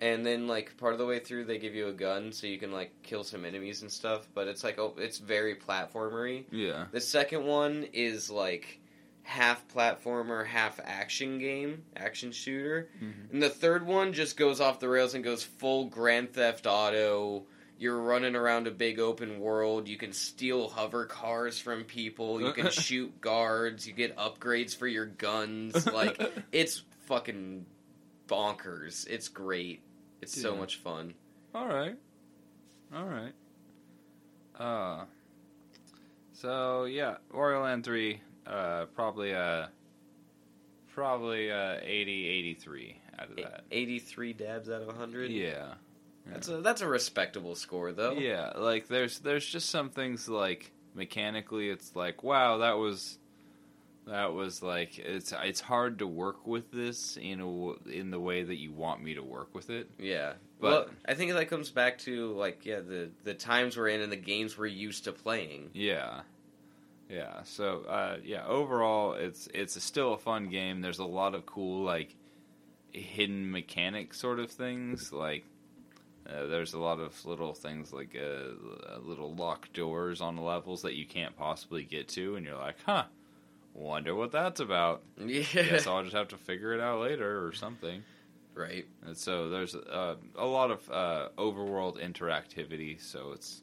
And 0.00 0.26
then 0.26 0.48
like 0.48 0.76
part 0.76 0.92
of 0.92 0.98
the 0.98 1.06
way 1.06 1.20
through 1.20 1.44
they 1.44 1.58
give 1.58 1.74
you 1.74 1.86
a 1.86 1.92
gun 1.92 2.32
so 2.32 2.48
you 2.48 2.58
can 2.58 2.72
like 2.72 2.90
kill 3.02 3.22
some 3.22 3.44
enemies 3.44 3.82
and 3.82 3.90
stuff, 3.90 4.28
but 4.34 4.48
it's 4.48 4.64
like 4.64 4.78
oh, 4.78 4.94
it's 4.98 5.18
very 5.18 5.54
platformery. 5.54 6.44
Yeah. 6.50 6.86
The 6.90 7.00
second 7.00 7.44
one 7.46 7.86
is 7.92 8.28
like 8.28 8.80
half 9.24 9.66
platformer, 9.68 10.46
half 10.46 10.78
action 10.84 11.38
game, 11.38 11.82
action 11.96 12.30
shooter. 12.30 12.88
And 13.32 13.42
the 13.42 13.48
third 13.48 13.86
one 13.86 14.12
just 14.12 14.36
goes 14.36 14.60
off 14.60 14.78
the 14.80 14.88
rails 14.88 15.14
and 15.14 15.24
goes 15.24 15.42
full 15.42 15.86
Grand 15.86 16.32
Theft 16.32 16.66
Auto. 16.66 17.46
You're 17.76 17.98
running 17.98 18.36
around 18.36 18.66
a 18.68 18.70
big 18.70 19.00
open 19.00 19.40
world. 19.40 19.88
You 19.88 19.96
can 19.96 20.12
steal 20.12 20.68
hover 20.68 21.06
cars 21.06 21.58
from 21.58 21.84
people. 21.84 22.40
You 22.40 22.52
can 22.52 22.70
shoot 22.70 23.20
guards. 23.20 23.86
You 23.86 23.92
get 23.94 24.16
upgrades 24.16 24.76
for 24.76 24.86
your 24.86 25.06
guns. 25.06 25.86
Like 25.92 26.20
it's 26.52 26.82
fucking 27.06 27.66
bonkers. 28.28 29.06
It's 29.08 29.28
great. 29.28 29.82
It's 30.22 30.40
so 30.40 30.54
much 30.56 30.76
fun. 30.76 31.14
All 31.54 31.66
right. 31.66 31.96
All 32.94 33.04
right. 33.04 33.32
Uh. 34.58 35.04
So 36.34 36.84
yeah, 36.84 37.16
Wario 37.32 37.62
Land 37.64 37.84
three. 37.84 38.20
Uh, 38.46 38.84
probably 38.94 39.34
uh, 39.34 39.66
probably 40.92 41.50
uh, 41.50 41.76
80, 41.82 42.26
83 42.28 43.00
out 43.18 43.30
of 43.30 43.36
that. 43.36 43.64
83 43.70 44.32
dabs 44.34 44.70
out 44.70 44.80
of 44.82 44.86
100. 44.88 45.30
Yeah. 45.30 45.74
That's 46.26 46.48
a 46.48 46.62
that's 46.62 46.80
a 46.80 46.88
respectable 46.88 47.54
score 47.54 47.92
though. 47.92 48.12
Yeah, 48.12 48.52
like 48.56 48.88
there's 48.88 49.18
there's 49.18 49.44
just 49.44 49.68
some 49.68 49.90
things 49.90 50.26
like 50.26 50.72
mechanically 50.94 51.68
it's 51.68 51.94
like 51.94 52.22
wow 52.22 52.58
that 52.58 52.78
was 52.78 53.18
that 54.06 54.32
was 54.32 54.62
like 54.62 54.98
it's 54.98 55.34
it's 55.42 55.60
hard 55.60 55.98
to 55.98 56.06
work 56.06 56.46
with 56.46 56.70
this 56.72 57.18
in 57.20 57.40
a 57.42 57.72
in 57.90 58.10
the 58.10 58.18
way 58.18 58.42
that 58.42 58.56
you 58.56 58.72
want 58.72 59.02
me 59.02 59.12
to 59.16 59.22
work 59.22 59.54
with 59.54 59.68
it. 59.68 59.90
Yeah, 59.98 60.32
But- 60.60 60.70
well, 60.86 60.86
I 61.06 61.12
think 61.12 61.32
that 61.34 61.48
comes 61.50 61.70
back 61.70 61.98
to 62.00 62.32
like 62.32 62.64
yeah 62.64 62.80
the 62.80 63.10
the 63.24 63.34
times 63.34 63.76
we're 63.76 63.88
in 63.88 64.00
and 64.00 64.10
the 64.10 64.16
games 64.16 64.56
we're 64.56 64.64
used 64.64 65.04
to 65.04 65.12
playing. 65.12 65.68
Yeah. 65.74 66.22
Yeah. 67.08 67.42
So 67.44 67.82
uh 67.88 68.16
yeah, 68.24 68.46
overall 68.46 69.14
it's 69.14 69.48
it's 69.54 69.82
still 69.82 70.14
a 70.14 70.18
fun 70.18 70.48
game. 70.48 70.80
There's 70.80 70.98
a 70.98 71.04
lot 71.04 71.34
of 71.34 71.46
cool 71.46 71.84
like 71.84 72.14
hidden 72.92 73.50
mechanic 73.50 74.14
sort 74.14 74.38
of 74.38 74.50
things 74.50 75.12
like 75.12 75.44
uh, 76.26 76.46
there's 76.46 76.72
a 76.72 76.78
lot 76.78 77.00
of 77.00 77.22
little 77.26 77.52
things 77.52 77.92
like 77.92 78.16
uh, 78.16 78.94
uh, 78.94 78.98
little 79.02 79.34
locked 79.34 79.74
doors 79.74 80.22
on 80.22 80.36
levels 80.38 80.80
that 80.82 80.94
you 80.94 81.04
can't 81.04 81.36
possibly 81.36 81.82
get 81.84 82.08
to, 82.08 82.36
and 82.36 82.46
you're 82.46 82.56
like, 82.56 82.76
huh, 82.86 83.04
wonder 83.74 84.14
what 84.14 84.32
that's 84.32 84.58
about. 84.60 85.02
Yeah, 85.18 85.42
Guess 85.42 85.86
I'll 85.86 86.02
just 86.02 86.14
have 86.14 86.28
to 86.28 86.38
figure 86.38 86.72
it 86.72 86.80
out 86.80 87.00
later 87.02 87.46
or 87.46 87.52
something. 87.52 88.02
right. 88.54 88.86
And 89.04 89.14
so 89.14 89.50
there's 89.50 89.74
uh, 89.74 90.14
a 90.36 90.46
lot 90.46 90.70
of 90.70 90.90
uh, 90.90 91.28
overworld 91.36 92.02
interactivity. 92.02 92.98
So 92.98 93.32
it's 93.32 93.60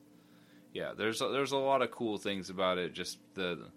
yeah, 0.74 0.94
there's 0.96 1.22
a, 1.22 1.28
there's 1.28 1.52
a 1.52 1.58
lot 1.58 1.82
of 1.82 1.92
cool 1.92 2.18
things 2.18 2.50
about 2.50 2.78
it. 2.78 2.94
Just 2.94 3.20
the 3.34 3.70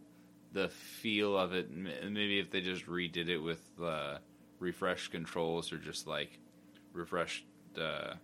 the 0.52 0.68
feel 0.68 1.36
of 1.36 1.52
it. 1.52 1.70
Maybe 1.70 2.38
if 2.38 2.50
they 2.50 2.60
just 2.60 2.86
redid 2.86 3.28
it 3.28 3.38
with 3.38 3.62
uh, 3.82 4.18
refreshed 4.60 5.10
controls 5.10 5.72
or 5.72 5.78
just 5.78 6.06
like 6.06 6.38
refreshed 6.92 7.44
uh, 7.80 8.14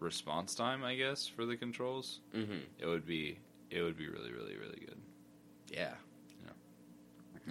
response 0.00 0.54
time, 0.54 0.84
I 0.84 0.94
guess 0.96 1.26
for 1.26 1.46
the 1.46 1.56
controls, 1.56 2.20
hmm 2.32 2.58
it 2.78 2.86
would 2.86 3.06
be 3.06 3.38
it 3.70 3.82
would 3.82 3.96
be 3.96 4.08
really 4.08 4.32
really 4.32 4.56
really 4.56 4.80
good. 4.86 5.00
Yeah. 5.70 5.94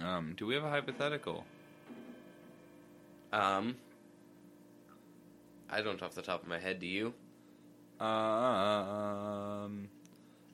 Um, 0.02 0.34
do 0.36 0.46
we 0.46 0.54
have 0.54 0.64
a 0.64 0.68
hypothetical? 0.68 1.44
Um, 3.32 3.76
I 5.70 5.80
don't 5.80 6.02
off 6.02 6.14
the 6.14 6.22
top 6.22 6.42
of 6.42 6.48
my 6.48 6.58
head. 6.58 6.80
Do 6.80 6.86
you? 6.86 7.14
Um, 8.04 9.88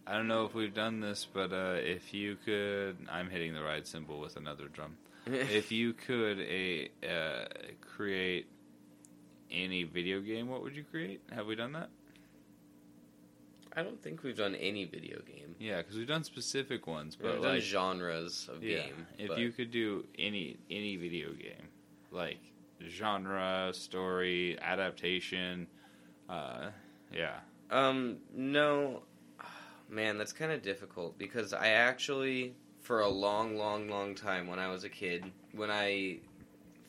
I 0.07 0.15
don't 0.17 0.27
know 0.29 0.45
if 0.47 0.55
we've 0.55 0.75
done 0.75 1.01
this, 1.01 1.27
but 1.33 1.53
uh, 1.53 1.75
if 1.77 2.13
you 2.13 2.37
could, 2.45 2.97
I'm 3.11 3.31
hitting 3.31 3.55
the 3.55 3.63
ride 3.63 3.87
symbol 3.87 4.19
with 4.21 4.37
another 4.37 4.67
drum. 4.69 4.97
if 5.27 5.71
you 5.71 5.93
could 5.93 6.41
a 6.41 6.89
uh, 7.09 7.45
create 7.81 8.47
any 9.51 9.85
video 9.85 10.21
game, 10.21 10.49
what 10.49 10.63
would 10.63 10.75
you 10.75 10.83
create? 10.83 11.21
Have 11.33 11.47
we 11.47 11.55
done 11.55 11.73
that? 11.73 11.89
I 13.75 13.83
don't 13.83 14.03
think 14.03 14.23
we've 14.23 14.37
done 14.37 14.55
any 14.57 14.85
video 14.85 15.21
game. 15.21 15.55
Yeah, 15.59 15.79
because 15.79 15.97
we've 15.97 16.07
done 16.09 16.25
specific 16.25 16.87
ones, 16.87 17.17
We've 17.19 17.33
but 17.33 17.43
done 17.43 17.55
like, 17.55 17.63
genres 17.63 18.49
of 18.53 18.63
yeah, 18.63 18.83
game. 18.83 19.07
if 19.19 19.29
but- 19.29 19.39
you 19.39 19.51
could 19.51 19.71
do 19.71 20.05
any 20.19 20.59
any 20.71 20.97
video 20.97 21.29
game, 21.33 21.69
like 22.11 22.39
genre, 22.89 23.71
story, 23.73 24.59
adaptation, 24.61 25.69
uh, 26.29 26.71
yeah, 27.15 27.39
Um, 27.71 28.19
no, 28.35 29.05
man, 29.93 30.19
that's 30.19 30.33
kind 30.33 30.51
of 30.51 30.63
difficult 30.63 31.19
because 31.19 31.53
I 31.53 31.69
actually, 31.69 32.55
for 32.81 33.01
a 33.01 33.09
long, 33.09 33.57
long, 33.57 33.89
long 33.89 34.15
time 34.15 34.47
when 34.47 34.59
I 34.59 34.69
was 34.69 34.85
a 34.85 34.89
kid, 34.89 35.25
when 35.53 35.71
I 35.71 36.19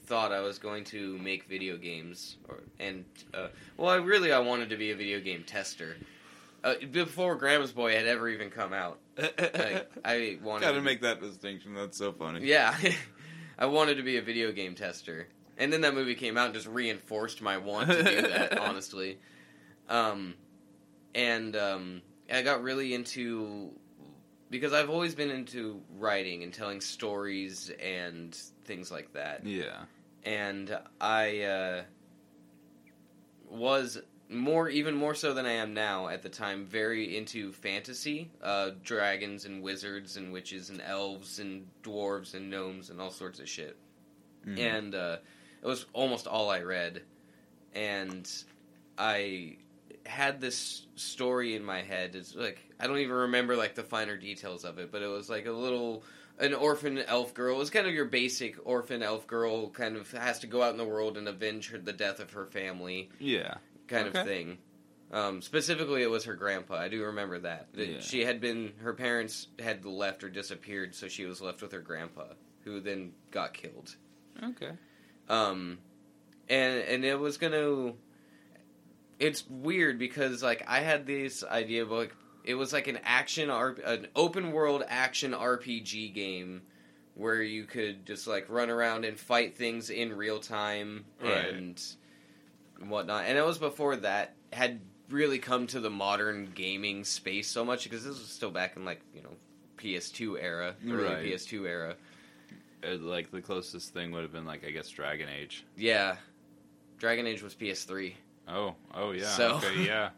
thought 0.06 0.32
I 0.32 0.42
was 0.42 0.60
going 0.60 0.84
to 0.86 1.18
make 1.20 1.46
video 1.46 1.78
games, 1.78 2.38
or 2.50 2.60
and 2.80 3.06
uh, 3.34 3.48
well, 3.78 3.90
I 3.90 3.96
really 3.96 4.32
I 4.32 4.40
wanted 4.40 4.70
to 4.70 4.78
be 4.78 4.92
a 4.92 4.96
video 4.96 5.20
game 5.20 5.44
tester. 5.44 5.98
Uh, 6.64 6.76
before 6.92 7.36
Grandma's 7.36 7.74
Boy 7.74 7.94
had 7.94 8.06
ever 8.06 8.30
even 8.30 8.50
come 8.50 8.72
out, 8.72 9.00
I, 9.18 9.84
I 10.06 10.38
wanted 10.42 10.66
Gotta 10.66 10.78
to 10.78 10.82
make 10.82 11.02
that 11.02 11.20
distinction. 11.20 11.74
That's 11.74 11.98
so 11.98 12.12
funny. 12.14 12.46
Yeah, 12.46 12.76
I 13.60 13.66
wanted 13.66 13.96
to 13.96 14.04
be 14.04 14.18
a 14.18 14.22
video 14.22 14.52
game 14.52 14.76
tester, 14.76 15.28
and 15.58 15.72
then 15.72 15.82
that 15.82 15.94
movie 15.94 16.16
came 16.16 16.38
out 16.38 16.46
and 16.46 16.54
just 16.54 16.68
reinforced 16.68 17.42
my 17.42 17.58
want 17.58 17.90
to 17.90 18.04
do 18.04 18.22
that. 18.22 18.58
honestly, 18.60 19.20
um, 19.90 20.36
and 21.16 21.56
um, 21.56 22.02
I 22.34 22.42
got 22.42 22.62
really 22.64 22.94
into 22.94 23.72
because 24.50 24.74
I've 24.74 24.90
always 24.90 25.16
been 25.16 25.30
into 25.32 25.82
writing 25.98 26.44
and 26.44 26.54
telling 26.54 26.80
stories 26.82 27.72
and 27.82 28.36
things 28.66 28.92
like 28.92 29.14
that, 29.14 29.46
Yeah. 29.46 29.86
and 30.24 30.78
I 31.02 31.42
uh, 31.42 31.84
was 33.50 34.02
more 34.30 34.70
even 34.70 34.96
more 34.96 35.14
so 35.14 35.34
than 35.34 35.46
I 35.46 35.52
am 35.54 35.74
now 35.74 36.08
at 36.08 36.22
the 36.24 36.30
time 36.30 36.66
very 36.66 37.18
into 37.18 37.52
fantasy 37.52 38.32
uh, 38.42 38.72
dragons 38.84 39.46
and 39.46 39.62
wizards 39.62 40.18
and 40.18 40.32
witches 40.34 40.70
and 40.70 40.82
elves 40.82 41.40
and 41.40 41.68
dwarves 41.84 42.34
and 42.34 42.50
gnomes 42.50 42.90
and 42.90 43.00
all 43.00 43.12
sorts 43.12 43.40
of 43.40 43.48
shit 43.48 43.78
Mhm. 44.48 44.58
and 44.60 44.96
uh, 44.96 45.18
it 45.62 45.68
was 45.68 45.86
almost 45.94 46.26
all 46.26 46.50
I 46.50 46.62
read 46.62 47.04
and 47.74 48.30
I 48.98 49.58
had 50.06 50.42
this 50.42 50.86
story 50.96 51.56
in 51.56 51.64
my 51.64 51.82
head 51.82 52.16
it's 52.16 52.36
like 52.36 52.60
I 52.80 52.88
don't 52.88 53.00
even 53.00 53.16
remember 53.16 53.56
like 53.56 53.76
the 53.76 53.84
finer 53.84 54.18
details 54.18 54.66
of 54.66 54.78
it 54.78 54.92
but 54.92 55.02
it 55.02 55.08
was 55.08 55.30
like 55.30 55.46
a 55.46 55.52
little 55.52 56.04
an 56.40 56.54
orphan 56.54 56.98
elf 57.00 57.34
girl. 57.34 57.56
It 57.56 57.60
was 57.60 57.70
kind 57.70 57.88
of 57.88 57.94
your 57.94 58.06
basic 58.06 58.58
orphan 58.66 59.04
elf 59.04 59.28
girl, 59.28 59.70
kind 59.70 59.96
of 59.96 60.12
has 60.12 60.40
to 60.40 60.48
go 60.48 60.62
out 60.62 60.72
in 60.72 60.78
the 60.78 60.86
world 60.86 61.18
and 61.18 61.28
avenge 61.28 61.70
her, 61.70 61.78
the 61.78 61.94
death 61.94 62.20
of 62.20 62.32
her 62.32 62.46
family, 62.46 63.10
yeah. 63.20 63.56
kind 63.88 64.08
of 64.08 64.26
thing. 64.26 64.58
Um, 65.12 65.44
specifically, 65.44 66.02
it 66.02 66.10
was 66.10 66.24
her 66.24 66.34
grandpa. 66.34 66.76
I 66.76 66.90
do 66.90 67.04
remember 67.04 67.38
that. 67.40 67.68
That 67.74 67.88
Yeah. 67.88 68.00
She 68.00 68.26
had 68.26 68.42
been, 68.42 68.74
her 68.82 68.94
parents 68.94 69.48
had 69.60 69.86
left 69.86 70.24
or 70.24 70.30
disappeared, 70.30 70.96
so 70.96 71.08
she 71.08 71.26
was 71.26 71.40
left 71.40 71.62
with 71.62 71.72
her 71.72 71.82
grandpa, 71.82 72.26
who 72.64 72.80
then 72.80 73.12
got 73.30 73.54
killed. 73.54 73.96
Okay. 74.42 74.72
Um, 75.30 75.78
and 76.50 76.82
and 76.82 77.06
it 77.06 77.20
was 77.20 77.38
gonna. 77.38 77.94
It's 79.20 79.44
weird 79.50 80.00
because 80.00 80.42
like 80.44 80.64
I 80.68 80.80
had 80.80 81.06
this 81.06 81.44
idea 81.44 81.84
of 81.84 81.92
like 81.92 82.16
it 82.44 82.56
was 82.56 82.74
like 82.74 82.88
an 82.88 83.00
action 83.04 83.50
R- 83.50 83.78
an 83.86 84.08
open 84.16 84.52
world 84.52 84.84
action 84.88 85.32
RPG 85.32 86.14
game 86.14 86.64
where 87.16 87.42
you 87.42 87.64
could 87.66 88.06
just 88.06 88.28
like 88.28 88.50
run 88.50 88.70
around 88.70 89.06
and 89.06 89.18
fight 89.20 89.56
things 89.56 89.90
in 89.90 90.16
real 90.16 90.40
time 90.40 91.06
Right. 91.22 91.54
and 91.54 91.82
whatnot. 92.88 93.26
And 93.26 93.38
it 93.38 93.46
was 93.46 93.58
before 93.58 93.96
that 93.98 94.34
had 94.52 94.82
really 95.10 95.38
come 95.40 95.68
to 95.68 95.80
the 95.80 95.90
modern 95.92 96.52
gaming 96.56 97.04
space 97.04 97.48
so 97.48 97.64
much 97.64 97.84
because 97.84 98.04
this 98.04 98.18
was 98.18 98.28
still 98.30 98.52
back 98.52 98.76
in 98.78 98.84
like 98.86 99.02
you 99.16 99.22
know 99.22 99.30
PS2 99.78 100.38
era, 100.42 100.76
early 100.88 101.04
Right. 101.04 101.24
PS2 101.26 101.68
era. 101.68 101.96
Uh, 102.86 102.98
like 102.98 103.32
the 103.32 103.42
closest 103.42 103.94
thing 103.94 104.12
would 104.12 104.24
have 104.24 104.32
been 104.34 104.46
like 104.46 104.66
I 104.66 104.72
guess 104.72 104.90
Dragon 104.90 105.30
Age. 105.30 105.66
Yeah, 105.78 106.18
Dragon 106.98 107.28
Age 107.28 107.42
was 107.44 107.54
PS3. 107.56 108.14
Oh, 108.48 108.76
oh 108.94 109.12
yeah. 109.12 109.26
So- 109.30 109.56
Okay, 109.56 109.84
yeah. 109.86 110.10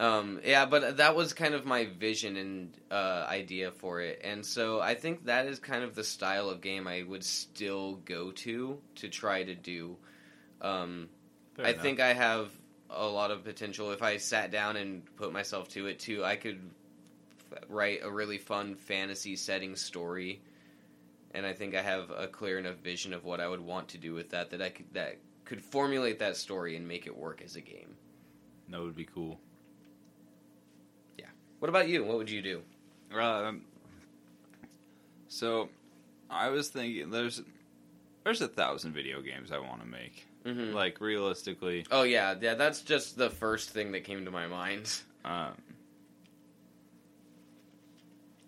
Um, 0.00 0.40
yeah, 0.44 0.66
but 0.66 0.96
that 0.96 1.14
was 1.14 1.32
kind 1.32 1.54
of 1.54 1.64
my 1.64 1.84
vision 1.86 2.36
and 2.36 2.76
uh, 2.90 3.26
idea 3.28 3.70
for 3.70 4.00
it, 4.00 4.20
and 4.24 4.44
so 4.44 4.80
I 4.80 4.96
think 4.96 5.26
that 5.26 5.46
is 5.46 5.60
kind 5.60 5.84
of 5.84 5.94
the 5.94 6.02
style 6.02 6.50
of 6.50 6.60
game 6.60 6.88
I 6.88 7.04
would 7.04 7.22
still 7.22 7.94
go 8.04 8.32
to 8.32 8.80
to 8.96 9.08
try 9.08 9.44
to 9.44 9.54
do. 9.54 9.96
Um, 10.60 11.08
Fair 11.54 11.66
I 11.66 11.68
enough. 11.70 11.82
think 11.82 12.00
I 12.00 12.12
have 12.12 12.50
a 12.90 13.06
lot 13.06 13.30
of 13.30 13.44
potential 13.44 13.92
if 13.92 14.02
I 14.02 14.16
sat 14.16 14.50
down 14.50 14.76
and 14.76 15.02
put 15.16 15.32
myself 15.32 15.68
to 15.70 15.86
it 15.86 16.00
too. 16.00 16.24
I 16.24 16.34
could 16.34 16.58
write 17.68 18.00
a 18.02 18.10
really 18.10 18.38
fun 18.38 18.74
fantasy 18.74 19.36
setting 19.36 19.76
story, 19.76 20.42
and 21.32 21.46
I 21.46 21.52
think 21.52 21.76
I 21.76 21.82
have 21.82 22.10
a 22.10 22.26
clear 22.26 22.58
enough 22.58 22.76
vision 22.78 23.14
of 23.14 23.24
what 23.24 23.40
I 23.40 23.46
would 23.46 23.60
want 23.60 23.88
to 23.90 23.98
do 23.98 24.12
with 24.12 24.30
that 24.30 24.50
that 24.50 24.60
I 24.60 24.70
could 24.70 24.92
that 24.94 25.18
could 25.44 25.62
formulate 25.62 26.18
that 26.18 26.36
story 26.36 26.76
and 26.76 26.86
make 26.86 27.06
it 27.06 27.16
work 27.16 27.42
as 27.44 27.56
a 27.56 27.60
game. 27.60 27.96
that 28.70 28.80
would 28.80 28.96
be 28.96 29.04
cool. 29.04 29.38
Yeah. 31.18 31.26
What 31.58 31.68
about 31.68 31.88
you? 31.88 32.04
What 32.04 32.16
would 32.16 32.30
you 32.30 32.42
do? 32.42 32.62
Um, 33.16 33.62
so, 35.28 35.68
I 36.30 36.48
was 36.48 36.68
thinking 36.68 37.10
there's 37.10 37.42
there's 38.24 38.40
a 38.40 38.48
thousand 38.48 38.92
video 38.92 39.20
games 39.20 39.52
I 39.52 39.58
want 39.58 39.80
to 39.80 39.86
make. 39.86 40.26
Mm-hmm. 40.44 40.74
Like 40.74 41.00
realistically, 41.00 41.86
Oh 41.90 42.02
yeah, 42.02 42.34
yeah. 42.40 42.54
That's 42.54 42.82
just 42.82 43.16
the 43.16 43.30
first 43.30 43.70
thing 43.70 43.92
that 43.92 44.04
came 44.04 44.24
to 44.24 44.30
my 44.30 44.46
mind. 44.46 44.90
um, 45.24 45.52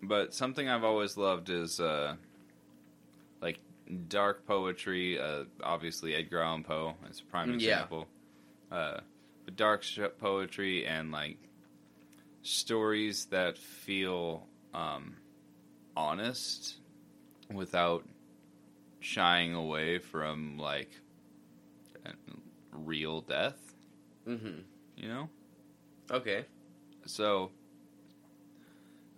but 0.01 0.33
something 0.33 0.69
I've 0.69 0.83
always 0.83 1.17
loved 1.17 1.49
is 1.49 1.79
uh, 1.79 2.15
like 2.15 2.26
dark 4.07 4.45
poetry. 4.45 5.19
Uh, 5.19 5.45
obviously, 5.63 6.15
Edgar 6.15 6.41
Allan 6.41 6.63
Poe 6.63 6.95
is 7.09 7.19
a 7.19 7.23
prime 7.23 7.49
Mm, 7.49 7.61
yeah. 7.61 7.73
example. 7.73 8.07
Uh, 8.71 8.99
but 9.45 9.55
dark 9.55 9.83
sh- 9.83 9.99
poetry 10.19 10.85
and 10.85 11.11
like 11.11 11.37
stories 12.41 13.25
that 13.25 13.57
feel 13.57 14.47
um, 14.73 15.15
honest 15.95 16.75
without 17.53 18.05
shying 18.99 19.53
away 19.53 19.99
from 19.99 20.57
like 20.57 20.89
real 22.71 23.21
death. 23.21 23.57
Mm-hmm. 24.27 24.59
You 24.97 25.07
know. 25.07 25.29
Okay. 26.11 26.45
So 27.05 27.51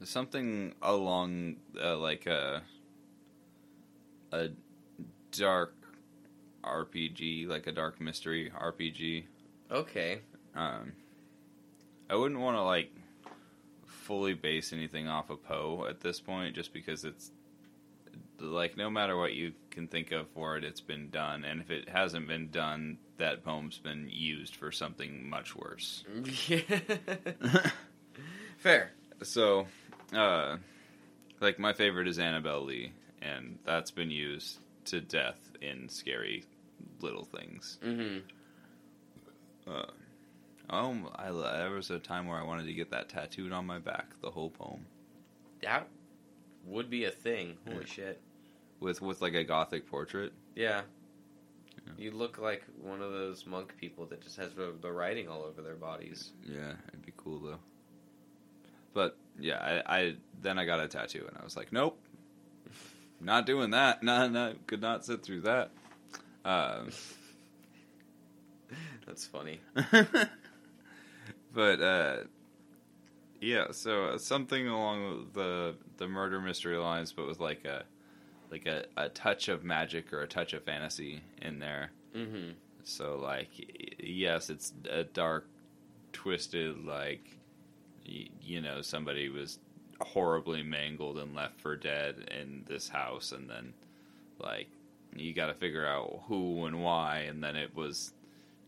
something 0.04 0.74
along 0.82 1.58
uh, 1.82 1.98
like 1.98 2.26
a 2.26 2.62
a 4.32 4.50
dark 5.32 5.74
RPG, 6.64 7.48
like 7.48 7.68
a 7.68 7.72
dark 7.72 8.00
mystery 8.02 8.52
RPG. 8.56 9.26
Okay. 9.72 10.22
Um, 10.56 10.94
I 12.10 12.16
wouldn't 12.16 12.40
want 12.40 12.58
to 12.58 12.64
like 12.64 12.92
fully 13.86 14.34
base 14.34 14.74
anything 14.74 15.08
off 15.08 15.30
of 15.30 15.44
Poe 15.44 15.86
at 15.88 16.02
this 16.02 16.20
point, 16.20 16.56
just 16.56 16.74
because 16.74 17.06
it's 17.06 17.32
like 18.40 18.78
no 18.78 18.90
matter 18.90 19.18
what 19.18 19.34
you 19.34 19.54
can 19.70 19.88
think 19.88 20.12
of 20.12 20.28
for 20.30 20.58
it, 20.58 20.64
it's 20.64 20.82
been 20.82 21.10
done, 21.10 21.44
and 21.44 21.62
if 21.62 21.70
it 21.70 21.90
hasn't 21.90 22.28
been 22.28 22.50
done, 22.50 22.98
that 23.18 23.44
poem's 23.44 23.78
been 23.78 24.08
used 24.10 24.56
for 24.56 24.72
something 24.72 25.30
much 25.30 25.56
worse. 25.56 26.04
Fair. 28.58 28.92
So, 29.22 29.68
uh, 30.14 30.58
like 31.40 31.60
my 31.60 31.74
favorite 31.74 32.08
is 32.08 32.18
Annabel 32.20 32.64
Lee, 32.64 32.94
and 33.22 33.60
that's 33.66 33.92
been 33.92 34.12
used 34.12 34.60
to 34.86 35.02
death 35.02 35.52
in 35.62 35.90
scary 35.90 36.46
little 37.02 37.26
things. 37.26 37.78
Mm-hmm. 37.84 38.20
Uh, 39.72 39.86
oh, 40.70 41.12
I, 41.16 41.32
there 41.32 41.72
was 41.72 41.90
a 41.92 42.00
time 42.00 42.28
where 42.28 42.38
I 42.40 42.44
wanted 42.44 42.66
to 42.66 42.74
get 42.74 42.92
that 42.92 43.10
tattooed 43.10 43.52
on 43.52 43.66
my 43.66 43.80
back, 43.80 44.08
the 44.22 44.32
whole 44.32 44.50
poem, 44.50 44.86
That 45.62 45.88
would 46.66 46.90
be 46.90 47.06
a 47.06 47.12
thing. 47.12 47.58
Holy 47.66 47.80
Yeah. 47.82 47.86
shit. 47.86 48.22
with 48.80 49.02
with 49.02 49.22
like 49.22 49.34
a 49.34 49.44
gothic 49.44 49.88
portrait. 49.88 50.32
Yeah. 50.56 50.82
Yeah. 51.86 51.94
You 51.98 52.12
look 52.12 52.38
like 52.38 52.64
one 52.82 53.02
of 53.02 53.12
those 53.12 53.46
monk 53.46 53.76
people 53.78 54.06
that 54.08 54.22
just 54.22 54.38
has 54.38 54.54
the, 54.54 54.74
the 54.82 54.92
writing 54.92 55.28
all 55.28 55.44
over 55.44 55.62
their 55.62 55.76
bodies. 55.76 56.32
Yeah, 56.46 56.74
it'd 56.90 57.06
be 57.06 57.14
cool 57.18 57.40
though. 57.40 57.60
But 58.94 59.18
yeah, 59.40 59.82
I, 59.86 59.98
I 60.00 60.16
then 60.42 60.58
I 60.60 60.66
got 60.66 60.80
a 60.80 60.88
tattoo, 60.88 61.26
and 61.28 61.38
I 61.38 61.44
was 61.44 61.56
like, 61.58 61.72
nope, 61.72 62.00
not 63.20 63.46
doing 63.46 63.72
that. 63.72 64.04
No, 64.10 64.28
no, 64.28 64.54
could 64.68 64.82
not 64.82 65.06
sit 65.06 65.24
through 65.24 65.42
that. 65.42 65.72
Um, 66.46 66.90
That's 69.06 69.26
funny. 69.26 69.60
but 71.54 71.82
uh, 71.82 72.18
Yeah, 73.42 73.68
so 73.72 74.06
uh, 74.06 74.18
something 74.18 74.68
along 74.68 75.28
the 75.34 75.76
the 75.98 76.08
murder 76.08 76.40
mystery 76.40 76.78
lines, 76.78 77.12
but 77.12 77.28
with 77.28 77.40
like 77.40 77.66
a 77.66 77.84
like 78.52 78.66
a, 78.66 78.86
a 78.98 79.10
touch 79.10 79.48
of 79.48 79.64
magic 79.64 80.12
or 80.14 80.22
a 80.22 80.28
touch 80.28 80.54
of 80.54 80.64
fantasy 80.64 81.22
in 81.42 81.60
there. 81.60 81.92
Mm-hmm. 82.16 82.52
So 82.84 83.18
like, 83.18 83.50
yes, 84.00 84.50
it's 84.50 84.74
a 84.90 85.04
dark, 85.04 85.48
twisted 86.14 86.84
like, 86.86 87.38
y- 88.08 88.30
you 88.42 88.62
know, 88.62 88.82
somebody 88.82 89.30
was 89.30 89.60
horribly 90.02 90.64
mangled 90.64 91.18
and 91.18 91.36
left 91.36 91.60
for 91.62 91.76
dead 91.76 92.30
in 92.40 92.64
this 92.68 92.88
house, 92.90 93.32
and 93.32 93.50
then 93.50 93.74
like 94.40 94.68
you 95.16 95.34
got 95.34 95.48
to 95.48 95.54
figure 95.54 95.86
out 95.86 96.22
who 96.28 96.66
and 96.66 96.82
why, 96.84 97.20
and 97.28 97.44
then 97.44 97.56
it 97.56 97.76
was 97.76 98.14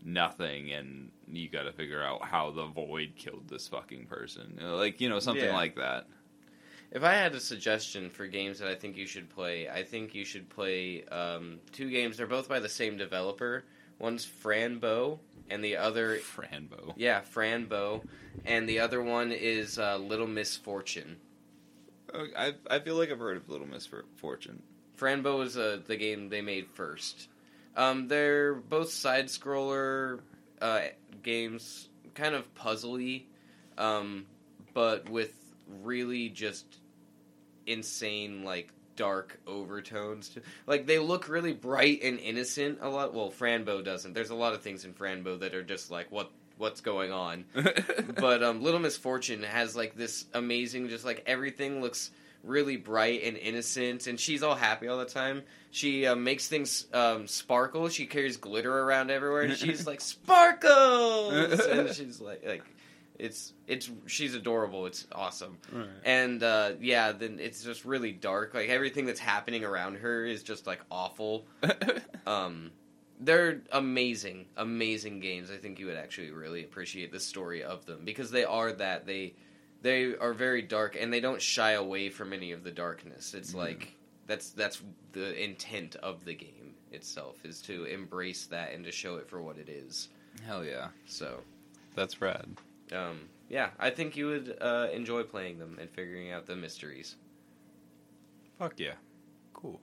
nothing, 0.04 0.72
and 0.72 1.12
you 1.32 1.48
got 1.50 1.64
to 1.64 1.72
figure 1.72 2.02
out 2.04 2.24
how 2.26 2.52
the 2.52 2.66
void 2.66 3.14
killed 3.16 3.48
this 3.48 3.68
fucking 3.68 4.06
person, 4.08 4.58
like 4.62 5.00
you 5.02 5.10
know 5.10 5.20
something 5.20 5.46
Yeah. 5.46 5.54
like 5.56 5.76
that. 5.76 6.08
If 6.92 7.04
I 7.04 7.14
had 7.14 7.34
a 7.36 7.40
suggestion 7.40 8.10
for 8.10 8.28
games 8.28 8.60
that 8.60 8.68
I 8.68 8.76
think 8.76 8.98
you 8.98 9.08
should 9.08 9.30
play, 9.30 9.70
I 9.70 9.84
think 9.84 10.14
you 10.14 10.26
should 10.26 10.50
play 10.50 11.06
um, 11.06 11.60
two 11.72 11.90
games. 11.90 12.18
They're 12.18 12.28
both 12.28 12.50
by 12.50 12.60
the 12.60 12.68
same 12.68 12.98
developer. 12.98 13.64
One's 13.98 14.26
Fran 14.26 14.80
Bow, 14.80 15.20
and 15.52 15.64
the 15.64 15.78
other, 15.78 16.18
Fran 16.18 16.68
Bow. 16.68 16.94
yeah, 16.98 17.22
Fran 17.22 17.66
Bow, 17.66 18.02
and 18.46 18.68
the 18.68 18.80
other 18.80 19.02
one 19.04 19.32
is 19.32 19.78
uh, 19.78 19.98
Little 19.98 20.28
Misfortune. 20.28 21.18
Oh, 22.14 22.26
I 22.38 22.54
I 22.70 22.80
feel 22.80 22.96
like 22.96 23.12
I've 23.12 23.20
heard 23.20 23.38
of 23.38 23.50
Little 23.50 23.68
Misfortune. 23.68 24.64
Fran 24.96 25.22
Bow 25.22 25.42
is 25.42 25.58
uh, 25.58 25.80
the 25.86 25.98
game 25.98 26.30
they 26.30 26.42
made 26.42 26.68
first. 26.74 27.28
Um, 27.76 28.08
they're 28.08 28.54
both 28.54 28.92
side 28.92 29.28
scroller 29.28 30.20
uh, 30.62 30.82
games, 31.24 31.90
kind 32.16 32.36
of 32.36 32.54
puzzly, 32.54 33.24
um, 33.78 34.26
but 34.74 35.10
with 35.10 35.34
really 35.82 36.30
just 36.30 36.66
insane 37.66 38.44
like 38.44 38.74
dark 39.02 39.40
overtones. 39.48 40.30
To, 40.30 40.42
like 40.68 40.86
they 40.86 41.00
look 41.00 41.28
really 41.28 41.54
bright 41.54 42.04
and 42.04 42.20
innocent. 42.20 42.78
A 42.82 42.88
lot. 42.88 43.16
Well, 43.16 43.32
Fran 43.32 43.64
Bow 43.64 43.82
doesn't. 43.82 44.14
There's 44.14 44.30
a 44.30 44.36
lot 44.36 44.54
of 44.54 44.62
things 44.62 44.86
in 44.86 44.94
Fran 44.94 45.24
Bow 45.24 45.38
that 45.38 45.56
are 45.56 45.64
just 45.64 45.90
like 45.90 46.12
what 46.12 46.30
what's 46.60 46.82
going 46.82 47.12
on. 47.12 47.46
but 48.20 48.44
um, 48.44 48.62
Little 48.62 48.80
Misfortune 48.80 49.42
has 49.42 49.76
like 49.76 49.96
this 49.96 50.26
amazing, 50.36 50.90
just 50.90 51.04
like 51.04 51.24
everything 51.26 51.82
looks 51.82 52.12
really 52.44 52.78
bright 52.78 53.24
and 53.24 53.38
innocent, 53.38 54.06
and 54.06 54.20
she's 54.20 54.44
all 54.44 54.54
happy 54.54 54.88
all 54.88 55.00
the 55.00 55.06
time. 55.06 55.42
She 55.72 56.06
uh, 56.06 56.16
makes 56.16 56.48
things 56.48 56.86
um, 56.94 57.26
sparkle. 57.26 57.90
She 57.90 58.06
carries 58.06 58.38
glitter 58.38 58.72
around 58.72 59.10
everywhere, 59.10 59.42
and 59.42 59.58
she's 59.58 59.88
like 59.92 60.00
sparkles, 60.00 61.60
and 61.60 61.90
she's 61.96 62.22
like 62.22 62.46
like 62.46 62.64
it's 63.22 63.54
it's 63.68 63.90
she's 64.08 64.36
adorable. 64.36 64.86
It's 64.88 65.08
awesome, 65.14 65.58
and 66.04 66.42
uh, 66.44 66.72
yeah, 66.82 67.12
then 67.14 67.38
it's 67.40 67.64
just 67.64 67.86
really 67.86 68.12
dark. 68.12 68.54
Like 68.54 68.70
everything 68.70 69.06
that's 69.06 69.20
happening 69.20 69.64
around 69.64 69.96
her 70.00 70.26
is 70.26 70.44
just 70.44 70.66
like 70.68 70.82
awful. 70.92 71.46
Um, 72.28 72.72
they're 73.20 73.62
amazing, 73.72 74.46
amazing 74.58 75.20
games. 75.22 75.50
I 75.52 75.58
think 75.58 75.80
you 75.80 75.88
would 75.88 75.96
actually 75.98 76.32
really 76.32 76.64
appreciate 76.64 77.12
the 77.12 77.20
story 77.20 77.64
of 77.64 77.86
them 77.86 78.02
because 78.06 78.30
they 78.32 78.44
are 78.44 78.72
that 78.74 79.06
they 79.06 79.34
they 79.82 80.16
are 80.16 80.34
very 80.34 80.62
dark 80.62 80.96
and 81.00 81.12
they 81.12 81.20
don't 81.20 81.42
shy 81.42 81.72
away 81.72 82.10
from 82.10 82.32
any 82.34 82.52
of 82.52 82.64
the 82.64 82.72
darkness. 82.72 83.34
It's 83.34 83.54
Mhm. 83.54 83.58
like 83.58 83.96
that's 84.28 84.52
that's 84.52 84.82
the 85.14 85.44
intent 85.44 85.96
of 85.98 86.26
the 86.26 86.34
game 86.36 86.76
itself 86.92 87.44
is 87.44 87.62
to 87.64 87.86
embrace 87.86 88.46
that 88.48 88.72
and 88.74 88.84
to 88.86 88.92
show 88.92 89.16
it 89.18 89.28
for 89.30 89.42
what 89.42 89.58
it 89.58 89.68
is. 89.70 90.10
Hell 90.46 90.64
yeah, 90.64 90.90
So, 91.08 91.42
that's 91.96 92.22
rad. 92.22 92.48
Um, 92.94 93.20
yeah, 93.50 93.70
I 93.80 93.90
think 93.90 94.16
you 94.16 94.28
would 94.28 94.58
uh, 94.62 94.88
enjoy 94.94 95.24
playing 95.24 95.60
them 95.60 95.78
and 95.80 95.90
figuring 95.90 96.32
out 96.32 96.46
the 96.46 96.56
mysteries. 96.56 97.16
Fuck 98.60 98.80
yeah, 98.80 98.94
cool. 99.54 99.80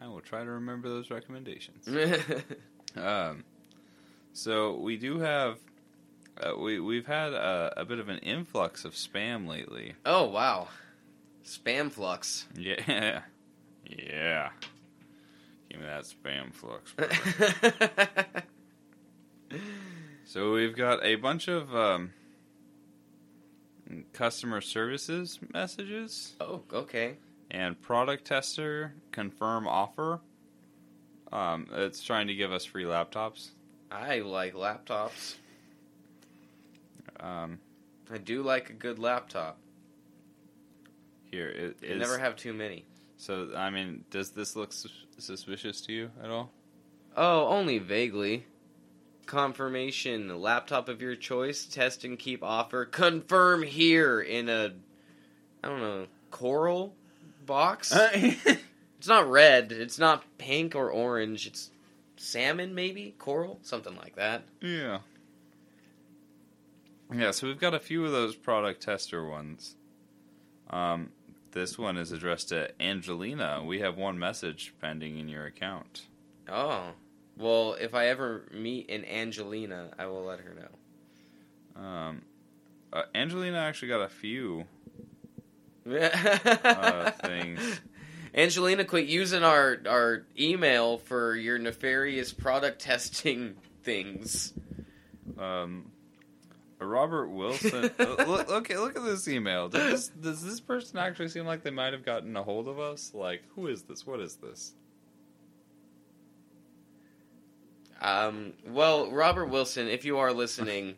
I 0.00 0.08
will 0.08 0.20
try 0.20 0.42
to 0.44 0.50
remember 0.50 0.88
those 0.88 1.10
recommendations. 1.10 1.88
Um, 2.94 3.44
so 4.34 4.76
we 4.76 4.98
do 4.98 5.18
have, 5.20 5.56
uh, 6.38 6.52
we 6.58 6.78
we've 6.78 7.06
had 7.06 7.32
a, 7.32 7.72
a 7.78 7.84
bit 7.86 7.98
of 7.98 8.10
an 8.10 8.18
influx 8.18 8.84
of 8.84 8.92
spam 8.92 9.48
lately. 9.48 9.94
oh 10.04 10.26
wow, 10.26 10.68
spam 11.42 11.90
flux. 11.90 12.44
Yeah, 12.54 12.82
yeah. 13.86 14.50
Give 15.70 15.80
me 15.80 15.86
that 15.86 16.04
spam 16.04 16.52
flux. 16.52 16.94
so 20.32 20.52
we've 20.54 20.74
got 20.74 21.04
a 21.04 21.16
bunch 21.16 21.46
of 21.46 21.76
um, 21.76 22.12
customer 24.14 24.62
services 24.62 25.38
messages 25.52 26.34
oh, 26.40 26.62
okay. 26.72 27.18
and 27.50 27.78
product 27.82 28.24
tester 28.24 28.94
confirm 29.10 29.68
offer. 29.68 30.20
Um, 31.30 31.66
it's 31.72 32.02
trying 32.02 32.28
to 32.28 32.34
give 32.34 32.50
us 32.50 32.64
free 32.64 32.84
laptops. 32.84 33.50
I 33.90 34.20
like 34.20 34.54
laptops. 34.54 35.34
Um, 37.20 37.58
I 38.10 38.16
do 38.16 38.42
like 38.42 38.70
a 38.70 38.72
good 38.72 38.98
laptop. 38.98 39.58
here 41.30 41.48
it 41.48 41.76
You 41.82 41.88
is. 41.88 41.98
never 41.98 42.16
have 42.16 42.36
too 42.36 42.54
many. 42.54 42.86
So 43.18 43.50
I 43.54 43.68
mean, 43.68 44.06
does 44.10 44.30
this 44.30 44.56
look 44.56 44.72
sus- 44.72 45.04
suspicious 45.18 45.82
to 45.82 45.92
you 45.92 46.10
at 46.24 46.30
all? 46.30 46.50
Oh, 47.16 47.48
only 47.48 47.76
vaguely. 47.78 48.46
Confirmation, 49.26 50.40
laptop 50.40 50.88
of 50.88 51.00
your 51.00 51.16
choice, 51.16 51.64
test 51.64 52.04
and 52.04 52.18
keep 52.18 52.42
offer, 52.42 52.84
confirm 52.84 53.62
here 53.62 54.20
in 54.20 54.48
a, 54.48 54.72
I 55.62 55.68
don't 55.68 55.80
know, 55.80 56.06
coral 56.30 56.94
box? 57.46 57.92
it's 58.14 59.08
not 59.08 59.30
red, 59.30 59.72
it's 59.72 59.98
not 59.98 60.24
pink 60.38 60.74
or 60.74 60.90
orange, 60.90 61.46
it's 61.46 61.70
salmon 62.16 62.74
maybe? 62.74 63.14
Coral? 63.18 63.58
Something 63.62 63.96
like 63.96 64.16
that. 64.16 64.42
Yeah. 64.60 64.98
Yeah, 67.14 67.30
so 67.30 67.46
we've 67.46 67.60
got 67.60 67.74
a 67.74 67.80
few 67.80 68.04
of 68.04 68.12
those 68.12 68.34
product 68.34 68.82
tester 68.82 69.26
ones. 69.26 69.76
Um, 70.70 71.10
this 71.52 71.78
one 71.78 71.98
is 71.98 72.12
addressed 72.12 72.48
to 72.48 72.70
Angelina. 72.80 73.62
We 73.64 73.80
have 73.80 73.96
one 73.98 74.18
message 74.18 74.74
pending 74.80 75.18
in 75.18 75.28
your 75.28 75.44
account. 75.44 76.06
Oh. 76.48 76.92
Well, 77.36 77.76
if 77.80 77.94
I 77.94 78.08
ever 78.08 78.44
meet 78.52 78.90
an 78.90 79.04
Angelina, 79.04 79.90
I 79.98 80.06
will 80.06 80.24
let 80.24 80.40
her 80.40 80.54
know. 80.54 81.82
Um, 81.82 82.22
uh, 82.92 83.02
Angelina 83.14 83.58
actually 83.58 83.88
got 83.88 84.02
a 84.02 84.08
few. 84.08 84.64
uh, 85.90 87.10
things. 87.10 87.80
Angelina, 88.34 88.84
quit 88.84 89.06
using 89.06 89.42
our 89.42 89.78
our 89.86 90.24
email 90.38 90.98
for 90.98 91.34
your 91.34 91.58
nefarious 91.58 92.32
product 92.32 92.80
testing 92.80 93.56
things. 93.82 94.52
Um, 95.38 95.90
Robert 96.78 97.28
Wilson. 97.28 97.90
uh, 97.98 98.04
look, 98.26 98.48
look, 98.48 98.68
look 98.68 98.96
at 98.96 99.04
this 99.04 99.28
email. 99.28 99.68
Does 99.68 99.90
this, 99.90 100.08
does 100.08 100.44
this 100.44 100.60
person 100.60 100.98
actually 100.98 101.28
seem 101.28 101.46
like 101.46 101.62
they 101.62 101.70
might 101.70 101.92
have 101.92 102.04
gotten 102.04 102.36
a 102.36 102.42
hold 102.42 102.68
of 102.68 102.78
us? 102.78 103.12
Like, 103.14 103.42
who 103.54 103.66
is 103.66 103.82
this? 103.82 104.06
What 104.06 104.20
is 104.20 104.36
this? 104.36 104.72
Um, 108.02 108.52
well, 108.66 109.10
Robert 109.10 109.46
Wilson, 109.46 109.86
if 109.88 110.04
you 110.04 110.18
are 110.18 110.32
listening, 110.32 110.96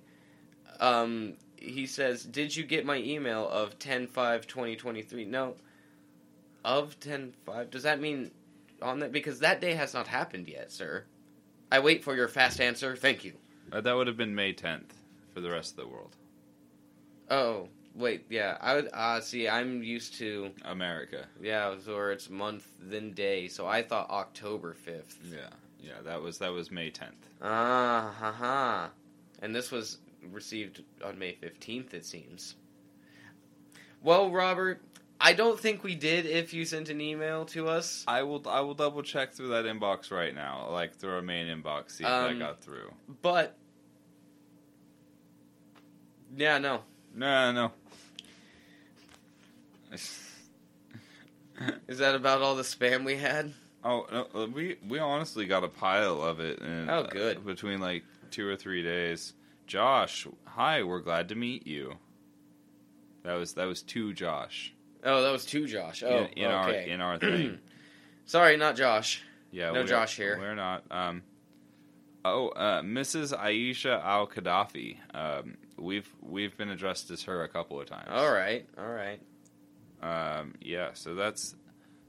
um, 0.81 1.35
he 1.57 1.87
says, 1.87 2.25
"Did 2.25 2.57
you 2.57 2.65
get 2.65 2.85
my 2.85 2.97
email 2.97 3.49
of 3.49 3.79
10-5-2023? 3.79 5.27
No, 5.27 5.55
of 6.65 6.99
10-5. 7.01 7.71
Does 7.71 7.83
that 7.83 8.01
mean 8.01 8.31
on 8.83 9.01
that? 9.01 9.13
Because 9.13 9.39
that 9.41 9.61
day 9.61 9.75
has 9.75 9.93
not 9.95 10.07
happened 10.09 10.49
yet, 10.49 10.73
sir. 10.73 11.05
I 11.71 11.79
wait 11.81 12.03
for 12.03 12.17
your 12.17 12.29
fast 12.29 12.61
answer. 12.61 12.97
Thank 12.97 13.25
you. 13.25 13.35
Uh, 13.71 13.81
that 13.81 13.95
would 13.95 14.07
have 14.07 14.17
been 14.17 14.35
May 14.35 14.53
10th 14.53 14.93
for 15.35 15.41
the 15.41 15.51
rest 15.51 15.73
of 15.73 15.77
the 15.77 15.89
world. 15.89 16.17
Oh, 17.31 17.69
wait, 17.95 18.25
yeah. 18.31 18.57
I 18.61 18.75
would. 18.75 18.89
Uh, 18.93 19.21
see, 19.21 19.49
I'm 19.49 19.83
used 19.83 20.15
to 20.17 20.53
America. 20.65 21.27
yeah, 21.41 21.75
or 21.89 22.13
it's 22.13 22.31
month 22.31 22.67
then 22.81 23.13
day. 23.13 23.49
So 23.49 23.67
I 23.67 23.83
thought 23.83 24.11
October 24.11 24.75
fifth. 24.75 25.19
Yeah, 25.31 25.49
yeah. 25.85 26.01
That 26.05 26.23
was 26.23 26.39
that 26.39 26.53
was 26.53 26.71
May 26.71 26.91
10th. 26.91 27.13
Ah, 27.43 28.15
ha 28.19 28.33
ha. 28.33 28.91
And 29.41 29.55
this 29.55 29.71
was 29.71 29.99
received 30.33 30.83
on 31.05 31.19
May 31.19 31.37
15th, 31.43 31.93
it 31.95 32.07
seems. 32.07 32.57
Well, 34.03 34.31
Robert, 34.31 34.83
I 35.21 35.33
don't 35.33 35.59
think 35.59 35.83
we 35.83 35.95
did 35.95 36.27
if 36.27 36.53
you 36.53 36.65
sent 36.65 36.89
an 36.89 37.01
email 37.01 37.45
to 37.47 37.69
us. 37.69 38.05
I 38.07 38.23
will 38.23 38.43
I 38.49 38.61
will 38.61 38.75
double 38.75 39.03
check 39.03 39.33
through 39.33 39.49
that 39.49 39.65
inbox 39.65 40.11
right 40.11 40.35
now, 40.35 40.69
like 40.71 40.97
through 40.97 41.15
our 41.15 41.23
main 41.23 41.47
inbox, 41.47 41.93
see 41.93 42.05
if 42.05 42.11
Um, 42.11 42.39
that 42.39 42.45
got 42.45 42.61
through. 42.63 42.93
But. 43.23 43.57
Yeah, 46.37 46.59
no. 46.59 46.83
No, 47.15 47.53
no. 47.53 47.73
Is 51.87 51.99
that 51.99 52.17
about 52.17 52.43
all 52.43 52.57
the 52.57 52.63
spam 52.65 53.05
we 53.05 53.17
had? 53.17 53.53
Oh 53.85 54.07
no, 54.11 54.27
uh, 54.43 54.47
we 54.47 54.77
we 54.89 54.99
honestly 54.99 55.47
got 55.47 55.65
a 55.65 55.69
pile 55.69 56.23
of 56.23 56.41
it. 56.41 56.59
In, 56.61 56.89
Oh, 56.91 57.05
good. 57.05 57.37
uh, 57.39 57.41
between 57.41 57.81
like 57.81 58.05
two 58.31 58.47
or 58.49 58.57
three 58.57 58.83
days. 58.83 59.35
Josh, 59.67 60.27
hi, 60.45 60.83
we're 60.83 61.01
glad 61.01 61.29
to 61.31 61.35
meet 61.35 61.67
you. 61.67 61.95
That 63.23 63.35
was 63.35 63.55
that 63.55 63.65
was 63.67 63.83
two 63.83 64.13
Josh. 64.13 64.75
Oh, 65.03 65.23
that 65.23 65.31
was 65.31 65.45
two 65.45 65.67
Josh. 65.67 66.03
Oh, 66.03 66.25
in, 66.25 66.27
in 66.39 66.51
our 66.51 66.71
in 66.73 67.01
our 67.01 67.19
thing. 67.19 67.59
Sorry, 68.27 68.57
not 68.57 68.77
Josh. 68.77 69.23
Yeah, 69.51 69.71
No 69.71 69.85
Josh 69.85 70.17
here. 70.17 70.37
We're 70.39 70.55
not. 70.55 70.83
Um, 70.91 71.23
oh, 72.25 72.49
uh, 72.49 72.83
Mrs. 72.83 73.39
Aisha 73.39 74.03
Al 74.05 74.27
Qaddafi. 74.27 74.97
Um, 75.15 75.57
we've 75.79 76.09
we've 76.21 76.57
been 76.57 76.71
addressed 76.71 77.11
as 77.11 77.23
her 77.25 77.45
a 77.45 77.49
couple 77.49 77.81
of 77.81 77.87
times. 77.87 78.09
All 78.11 78.33
right, 78.33 78.67
all 78.77 78.89
right. 78.91 79.21
Um, 80.03 80.55
yeah, 80.61 80.91
so 80.95 81.15
that's. 81.15 81.55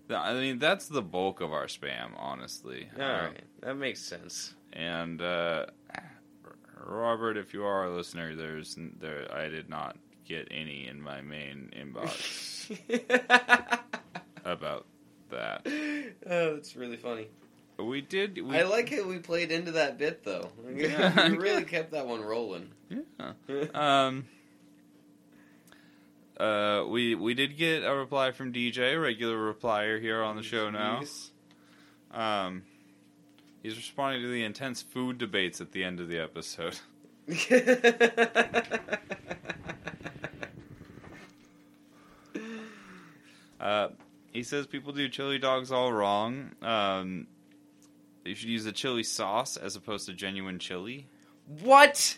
I 0.10 0.34
mean, 0.34 0.60
that's 0.60 0.88
the 0.88 1.02
bulk 1.02 1.42
of 1.42 1.52
our 1.54 1.66
spam, 1.68 2.12
honestly. 2.18 2.90
All 2.98 3.04
Um, 3.04 3.10
right, 3.26 3.44
that 3.62 3.76
makes 3.76 4.00
sense. 4.02 4.54
And 4.74 5.22
uh, 5.22 5.66
Robert, 6.86 7.38
if 7.38 7.54
you 7.54 7.64
are 7.64 7.86
a 7.86 7.96
listener, 7.96 8.36
there's 8.36 8.78
there. 9.00 9.28
I 9.34 9.48
did 9.50 9.70
not 9.70 9.98
get 10.28 10.48
any 10.52 10.88
in 10.88 11.02
my 11.02 11.22
main 11.22 11.72
inbox 11.76 12.70
about 14.46 14.86
that. 15.32 15.62
oh, 16.30 16.54
that's 16.56 16.76
really 16.76 16.98
funny. 16.98 17.28
We 17.78 18.02
did. 18.02 18.38
We, 18.42 18.56
I 18.58 18.64
like 18.64 18.90
how 18.90 19.04
we 19.08 19.18
played 19.20 19.52
into 19.52 19.72
that 19.74 19.98
bit 19.98 20.24
though. 20.24 20.50
Yeah. 20.76 21.28
you 21.30 21.40
really 21.40 21.64
kept 21.64 21.92
that 21.92 22.06
one 22.08 22.22
rolling. 22.22 22.70
Yeah. 22.90 23.34
Um. 23.74 24.26
Uh, 26.38 26.84
we 26.88 27.16
we 27.16 27.34
did 27.34 27.58
get 27.58 27.84
a 27.84 27.96
reply 27.96 28.32
from 28.32 28.52
DJ, 28.52 29.02
regular 29.02 29.54
replier 29.54 30.00
here 30.02 30.22
on 30.22 30.36
the 30.36 30.44
show 30.44 30.70
now. 30.70 31.02
Um, 32.12 32.64
he's 33.64 33.76
responding 33.78 34.22
to 34.22 34.28
the 34.30 34.44
intense 34.44 34.82
food 34.82 35.18
debates 35.18 35.62
at 35.62 35.72
the 35.72 35.84
end 35.84 36.00
of 36.00 36.08
the 36.10 36.20
episode. 36.20 36.78
Uh, 43.60 43.88
he 44.32 44.44
says 44.44 44.68
people 44.68 44.94
do 44.94 45.10
chili 45.10 45.40
dogs 45.40 45.72
all 45.72 45.92
wrong. 45.92 46.52
Um, 46.62 47.26
you 48.24 48.36
should 48.36 48.50
use 48.50 48.66
a 48.66 48.72
chili 48.72 49.02
sauce 49.04 49.58
as 49.58 49.76
opposed 49.76 50.06
to 50.08 50.14
genuine 50.14 50.60
chili. 50.60 51.08
what? 51.62 52.18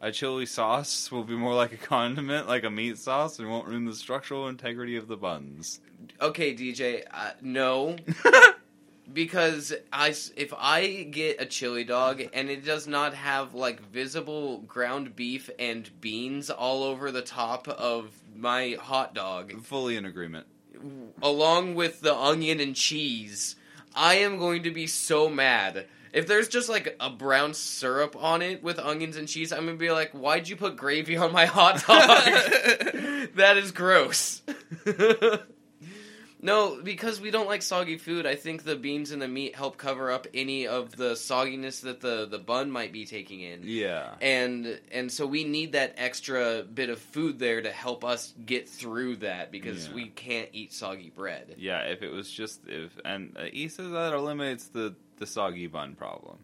A 0.00 0.12
chili 0.12 0.46
sauce 0.46 1.10
will 1.10 1.24
be 1.24 1.34
more 1.34 1.54
like 1.54 1.72
a 1.72 1.76
condiment, 1.76 2.46
like 2.46 2.62
a 2.62 2.70
meat 2.70 2.98
sauce, 2.98 3.38
and 3.38 3.50
won't 3.50 3.66
ruin 3.66 3.84
the 3.84 3.94
structural 3.94 4.46
integrity 4.46 4.96
of 4.96 5.08
the 5.08 5.16
buns. 5.16 5.80
Okay, 6.20 6.54
DJ. 6.54 7.02
Uh, 7.12 7.30
no, 7.42 7.96
because 9.12 9.72
I 9.92 10.10
if 10.36 10.54
I 10.56 11.02
get 11.10 11.40
a 11.40 11.46
chili 11.46 11.82
dog 11.82 12.22
and 12.32 12.48
it 12.48 12.64
does 12.64 12.86
not 12.86 13.14
have 13.14 13.54
like 13.54 13.80
visible 13.80 14.58
ground 14.58 15.16
beef 15.16 15.50
and 15.58 15.90
beans 16.00 16.50
all 16.50 16.84
over 16.84 17.10
the 17.10 17.22
top 17.22 17.66
of 17.66 18.10
my 18.36 18.76
hot 18.80 19.14
dog, 19.14 19.60
Fully 19.62 19.96
in 19.96 20.04
agreement. 20.04 20.46
along 21.20 21.74
with 21.74 22.02
the 22.02 22.14
onion 22.14 22.60
and 22.60 22.76
cheese, 22.76 23.56
I 23.96 24.14
am 24.14 24.38
going 24.38 24.62
to 24.62 24.70
be 24.70 24.86
so 24.86 25.28
mad. 25.28 25.86
If 26.12 26.26
there's 26.26 26.48
just 26.48 26.68
like 26.68 26.96
a 27.00 27.10
brown 27.10 27.54
syrup 27.54 28.16
on 28.18 28.42
it 28.42 28.62
with 28.62 28.78
onions 28.78 29.16
and 29.16 29.28
cheese, 29.28 29.52
I'm 29.52 29.66
gonna 29.66 29.76
be 29.76 29.90
like, 29.90 30.12
"Why'd 30.12 30.48
you 30.48 30.56
put 30.56 30.76
gravy 30.76 31.16
on 31.16 31.32
my 31.32 31.46
hot 31.46 31.84
dog? 31.86 31.86
that 33.34 33.56
is 33.56 33.72
gross." 33.72 34.42
no, 36.40 36.80
because 36.82 37.20
we 37.20 37.30
don't 37.30 37.46
like 37.46 37.62
soggy 37.62 37.98
food. 37.98 38.26
I 38.26 38.34
think 38.36 38.62
the 38.64 38.76
beans 38.76 39.10
and 39.10 39.20
the 39.20 39.28
meat 39.28 39.56
help 39.56 39.76
cover 39.76 40.10
up 40.10 40.26
any 40.32 40.66
of 40.66 40.94
the 40.96 41.12
sogginess 41.12 41.82
that 41.82 42.00
the 42.00 42.26
the 42.30 42.38
bun 42.38 42.70
might 42.70 42.92
be 42.92 43.04
taking 43.06 43.40
in 43.40 43.60
Yeah. 43.64 44.14
and 44.20 44.80
and 44.92 45.10
so 45.10 45.26
we 45.26 45.44
need 45.44 45.72
that 45.72 45.94
extra 45.96 46.62
bit 46.62 46.90
of 46.90 46.98
food 46.98 47.38
there 47.38 47.60
to 47.62 47.70
help 47.72 48.04
us 48.04 48.32
get 48.44 48.68
through 48.68 49.16
that 49.16 49.50
because 49.50 49.88
Yeah. 49.88 49.94
we 49.94 50.08
can't 50.08 50.48
eat 50.52 50.72
soggy 50.72 51.10
bread. 51.10 51.54
Yeah, 51.58 51.80
if 51.90 52.02
it 52.02 52.10
was 52.10 52.30
just 52.30 52.60
if 52.68 52.92
and 53.04 53.36
uh, 53.36 53.44
he 53.52 53.68
says 53.68 53.90
that 53.90 54.12
eliminates 54.12 54.68
the 54.68 54.94
the 55.18 55.26
soggy 55.26 55.66
bun 55.66 55.94
problem. 55.96 56.38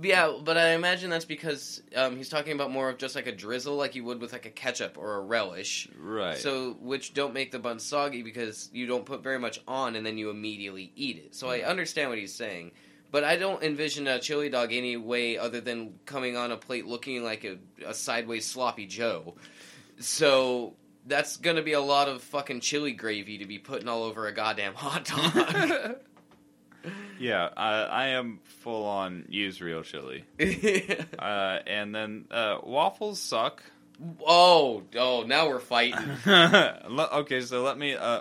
Yeah, 0.00 0.32
but 0.44 0.58
I 0.58 0.74
imagine 0.74 1.08
that's 1.08 1.24
because 1.24 1.82
um, 1.94 2.16
he's 2.16 2.28
talking 2.28 2.52
about 2.52 2.70
more 2.70 2.90
of 2.90 2.98
just 2.98 3.14
like 3.14 3.26
a 3.26 3.32
drizzle, 3.32 3.76
like 3.76 3.94
you 3.94 4.04
would 4.04 4.20
with 4.20 4.32
like 4.32 4.44
a 4.44 4.50
ketchup 4.50 4.98
or 4.98 5.14
a 5.14 5.20
relish. 5.20 5.88
Right. 5.98 6.36
So, 6.36 6.76
which 6.80 7.14
don't 7.14 7.32
make 7.32 7.50
the 7.50 7.58
bun 7.58 7.78
soggy 7.78 8.22
because 8.22 8.68
you 8.72 8.86
don't 8.86 9.06
put 9.06 9.22
very 9.22 9.38
much 9.38 9.60
on 9.66 9.96
and 9.96 10.04
then 10.04 10.18
you 10.18 10.28
immediately 10.28 10.92
eat 10.96 11.16
it. 11.16 11.34
So 11.34 11.48
I 11.48 11.60
understand 11.60 12.10
what 12.10 12.18
he's 12.18 12.34
saying, 12.34 12.72
but 13.10 13.24
I 13.24 13.36
don't 13.36 13.62
envision 13.62 14.06
a 14.06 14.18
chili 14.18 14.50
dog 14.50 14.72
any 14.72 14.98
way 14.98 15.38
other 15.38 15.62
than 15.62 15.94
coming 16.04 16.36
on 16.36 16.52
a 16.52 16.58
plate 16.58 16.86
looking 16.86 17.24
like 17.24 17.44
a, 17.44 17.56
a 17.86 17.94
sideways 17.94 18.44
sloppy 18.44 18.86
Joe. 18.86 19.34
So 19.98 20.74
that's 21.06 21.38
gonna 21.38 21.62
be 21.62 21.72
a 21.72 21.80
lot 21.80 22.08
of 22.08 22.22
fucking 22.22 22.60
chili 22.60 22.92
gravy 22.92 23.38
to 23.38 23.46
be 23.46 23.58
putting 23.58 23.88
all 23.88 24.02
over 24.02 24.26
a 24.26 24.32
goddamn 24.32 24.74
hot 24.74 25.06
dog. 25.06 25.96
yeah, 27.18 27.48
I, 27.56 27.82
I 27.82 28.06
am 28.08 28.40
full 28.44 28.84
on 28.84 29.24
use 29.28 29.60
real 29.60 29.82
chili. 29.82 30.24
Uh, 31.18 31.58
and 31.66 31.94
then 31.94 32.26
uh, 32.30 32.58
waffles 32.62 33.18
suck. 33.20 33.62
oh, 34.26 34.82
oh, 34.96 35.24
now 35.26 35.48
we're 35.48 35.58
fighting. 35.58 35.98
Okay, 36.26 37.40
so 37.40 37.62
let 37.62 37.78
me 37.78 37.94
uh, 37.94 38.20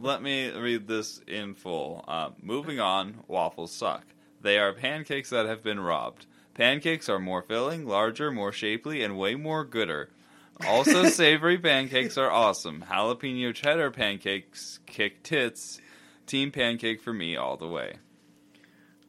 let 0.00 0.22
me 0.22 0.50
read 0.50 0.88
this 0.88 1.20
in 1.26 1.54
full. 1.54 2.04
Uh, 2.08 2.30
moving 2.42 2.80
on, 2.80 3.16
waffles 3.28 3.72
suck. 3.72 4.04
They 4.40 4.58
are 4.58 4.72
pancakes 4.72 5.30
that 5.30 5.46
have 5.46 5.62
been 5.62 5.80
robbed. 5.80 6.26
Pancakes 6.54 7.08
are 7.08 7.18
more 7.18 7.42
filling, 7.42 7.86
larger, 7.86 8.30
more 8.30 8.52
shapely, 8.52 9.02
and 9.02 9.18
way 9.18 9.34
more 9.34 9.64
gooder. 9.64 10.10
Also, 10.66 11.04
savory 11.08 11.58
pancakes 11.58 12.16
are 12.16 12.30
awesome. 12.30 12.84
Jalapeno 12.88 13.52
cheddar 13.54 13.90
pancakes 13.90 14.78
kick 14.86 15.22
tits. 15.22 15.80
Team 16.26 16.50
pancake 16.50 17.02
for 17.02 17.12
me 17.12 17.36
all 17.36 17.56
the 17.56 17.68
way. 17.68 17.96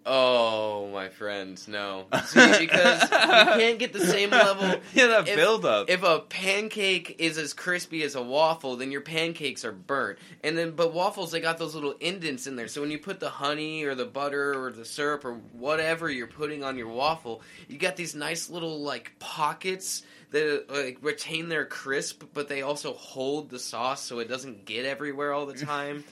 Oh, 0.07 0.88
my 0.93 1.09
friends, 1.09 1.68
no. 1.68 2.05
See, 2.26 2.59
because 2.59 3.01
you 3.01 3.07
can't 3.09 3.80
get 3.80 3.91
the 3.91 4.05
same 4.05 4.30
level. 4.30 4.68
yeah, 4.93 5.07
that 5.07 5.28
If- 5.28 5.36
build 5.36 5.66
up. 5.66 5.89
If 5.89 6.03
a 6.03 6.20
pancake 6.20 7.16
is 7.18 7.39
as 7.39 7.53
crispy 7.53 8.03
as 8.03 8.13
a 8.13 8.22
waffle, 8.22 8.76
then 8.76 8.91
your 8.91 9.01
pancakes 9.01 9.66
are 9.66 9.72
burnt. 9.72 10.20
And 10.43 10.55
then, 10.55 10.72
but 10.72 10.93
waffles, 10.93 11.32
they 11.32 11.39
got 11.39 11.57
those 11.57 11.74
little 11.74 11.93
indents 11.99 12.45
in 12.45 12.55
there. 12.55 12.68
So 12.68 12.82
when 12.82 12.91
you 12.91 12.99
put 12.99 13.20
the 13.20 13.32
honey 13.32 13.84
or 13.86 13.95
the 13.95 14.05
butter 14.05 14.53
or 14.63 14.72
the 14.72 14.86
syrup 14.86 15.26
or 15.26 15.36
whatever 15.53 16.07
you're 16.07 16.28
putting 16.28 16.63
on 16.63 16.78
your 16.78 16.89
waffle, 16.89 17.41
you 17.68 17.80
got 17.80 17.95
these 17.95 18.13
nice 18.13 18.47
little 18.47 18.82
like 18.82 19.13
pockets 19.18 20.03
that 20.30 20.66
like 20.70 20.99
retain 21.01 21.49
their 21.49 21.66
crisp, 21.66 22.26
but 22.32 22.47
they 22.47 22.61
also 22.61 22.93
hold 22.93 23.49
the 23.49 23.57
sauce 23.57 24.01
so 24.03 24.20
it 24.20 24.28
doesn't 24.28 24.66
get 24.66 24.86
everywhere 24.86 25.34
all 25.34 25.47
the 25.47 25.53
time. 25.66 26.03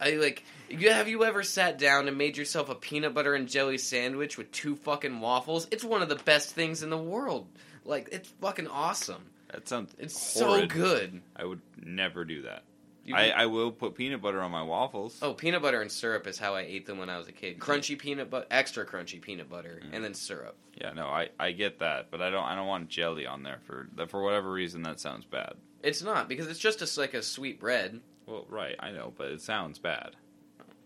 I 0.00 0.12
like. 0.12 0.44
You, 0.68 0.90
have 0.92 1.08
you 1.08 1.24
ever 1.24 1.42
sat 1.42 1.78
down 1.78 2.06
and 2.08 2.16
made 2.16 2.36
yourself 2.36 2.68
a 2.70 2.74
peanut 2.74 3.12
butter 3.12 3.34
and 3.34 3.48
jelly 3.48 3.76
sandwich 3.78 4.38
with 4.38 4.50
two 4.52 4.76
fucking 4.76 5.20
waffles? 5.20 5.66
It's 5.70 5.84
one 5.84 6.00
of 6.02 6.08
the 6.08 6.16
best 6.16 6.50
things 6.54 6.82
in 6.82 6.90
the 6.90 6.96
world. 6.98 7.46
Like 7.84 8.08
it's 8.12 8.28
fucking 8.40 8.68
awesome. 8.68 9.22
that 9.52 9.68
sounds 9.68 9.92
It's 9.98 10.18
so 10.18 10.66
good. 10.66 11.20
I 11.36 11.44
would 11.44 11.60
never 11.84 12.24
do 12.24 12.42
that. 12.42 12.62
You- 13.04 13.16
I, 13.16 13.30
I 13.30 13.46
will 13.46 13.72
put 13.72 13.94
peanut 13.94 14.20
butter 14.22 14.40
on 14.42 14.50
my 14.52 14.62
waffles. 14.62 15.18
oh, 15.22 15.32
peanut 15.34 15.62
butter 15.62 15.80
and 15.80 15.90
syrup 15.90 16.26
is 16.26 16.38
how 16.38 16.54
I 16.54 16.60
ate 16.60 16.86
them 16.86 16.98
when 16.98 17.08
I 17.10 17.16
was 17.18 17.26
a 17.28 17.32
kid. 17.32 17.58
Crunchy 17.58 17.98
peanut 17.98 18.30
butter, 18.30 18.46
extra 18.50 18.84
crunchy 18.86 19.20
peanut 19.20 19.48
butter, 19.50 19.80
Mm. 19.84 19.94
and 19.94 20.04
then 20.04 20.14
syrup. 20.14 20.54
Yeah, 20.80 20.92
no, 20.92 21.06
I, 21.08 21.30
I 21.40 21.52
get 21.52 21.78
that, 21.80 22.10
but 22.10 22.20
I 22.22 22.30
don't 22.30 22.44
I 22.44 22.54
don't 22.54 22.66
want 22.66 22.88
jelly 22.90 23.26
on 23.26 23.42
there 23.42 23.58
for 23.66 23.88
that 23.96 24.10
for 24.10 24.22
whatever 24.22 24.52
reason 24.52 24.82
that 24.82 25.00
sounds 25.00 25.24
bad. 25.24 25.54
It's 25.82 26.02
not 26.02 26.28
because 26.28 26.46
it's 26.46 26.60
just 26.60 26.82
a, 26.82 27.00
like 27.00 27.14
a 27.14 27.22
sweet 27.22 27.58
bread. 27.58 28.00
Well, 28.30 28.46
right, 28.48 28.76
I 28.78 28.92
know, 28.92 29.12
but 29.16 29.28
it 29.32 29.42
sounds 29.42 29.80
bad. 29.80 30.14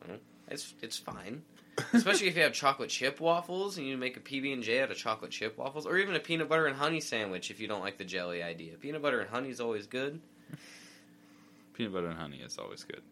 Mm-hmm. 0.04 0.16
It's 0.48 0.74
it's 0.80 0.98
fine, 0.98 1.42
especially 1.92 2.28
if 2.28 2.36
you 2.36 2.42
have 2.42 2.54
chocolate 2.54 2.88
chip 2.88 3.20
waffles 3.20 3.76
and 3.76 3.86
you 3.86 3.98
make 3.98 4.16
a 4.16 4.20
PB 4.20 4.52
and 4.52 4.62
J 4.62 4.80
out 4.80 4.90
of 4.90 4.96
chocolate 4.96 5.30
chip 5.30 5.58
waffles, 5.58 5.86
or 5.86 5.98
even 5.98 6.14
a 6.14 6.20
peanut 6.20 6.48
butter 6.48 6.66
and 6.66 6.76
honey 6.76 7.00
sandwich 7.00 7.50
if 7.50 7.60
you 7.60 7.68
don't 7.68 7.82
like 7.82 7.98
the 7.98 8.04
jelly 8.04 8.42
idea. 8.42 8.74
Peanut 8.76 9.02
butter 9.02 9.20
and 9.20 9.28
honey 9.28 9.50
is 9.50 9.60
always 9.60 9.86
good. 9.86 10.20
Peanut 11.74 11.92
butter 11.92 12.08
and 12.08 12.18
honey 12.18 12.38
is 12.38 12.58
always 12.58 12.82
good. 12.82 13.02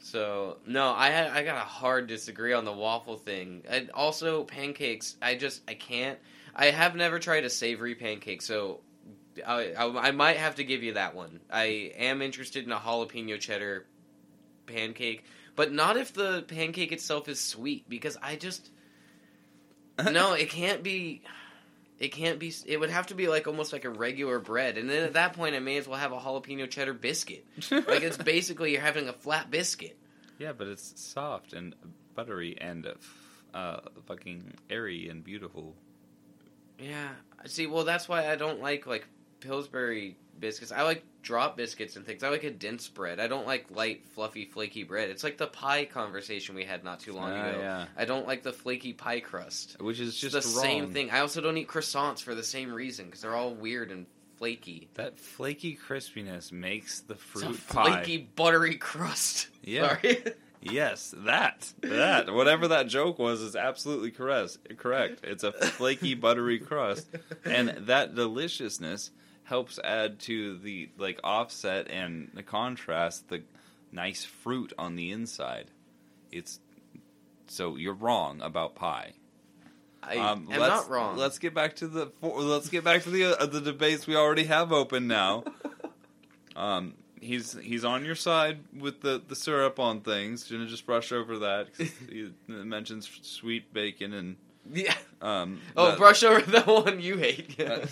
So 0.00 0.58
no, 0.66 0.92
I 0.92 1.08
had 1.08 1.30
I 1.30 1.42
got 1.42 1.56
a 1.56 1.66
hard 1.66 2.08
disagree 2.08 2.52
on 2.52 2.66
the 2.66 2.72
waffle 2.72 3.16
thing. 3.16 3.62
And 3.66 3.90
also 3.92 4.44
pancakes, 4.44 5.16
I 5.22 5.34
just 5.34 5.62
I 5.66 5.74
can't. 5.74 6.18
I 6.54 6.66
have 6.66 6.94
never 6.94 7.18
tried 7.18 7.44
a 7.44 7.50
savory 7.50 7.94
pancake, 7.94 8.42
so 8.42 8.80
I, 9.46 9.72
I 9.72 10.08
I 10.08 10.10
might 10.12 10.36
have 10.36 10.56
to 10.56 10.64
give 10.64 10.82
you 10.82 10.94
that 10.94 11.14
one. 11.14 11.40
I 11.50 11.92
am 11.96 12.22
interested 12.22 12.64
in 12.64 12.72
a 12.72 12.78
jalapeno 12.78 13.38
cheddar 13.40 13.86
pancake, 14.66 15.24
but 15.56 15.72
not 15.72 15.96
if 15.96 16.12
the 16.12 16.44
pancake 16.48 16.92
itself 16.92 17.28
is 17.28 17.40
sweet 17.40 17.88
because 17.88 18.16
I 18.22 18.36
just 18.36 18.70
no, 20.12 20.34
it 20.34 20.50
can't 20.50 20.82
be. 20.82 21.22
It 21.98 22.12
can't 22.12 22.38
be. 22.38 22.54
It 22.66 22.78
would 22.78 22.90
have 22.90 23.08
to 23.08 23.14
be 23.14 23.26
like 23.26 23.48
almost 23.48 23.72
like 23.72 23.84
a 23.84 23.90
regular 23.90 24.38
bread, 24.38 24.78
and 24.78 24.88
then 24.88 25.02
at 25.04 25.14
that 25.14 25.32
point, 25.32 25.56
I 25.56 25.58
may 25.58 25.76
as 25.78 25.88
well 25.88 25.98
have 25.98 26.12
a 26.12 26.18
jalapeno 26.18 26.70
cheddar 26.70 26.94
biscuit. 26.94 27.44
Like 27.72 28.02
it's 28.02 28.16
basically 28.16 28.72
you're 28.72 28.80
having 28.80 29.08
a 29.08 29.12
flat 29.12 29.50
biscuit. 29.50 29.98
yeah, 30.38 30.52
but 30.52 30.68
it's 30.68 31.00
soft 31.00 31.52
and 31.52 31.74
buttery 32.14 32.56
and 32.60 32.86
uh, 33.52 33.80
fucking 34.06 34.54
airy 34.70 35.08
and 35.08 35.24
beautiful. 35.24 35.74
Yeah. 36.78 37.08
See, 37.46 37.66
well, 37.66 37.84
that's 37.84 38.08
why 38.08 38.30
I 38.30 38.36
don't 38.36 38.60
like 38.60 38.86
like 38.86 39.08
Pillsbury 39.40 40.16
biscuits. 40.38 40.72
I 40.72 40.82
like 40.82 41.02
drop 41.22 41.56
biscuits 41.56 41.96
and 41.96 42.06
things. 42.06 42.22
I 42.22 42.28
like 42.30 42.44
a 42.44 42.50
dense 42.50 42.88
bread. 42.88 43.18
I 43.20 43.26
don't 43.26 43.46
like 43.46 43.66
light, 43.70 44.06
fluffy, 44.14 44.44
flaky 44.44 44.82
bread. 44.84 45.10
It's 45.10 45.24
like 45.24 45.36
the 45.36 45.46
pie 45.48 45.84
conversation 45.84 46.54
we 46.54 46.64
had 46.64 46.84
not 46.84 47.00
too 47.00 47.12
long 47.12 47.30
Ah, 47.32 47.48
ago. 47.48 47.58
yeah. 47.60 47.86
I 47.96 48.04
don't 48.04 48.26
like 48.26 48.42
the 48.42 48.52
flaky 48.52 48.92
pie 48.92 49.20
crust. 49.20 49.76
Which 49.80 50.00
is 50.00 50.16
just 50.16 50.32
the 50.34 50.40
wrong. 50.56 50.64
same 50.64 50.90
thing. 50.92 51.10
I 51.10 51.20
also 51.20 51.40
don't 51.40 51.56
eat 51.58 51.68
croissants 51.68 52.20
for 52.22 52.34
the 52.34 52.44
same 52.44 52.72
reason 52.72 53.06
because 53.06 53.20
they're 53.22 53.34
all 53.34 53.52
weird 53.54 53.90
and 53.90 54.06
flaky. 54.36 54.88
That 54.94 55.18
flaky 55.18 55.76
crispiness 55.76 56.52
makes 56.52 57.00
the 57.00 57.16
fruit 57.16 57.44
a 57.58 57.72
pie. 57.72 57.94
flaky, 57.96 58.18
buttery 58.36 58.76
crust. 58.76 59.48
Yeah. 59.62 59.98
Sorry. 60.00 60.22
Yes, 60.60 61.14
that 61.18 61.72
that 61.82 62.32
whatever 62.32 62.68
that 62.68 62.88
joke 62.88 63.18
was 63.18 63.40
is 63.42 63.54
absolutely 63.54 64.10
correct. 64.10 64.56
Correct. 64.78 65.20
It's 65.22 65.44
a 65.44 65.52
flaky, 65.52 66.14
buttery 66.14 66.58
crust, 66.58 67.06
and 67.44 67.68
that 67.86 68.14
deliciousness 68.16 69.10
helps 69.48 69.78
add 69.82 70.18
to 70.20 70.58
the 70.58 70.88
like 70.98 71.18
offset 71.24 71.90
and 71.90 72.30
the 72.34 72.42
contrast 72.42 73.28
the 73.28 73.42
nice 73.90 74.24
fruit 74.24 74.72
on 74.78 74.94
the 74.96 75.10
inside. 75.10 75.70
It's 76.30 76.60
so 77.46 77.76
you're 77.76 77.94
wrong 77.94 78.40
about 78.42 78.74
pie. 78.74 79.12
I 80.02 80.16
Um, 80.18 80.48
am 80.52 80.60
let's- 80.60 80.68
not 80.70 80.90
wrong. 80.90 81.16
Let's 81.16 81.38
get 81.38 81.54
back 81.54 81.76
to 81.76 81.88
the 81.88 82.12
let's 82.22 82.68
get 82.68 82.84
back 82.84 83.02
to 83.04 83.10
the 83.10 83.24
uh, 83.40 83.46
the 83.46 83.60
debates 83.60 84.06
we 84.06 84.16
already 84.16 84.44
have 84.44 84.72
open 84.72 85.06
now. 85.08 85.44
um, 86.56 86.94
he's 87.20 87.54
he's 87.60 87.84
on 87.84 88.04
your 88.04 88.14
side 88.14 88.58
with 88.78 89.00
the, 89.00 89.20
the 89.26 89.34
syrup 89.36 89.78
on 89.80 90.00
things. 90.00 90.44
Gonna 90.50 90.66
just 90.66 90.86
brush 90.86 91.10
over 91.12 91.38
that 91.40 91.76
'cause 91.76 91.90
he 92.08 92.30
mentions 92.46 93.08
sweet 93.22 93.72
bacon 93.72 94.12
and 94.12 94.36
yeah. 94.72 94.94
um. 95.20 95.60
Oh, 95.76 95.90
that- 95.90 95.98
brush 95.98 96.22
over 96.22 96.40
the 96.40 96.62
one 96.84 97.00
you 97.00 97.16
hate. 97.16 97.58
Uh, 97.60 97.86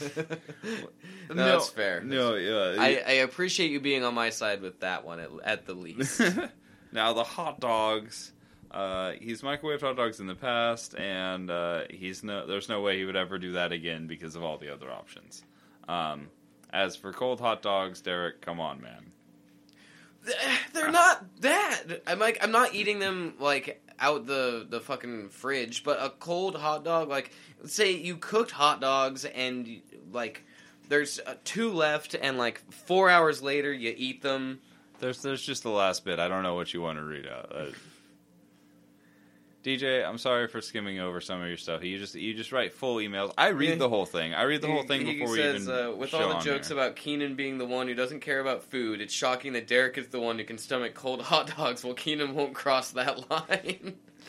no, 1.34 1.34
that's 1.34 1.68
fair. 1.70 2.00
No, 2.02 2.34
yeah. 2.34 2.80
I, 2.80 3.02
I 3.06 3.12
appreciate 3.12 3.70
you 3.70 3.80
being 3.80 4.04
on 4.04 4.14
my 4.14 4.30
side 4.30 4.60
with 4.62 4.80
that 4.80 5.04
one 5.04 5.20
at, 5.20 5.30
at 5.44 5.66
the 5.66 5.74
least. 5.74 6.20
now 6.92 7.12
the 7.12 7.24
hot 7.24 7.60
dogs. 7.60 8.32
Uh, 8.70 9.12
he's 9.20 9.42
microwaved 9.42 9.80
hot 9.80 9.96
dogs 9.96 10.20
in 10.20 10.26
the 10.26 10.34
past, 10.34 10.94
and 10.96 11.50
uh, 11.50 11.82
he's 11.88 12.22
no. 12.22 12.46
There's 12.46 12.68
no 12.68 12.80
way 12.80 12.98
he 12.98 13.04
would 13.04 13.16
ever 13.16 13.38
do 13.38 13.52
that 13.52 13.72
again 13.72 14.06
because 14.06 14.36
of 14.36 14.42
all 14.42 14.58
the 14.58 14.72
other 14.72 14.90
options. 14.90 15.42
Um, 15.88 16.28
as 16.72 16.96
for 16.96 17.12
cold 17.12 17.40
hot 17.40 17.62
dogs, 17.62 18.00
Derek, 18.00 18.40
come 18.40 18.60
on, 18.60 18.80
man. 18.80 19.12
They're 20.74 20.90
not 20.90 21.24
that. 21.40 21.84
I'm 22.06 22.18
like 22.18 22.38
I'm 22.42 22.50
not 22.50 22.74
eating 22.74 22.98
them 22.98 23.34
like 23.38 23.80
out 23.98 24.26
the 24.26 24.66
the 24.68 24.80
fucking 24.80 25.28
fridge, 25.30 25.84
but 25.84 25.98
a 26.02 26.10
cold 26.10 26.56
hot 26.56 26.84
dog 26.84 27.08
like 27.08 27.30
say 27.64 27.92
you 27.92 28.16
cooked 28.16 28.50
hot 28.50 28.80
dogs 28.80 29.24
and 29.24 29.80
like 30.12 30.44
there's 30.88 31.18
uh, 31.20 31.34
two 31.44 31.70
left 31.72 32.14
and 32.14 32.38
like 32.38 32.60
4 32.70 33.10
hours 33.10 33.42
later 33.42 33.72
you 33.72 33.94
eat 33.96 34.22
them. 34.22 34.60
There's 35.00 35.22
there's 35.22 35.42
just 35.42 35.62
the 35.62 35.70
last 35.70 36.04
bit. 36.04 36.18
I 36.18 36.28
don't 36.28 36.42
know 36.42 36.54
what 36.54 36.72
you 36.72 36.80
want 36.80 36.98
to 36.98 37.04
read 37.04 37.26
out. 37.26 37.52
DJ, 39.66 40.06
I'm 40.08 40.16
sorry 40.18 40.46
for 40.46 40.60
skimming 40.60 41.00
over 41.00 41.20
some 41.20 41.42
of 41.42 41.48
your 41.48 41.56
stuff. 41.56 41.82
You 41.82 41.98
just 41.98 42.14
you 42.14 42.34
just 42.34 42.52
write 42.52 42.72
full 42.72 42.96
emails. 42.98 43.32
I 43.36 43.48
read 43.48 43.70
Yeah. 43.70 43.74
the 43.74 43.88
whole 43.88 44.06
thing. 44.06 44.32
I 44.32 44.42
read 44.44 44.60
the 44.62 44.68
whole 44.68 44.84
thing 44.84 45.04
he 45.04 45.14
before 45.14 45.32
we 45.32 45.38
says, 45.38 45.62
even 45.68 45.74
uh, 45.86 45.90
with 45.90 46.14
all 46.14 46.28
the 46.28 46.38
jokes 46.38 46.68
there. 46.68 46.78
about 46.78 46.94
Keenan 46.94 47.34
being 47.34 47.58
the 47.58 47.66
one 47.66 47.88
who 47.88 47.94
doesn't 47.94 48.20
care 48.20 48.38
about 48.38 48.62
food, 48.62 49.00
it's 49.00 49.12
shocking 49.12 49.54
that 49.54 49.66
Derek 49.66 49.98
is 49.98 50.06
the 50.06 50.20
one 50.20 50.38
who 50.38 50.44
can 50.44 50.56
stomach 50.56 50.94
cold 50.94 51.20
hot 51.20 51.52
dogs 51.56 51.82
while 51.82 51.94
Keenan 51.94 52.34
won't 52.36 52.54
cross 52.54 52.92
that 52.92 53.28
line. 53.30 53.96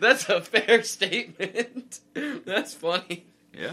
That's 0.00 0.28
a 0.30 0.40
fair 0.40 0.82
statement. 0.82 2.00
That's 2.46 2.72
funny. 2.72 3.26
Yeah. 3.52 3.72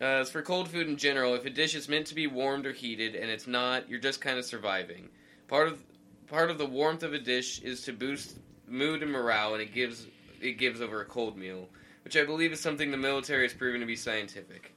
Uh, 0.00 0.04
as 0.22 0.30
for 0.32 0.42
cold 0.42 0.68
food 0.68 0.88
in 0.88 0.96
general, 0.96 1.34
if 1.36 1.44
a 1.44 1.50
dish 1.50 1.76
is 1.76 1.88
meant 1.88 2.08
to 2.08 2.16
be 2.16 2.26
warmed 2.26 2.66
or 2.66 2.72
heated 2.72 3.14
and 3.14 3.30
it's 3.30 3.46
not, 3.46 3.88
you're 3.88 4.00
just 4.00 4.20
kind 4.20 4.38
of 4.40 4.44
surviving. 4.44 5.08
Part 5.46 5.68
of 5.68 5.80
part 6.26 6.50
of 6.50 6.58
the 6.58 6.66
warmth 6.66 7.04
of 7.04 7.14
a 7.14 7.18
dish 7.20 7.60
is 7.60 7.82
to 7.82 7.92
boost 7.92 8.36
mood 8.68 9.02
and 9.04 9.12
morale, 9.12 9.52
and 9.54 9.62
it 9.62 9.72
gives 9.72 10.04
it 10.40 10.58
gives 10.58 10.80
over 10.80 11.00
a 11.00 11.04
cold 11.04 11.36
meal, 11.36 11.68
which 12.04 12.16
I 12.16 12.24
believe 12.24 12.52
is 12.52 12.60
something 12.60 12.90
the 12.90 12.96
military 12.96 13.42
has 13.42 13.54
proven 13.54 13.80
to 13.80 13.86
be 13.86 13.96
scientific. 13.96 14.72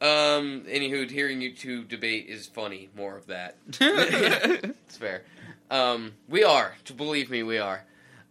Um. 0.00 0.64
Anywho, 0.68 1.10
hearing 1.10 1.40
you 1.40 1.54
two 1.54 1.84
debate 1.84 2.26
is 2.28 2.46
funny. 2.46 2.90
More 2.96 3.16
of 3.16 3.26
that. 3.28 3.56
it's 3.80 4.96
fair. 4.96 5.22
Um, 5.70 6.12
we 6.28 6.44
are. 6.44 6.74
To 6.86 6.92
believe 6.92 7.30
me, 7.30 7.42
we 7.42 7.58
are. 7.58 7.84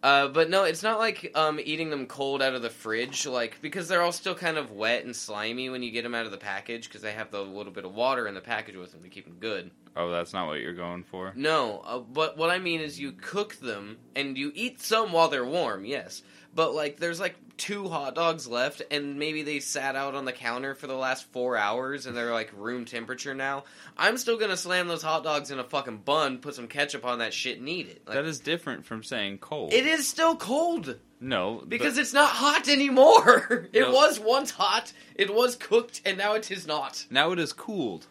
Uh, 0.03 0.27
but 0.27 0.49
no, 0.49 0.65
it's 0.65 0.83
not 0.83 0.99
like 0.99 1.31
um, 1.33 1.59
eating 1.63 1.89
them 1.89 2.05
cold 2.05 2.41
out 2.41 2.53
of 2.53 2.61
the 2.61 2.69
fridge, 2.69 3.25
like 3.25 3.57
because 3.61 3.87
they're 3.87 4.01
all 4.01 4.11
still 4.11 4.35
kind 4.35 4.57
of 4.57 4.69
wet 4.71 5.05
and 5.05 5.15
slimy 5.15 5.69
when 5.69 5.81
you 5.81 5.91
get 5.91 6.03
them 6.03 6.13
out 6.13 6.25
of 6.25 6.31
the 6.31 6.37
package 6.37 6.89
because 6.89 7.01
they 7.01 7.13
have 7.13 7.31
the 7.31 7.41
little 7.41 7.71
bit 7.71 7.85
of 7.85 7.95
water 7.95 8.27
in 8.27 8.35
the 8.35 8.41
package 8.41 8.75
with 8.75 8.91
them 8.91 9.01
to 9.03 9.07
keep 9.09 9.23
them 9.23 9.37
good. 9.39 9.71
oh, 9.95 10.11
that's 10.11 10.33
not 10.33 10.47
what 10.47 10.59
you're 10.59 10.73
going 10.73 11.03
for. 11.03 11.31
No, 11.37 11.81
uh, 11.85 11.99
but 11.99 12.37
what 12.37 12.49
I 12.49 12.59
mean 12.59 12.81
is 12.81 12.99
you 12.99 13.13
cook 13.13 13.55
them 13.55 13.97
and 14.13 14.37
you 14.37 14.51
eat 14.55 14.81
some 14.81 15.13
while 15.13 15.29
they're 15.29 15.45
warm, 15.45 15.85
yes. 15.85 16.21
But 16.55 16.75
like 16.75 16.97
there's 16.97 17.19
like 17.19 17.35
two 17.57 17.87
hot 17.87 18.15
dogs 18.15 18.47
left 18.47 18.81
and 18.91 19.17
maybe 19.17 19.43
they 19.43 19.59
sat 19.59 19.95
out 19.95 20.15
on 20.15 20.25
the 20.25 20.31
counter 20.31 20.73
for 20.75 20.87
the 20.87 20.95
last 20.95 21.31
4 21.31 21.55
hours 21.55 22.05
and 22.07 22.17
they're 22.17 22.31
like 22.33 22.51
room 22.55 22.85
temperature 22.85 23.33
now. 23.35 23.63
I'm 23.97 24.17
still 24.17 24.37
to 24.39 24.57
slam 24.57 24.87
those 24.87 25.03
hot 25.03 25.23
dogs 25.23 25.51
in 25.51 25.59
a 25.59 25.63
fucking 25.63 25.97
bun, 25.99 26.39
put 26.39 26.55
some 26.55 26.67
ketchup 26.67 27.05
on 27.05 27.19
that 27.19 27.33
shit 27.33 27.59
and 27.59 27.69
eat 27.69 27.87
it. 27.87 28.01
Like, 28.07 28.15
that 28.15 28.25
is 28.25 28.39
different 28.39 28.85
from 28.85 29.03
saying 29.03 29.37
cold. 29.37 29.71
it 29.73 29.85
is 29.85 30.07
still 30.07 30.35
cold 30.35 30.97
no, 31.19 31.63
because 31.67 31.97
it's 31.97 32.11
not 32.11 32.29
hot 32.31 32.67
anymore. 32.67 33.69
it 33.73 33.81
No. 33.81 33.91
was 33.91 34.19
once 34.19 34.51
hot, 34.51 34.91
it 35.15 35.33
was 35.33 35.55
cooked 35.55 36.01
and 36.05 36.17
now 36.17 36.33
it 36.33 36.51
is 36.51 36.67
not. 36.67 37.05
now 37.09 37.31
it 37.31 37.39
is 37.39 37.53
cooled. 37.53 38.07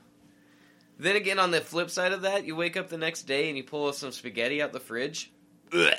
Then 0.99 1.17
again 1.17 1.39
on 1.39 1.51
the 1.51 1.61
flip 1.61 1.91
side 1.91 2.13
of 2.13 2.23
that, 2.23 2.45
you 2.47 2.55
wake 2.57 2.77
up 2.77 2.89
the 2.89 2.97
next 2.99 3.23
day 3.25 3.49
and 3.49 3.57
you 3.57 3.65
pull 3.65 3.93
some 3.93 4.13
spaghetti 4.13 4.63
out 4.63 4.73
the 4.73 4.81
fridge. 4.81 5.33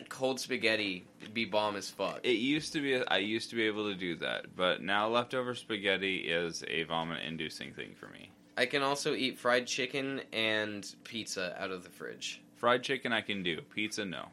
Cold 0.09 0.39
spaghetti 0.39 1.05
be 1.33 1.45
bomb 1.45 1.75
as 1.75 1.89
fuck. 1.89 2.19
It 2.23 2.37
used 2.37 2.73
to 2.73 2.81
be 2.81 3.03
I 3.07 3.17
used 3.17 3.49
to 3.49 3.55
be 3.55 3.63
able 3.63 3.89
to 3.89 3.95
do 3.95 4.15
that, 4.17 4.55
but 4.55 4.81
now 4.81 5.07
leftover 5.07 5.55
spaghetti 5.55 6.17
is 6.17 6.63
a 6.67 6.83
vomit-inducing 6.83 7.73
thing 7.73 7.95
for 7.99 8.07
me. 8.07 8.29
I 8.55 8.67
can 8.67 8.83
also 8.83 9.15
eat 9.15 9.39
fried 9.39 9.65
chicken 9.65 10.21
and 10.31 10.87
pizza 11.03 11.55
out 11.59 11.71
of 11.71 11.83
the 11.83 11.89
fridge. 11.89 12.41
Fried 12.55 12.83
chicken 12.83 13.11
I 13.11 13.21
can 13.21 13.41
do. 13.41 13.61
Pizza 13.73 14.05
no. 14.05 14.27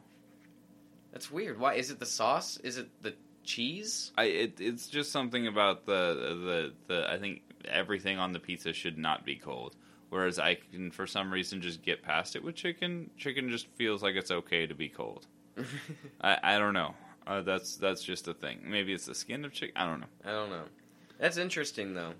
That's 1.11 1.31
weird. 1.31 1.59
Why 1.59 1.73
is 1.73 1.89
it 1.89 1.99
the 1.99 2.05
sauce? 2.05 2.57
Is 2.57 2.77
it 2.77 2.89
the 3.01 3.15
cheese? 3.43 4.11
I 4.17 4.25
it, 4.25 4.61
it's 4.61 4.87
just 4.87 5.11
something 5.11 5.47
about 5.47 5.85
the 5.87 6.71
the 6.87 6.93
the 6.93 7.11
I 7.11 7.17
think 7.17 7.41
everything 7.65 8.19
on 8.19 8.31
the 8.31 8.39
pizza 8.39 8.73
should 8.73 8.97
not 8.97 9.25
be 9.25 9.35
cold. 9.35 9.75
Whereas 10.11 10.37
I 10.37 10.55
can 10.55 10.91
for 10.91 11.07
some 11.07 11.31
reason 11.33 11.61
just 11.61 11.81
get 11.81 12.03
past 12.03 12.35
it 12.35 12.43
with 12.43 12.53
chicken. 12.55 13.09
Chicken 13.17 13.49
just 13.49 13.65
feels 13.75 14.03
like 14.03 14.15
it's 14.15 14.29
okay 14.29 14.67
to 14.67 14.75
be 14.75 14.87
cold. 14.89 15.25
I 16.21 16.37
I 16.43 16.57
don't 16.59 16.73
know. 16.73 16.93
Uh, 17.25 17.41
that's 17.41 17.77
that's 17.77 18.03
just 18.03 18.27
a 18.27 18.33
thing. 18.33 18.59
Maybe 18.65 18.93
it's 18.93 19.05
the 19.05 19.15
skin 19.15 19.45
of 19.45 19.53
chicken. 19.53 19.73
I 19.77 19.85
don't 19.85 19.99
know. 20.01 20.07
I 20.25 20.31
don't 20.31 20.49
know. 20.49 20.63
That's 21.19 21.37
interesting 21.37 21.93
though, 21.93 22.13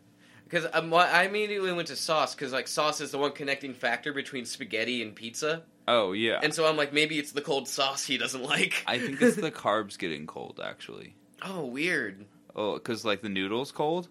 because 0.45 0.67
um, 0.73 0.93
I 0.93 1.23
immediately 1.23 1.73
went 1.73 1.87
to 1.89 1.95
sauce 1.95 2.33
because 2.35 2.53
like 2.53 2.67
sauce 2.67 3.01
is 3.01 3.11
the 3.11 3.17
one 3.17 3.31
connecting 3.33 3.73
factor 3.73 4.13
between 4.13 4.45
spaghetti 4.45 5.01
and 5.01 5.13
pizza, 5.15 5.63
Oh 5.87 6.13
yeah. 6.13 6.39
and 6.43 6.53
so 6.53 6.67
I'm 6.67 6.77
like 6.77 6.93
maybe 6.93 7.17
it's 7.19 7.31
the 7.31 7.41
cold 7.41 7.67
sauce 7.67 8.05
he 8.05 8.17
doesn't 8.17 8.43
like. 8.43 8.83
I 8.87 8.99
think 8.99 9.21
it's 9.21 9.35
the 9.37 9.51
carbs 9.65 9.97
getting 9.97 10.27
cold 10.27 10.61
actually. 10.63 11.15
oh 11.41 11.65
weird. 11.65 12.25
Oh, 12.55 12.75
because 12.75 13.03
like 13.03 13.21
the 13.21 13.29
noodles 13.29 13.71
cold, 13.71 14.07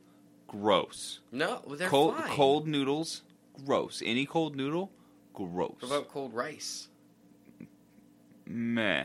gross. 0.49 1.21
No, 1.31 1.63
they're 1.77 1.89
cold 1.89 2.17
fine. 2.17 2.29
cold 2.31 2.67
noodles, 2.67 3.23
gross. 3.65 4.03
Any 4.05 4.27
cold 4.27 4.57
noodle, 4.57 4.91
gross. 5.35 5.77
What 5.81 5.85
about 5.91 6.09
cold 6.09 6.35
rice? 6.35 6.89
Meh. 8.47 9.05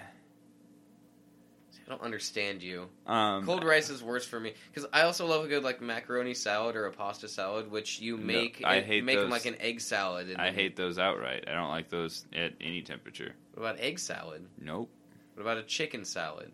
I 1.88 1.92
don't 1.92 2.02
understand 2.02 2.64
you. 2.64 2.88
Um, 3.06 3.46
Cold 3.46 3.64
rice 3.64 3.92
is 3.92 4.02
worse 4.02 4.26
for 4.26 4.40
me 4.40 4.54
because 4.74 4.90
I 4.92 5.02
also 5.04 5.28
love 5.28 5.46
a 5.46 5.48
good 5.48 5.64
like 5.64 5.82
macaroni 5.82 6.34
salad 6.34 6.76
or 6.76 6.88
a 6.88 6.92
pasta 6.92 7.28
salad, 7.28 7.70
which 7.70 8.00
you 8.00 8.18
No, 8.18 8.24
make 8.24 8.64
I 8.66 8.78
and 8.78 8.86
hate 8.88 9.04
make 9.04 9.20
them 9.20 9.30
like 9.30 9.46
an 9.46 9.56
egg 9.60 9.82
salad. 9.82 10.30
And 10.30 10.42
I 10.42 10.52
hate 10.52 10.76
those 10.76 10.98
outright. 10.98 11.44
I 11.48 11.54
don't 11.54 11.70
like 11.70 11.90
those 11.90 12.26
at 12.36 12.54
any 12.60 12.82
temperature. 12.82 13.36
What 13.54 13.62
about 13.70 13.80
egg 13.80 14.00
salad? 14.00 14.48
Nope. 14.60 14.90
What 15.36 15.44
about 15.44 15.58
a 15.60 15.64
chicken 15.64 16.06
salad? 16.06 16.52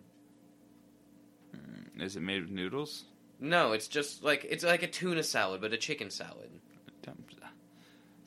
Mm, 1.55 2.01
Is 2.01 2.17
it 2.17 2.21
made 2.23 2.41
with 2.41 2.51
noodles? 2.51 3.05
No, 3.39 3.71
it's 3.71 3.87
just 3.87 4.25
like 4.25 4.45
it's 4.49 4.65
like 4.65 4.83
a 4.83 4.87
tuna 4.87 5.23
salad, 5.23 5.61
but 5.61 5.71
a 5.71 5.77
chicken 5.77 6.09
salad. 6.09 6.49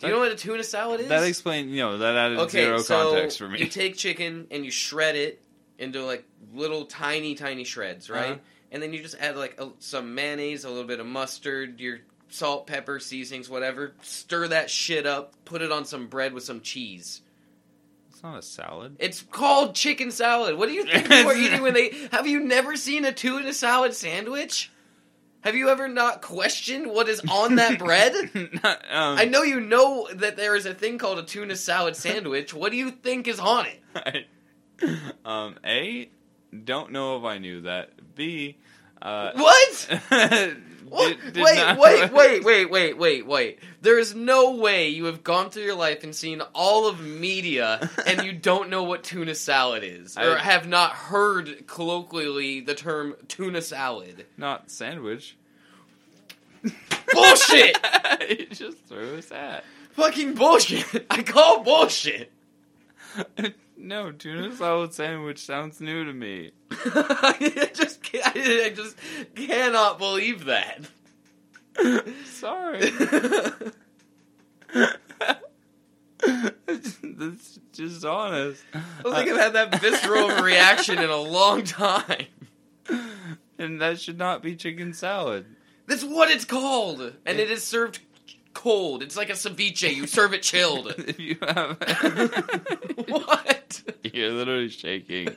Don't- 0.05 0.11
you 0.11 0.17
know 0.17 0.21
what 0.21 0.33
a 0.33 0.37
tuna 0.37 0.65
salad 0.65 1.01
is? 1.01 1.09
That 1.09 1.25
explains, 1.25 1.71
you 1.71 1.79
know, 1.81 1.99
that 1.99 2.17
added 2.17 2.39
okay, 2.41 2.65
zero 2.65 2.79
so 2.79 3.13
context 3.13 3.39
for 3.39 3.49
me. 3.49 3.59
you 3.61 3.67
take 3.67 3.97
chicken 3.97 4.47
and 4.51 4.65
you 4.65 4.71
shred 4.71 5.17
it 5.17 5.41
into 5.79 6.05
like 6.05 6.25
little 6.55 6.85
tiny, 6.87 7.35
tiny 7.35 7.65
shreds, 7.65 8.09
right? 8.09 8.33
Uh-huh. 8.33 8.39
And 8.73 8.83
then 8.83 8.93
you 8.93 9.03
just 9.03 9.17
add 9.21 9.37
like 9.37 9.61
a, 9.61 9.69
some 9.79 10.15
mayonnaise, 10.15 10.65
a 10.65 10.69
little 10.69 10.85
bit 10.85 11.01
of 11.01 11.07
mustard, 11.07 11.81
your 11.81 12.01
salt, 12.29 12.67
pepper, 12.67 12.99
seasonings, 12.99 13.49
whatever. 13.49 13.95
Stir 14.03 14.49
that 14.49 14.69
shit 14.71 15.07
up. 15.07 15.35
Put 15.45 15.63
it 15.63 15.71
on 15.71 15.85
some 15.85 16.09
bread 16.09 16.33
with 16.33 16.43
some 16.43 16.61
cheese. 16.61 17.23
it's 18.11 18.23
not 18.23 18.39
a 18.39 18.43
salad. 18.43 18.97
It's 18.99 19.23
called 19.23 19.75
chicken 19.75 20.11
salad. 20.11 20.57
What 20.57 20.69
do 20.69 20.75
you 20.75 20.85
think 20.85 21.09
people 21.09 21.31
are 21.31 21.37
eating 21.37 21.63
when 21.63 21.75
they? 21.75 21.93
Have 22.11 22.27
you 22.27 22.41
never 22.41 22.77
seen 22.77 23.05
a 23.05 23.13
tuna 23.13 23.53
salad 23.53 23.95
sandwich? 23.95 24.71
Have 25.45 25.55
you 25.55 25.69
ever 25.69 25.89
not 25.89 26.23
questioned 26.23 26.87
what 26.91 27.07
is 27.07 27.21
on 27.31 27.57
that 27.57 27.79
bread? 27.87 28.15
Not, 28.35 28.83
um, 28.91 29.19
I 29.19 29.27
know 29.27 29.43
you 29.43 29.61
know 29.61 30.09
that 30.15 30.37
there 30.39 30.57
is 30.57 30.65
a 30.65 30.73
thing 30.73 30.97
called 30.97 31.19
a 31.19 31.23
tuna 31.23 31.55
salad 31.55 31.97
sandwich. 31.97 32.55
What 32.55 32.73
do 32.73 32.79
you 32.79 32.91
think 32.91 33.29
is 33.29 33.39
on 33.39 33.67
it? 33.67 33.83
I, 34.83 34.99
um, 35.27 35.57
A, 35.63 36.09
don't 36.65 36.93
know 36.93 37.19
if 37.19 37.25
I 37.25 37.37
knew 37.37 37.61
that. 37.61 37.91
B, 38.15 38.57
uh, 39.03 39.33
What? 39.35 40.01
did- 40.91 41.33
did 41.35 41.43
wait, 41.45 41.57
not- 41.57 41.79
wait, 41.79 42.13
wait, 42.13 42.45
wait, 42.45 42.71
wait, 42.71 42.99
wait, 42.99 43.27
wait. 43.27 43.59
There 43.83 43.99
is 43.99 44.15
no 44.15 44.53
way 44.53 44.89
you 44.89 45.05
have 45.07 45.23
gone 45.25 45.51
through 45.51 45.65
your 45.65 45.75
life 45.75 46.05
and 46.05 46.15
seen 46.15 46.41
all 46.55 46.87
of 46.89 47.01
media 47.01 47.91
and 48.07 48.23
you 48.23 48.33
don't 48.51 48.71
know 48.71 48.83
what 48.85 49.05
tuna 49.05 49.35
salad 49.35 49.83
is, 49.85 50.17
or 50.17 50.37
I- 50.37 50.39
have 50.39 50.67
not 50.69 50.93
heard 50.93 51.67
colloquially 51.67 52.61
the 52.61 52.75
term 52.75 53.15
tuna 53.29 53.63
salad. 53.63 54.27
Not 54.37 54.71
sandwich. 54.71 55.37
Bullshit! 57.13 57.77
he 58.27 58.47
just 58.47 58.79
threw 58.87 59.17
his 59.17 59.29
hat. 59.29 59.65
Fucking 59.93 60.35
bullshit! 60.35 61.07
I 61.11 61.23
call 61.23 61.63
bullshit. 61.63 62.33
No, 63.77 64.13
tuna 64.13 64.55
salad 64.55 64.95
sandwich 64.95 65.39
sounds 65.39 65.81
new 65.81 66.05
to 66.05 66.13
me. 66.13 66.53
I 66.71 67.71
just, 67.75 68.03
can't, 68.03 68.37
I 68.37 68.71
just 68.75 68.97
cannot 69.35 69.99
believe 69.99 70.45
that. 70.45 70.87
Sorry. 72.27 72.91
That's 77.17 77.59
just 77.73 78.05
honest. 78.05 78.63
I 78.73 78.81
don't 79.03 79.15
think 79.15 79.31
I've 79.31 79.41
had 79.41 79.53
that 79.55 79.81
visceral 79.81 80.43
reaction 80.43 80.99
in 80.99 81.11
a 81.11 81.17
long 81.17 81.65
time. 81.65 82.27
And 83.59 83.81
that 83.81 84.01
should 84.01 84.19
not 84.19 84.43
be 84.43 84.57
chicken 84.57 84.93
salad. 84.93 85.47
That's 85.87 86.05
what 86.05 86.31
it's 86.31 86.45
called, 86.47 87.13
and 87.27 87.39
it 87.39 87.51
is 87.51 87.63
served 87.63 88.04
cold. 88.55 89.03
It's 89.03 89.17
like 89.17 89.29
a 89.29 89.35
ceviche. 89.35 89.95
You 89.95 90.07
serve 90.07 90.33
it 90.33 90.43
chilled. 90.43 90.95
if 90.99 91.19
you 91.19 91.37
have 91.43 91.77
what? 93.09 93.83
You're 94.03 94.31
literally 94.31 94.69
shaking. 94.69 95.29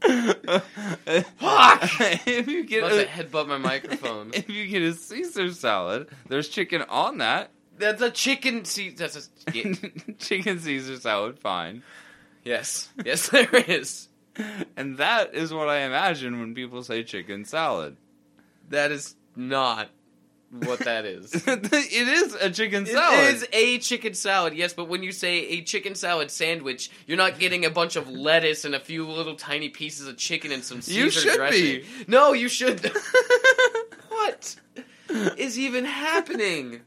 Fuck! 0.00 2.00
if 2.26 2.46
you 2.46 2.64
get 2.64 2.82
Must 2.82 2.96
a, 2.96 3.06
headbutt 3.06 3.48
my 3.48 3.58
microphone. 3.58 4.30
if 4.34 4.48
you 4.48 4.66
get 4.66 4.82
a 4.82 4.94
Caesar 4.94 5.52
salad, 5.52 6.08
there's 6.28 6.48
chicken 6.48 6.82
on 6.82 7.18
that. 7.18 7.50
That's 7.78 8.02
a 8.02 8.10
chicken. 8.10 8.64
See, 8.64 8.90
that's 8.90 9.16
a 9.16 9.52
yeah. 9.52 9.72
chicken 10.18 10.60
Caesar 10.60 10.98
salad, 10.98 11.38
fine. 11.38 11.82
yes, 12.44 12.90
yes, 13.04 13.28
there 13.30 13.54
is. 13.54 14.08
And 14.76 14.98
that 14.98 15.34
is 15.34 15.54
what 15.54 15.68
I 15.68 15.80
imagine 15.80 16.40
when 16.40 16.54
people 16.54 16.82
say 16.82 17.02
chicken 17.02 17.44
salad. 17.44 17.96
That 18.68 18.90
is 18.90 19.16
not 19.36 19.88
what 20.60 20.80
that 20.80 21.04
is. 21.04 21.32
it 21.46 21.72
is 21.72 22.34
a 22.34 22.50
chicken 22.50 22.86
salad. 22.86 23.18
It 23.18 23.34
is 23.34 23.48
a 23.52 23.78
chicken 23.78 24.14
salad, 24.14 24.54
yes, 24.54 24.72
but 24.72 24.88
when 24.88 25.02
you 25.02 25.12
say 25.12 25.46
a 25.48 25.62
chicken 25.62 25.94
salad 25.94 26.30
sandwich, 26.30 26.90
you're 27.06 27.16
not 27.16 27.38
getting 27.38 27.64
a 27.64 27.70
bunch 27.70 27.96
of 27.96 28.08
lettuce 28.08 28.64
and 28.64 28.74
a 28.74 28.80
few 28.80 29.06
little 29.08 29.34
tiny 29.34 29.68
pieces 29.68 30.06
of 30.06 30.16
chicken 30.16 30.52
and 30.52 30.62
some 30.64 30.80
Caesar 30.80 31.00
You 31.00 31.10
should 31.10 31.36
dressing. 31.36 31.60
be. 31.60 31.84
No, 32.06 32.32
you 32.32 32.48
should. 32.48 32.80
what 34.08 34.56
is 35.36 35.58
even 35.58 35.84
happening? 35.84 36.80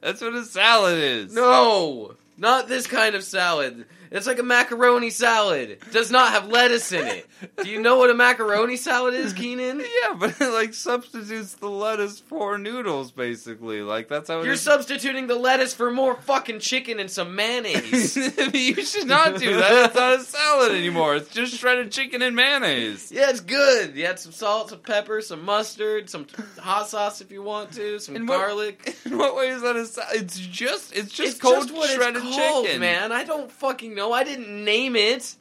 That's 0.00 0.20
what 0.20 0.34
a 0.34 0.44
salad 0.44 0.98
is. 0.98 1.34
No, 1.34 2.14
not 2.36 2.68
this 2.68 2.86
kind 2.86 3.14
of 3.14 3.22
salad. 3.22 3.86
It's 4.12 4.26
like 4.26 4.38
a 4.38 4.42
macaroni 4.42 5.10
salad. 5.10 5.78
Does 5.90 6.10
not 6.10 6.32
have 6.32 6.48
lettuce 6.48 6.92
in 6.92 7.06
it. 7.06 7.26
Do 7.62 7.68
you 7.68 7.80
know 7.80 7.96
what 7.98 8.10
a 8.10 8.14
macaroni 8.14 8.76
salad 8.76 9.14
is, 9.14 9.32
Keenan? 9.32 9.82
Yeah, 10.02 10.14
but 10.14 10.40
it 10.40 10.50
like 10.52 10.74
substitutes 10.74 11.54
the 11.54 11.68
lettuce 11.68 12.18
for 12.18 12.58
noodles, 12.58 13.12
basically. 13.12 13.82
Like 13.82 14.08
that's 14.08 14.28
how 14.28 14.42
You're 14.42 14.54
is. 14.54 14.60
substituting 14.60 15.26
the 15.28 15.36
lettuce 15.36 15.74
for 15.74 15.90
more 15.90 16.14
fucking 16.16 16.58
chicken 16.60 16.98
and 16.98 17.10
some 17.10 17.34
mayonnaise. 17.36 18.16
you 18.52 18.84
should 18.84 19.06
not 19.06 19.38
do 19.38 19.54
that. 19.56 19.86
It's 19.86 19.94
not 19.94 20.18
a 20.18 20.22
salad 20.22 20.72
anymore. 20.72 21.16
It's 21.16 21.30
just 21.30 21.54
shredded 21.56 21.92
chicken 21.92 22.20
and 22.22 22.34
mayonnaise. 22.34 23.12
Yeah, 23.12 23.30
it's 23.30 23.40
good. 23.40 23.94
You 23.96 24.04
add 24.06 24.18
some 24.18 24.32
salt, 24.32 24.70
some 24.70 24.80
pepper, 24.80 25.20
some 25.20 25.44
mustard, 25.44 26.10
some 26.10 26.26
hot 26.58 26.88
sauce 26.88 27.20
if 27.20 27.30
you 27.30 27.42
want 27.42 27.72
to, 27.72 27.98
some 28.00 28.14
what- 28.26 28.38
garlic. 28.38 28.96
In 29.04 29.18
what 29.18 29.36
way 29.36 29.48
is 29.48 29.62
that 29.62 29.76
a 29.76 29.86
salad? 29.86 30.16
It's 30.16 30.38
just 30.38 30.92
it's 30.96 31.12
just 31.12 31.32
it's 31.34 31.40
cold 31.40 31.68
just 31.68 31.74
what 31.74 31.90
shredded 31.90 32.22
it's 32.24 32.36
called, 32.36 32.66
chicken, 32.66 32.80
man. 32.80 33.12
I 33.12 33.24
don't 33.24 33.50
fucking 33.50 33.94
know. 33.94 34.01
I 34.10 34.24
didn't 34.24 34.64
name 34.64 34.96
it. 34.96 35.36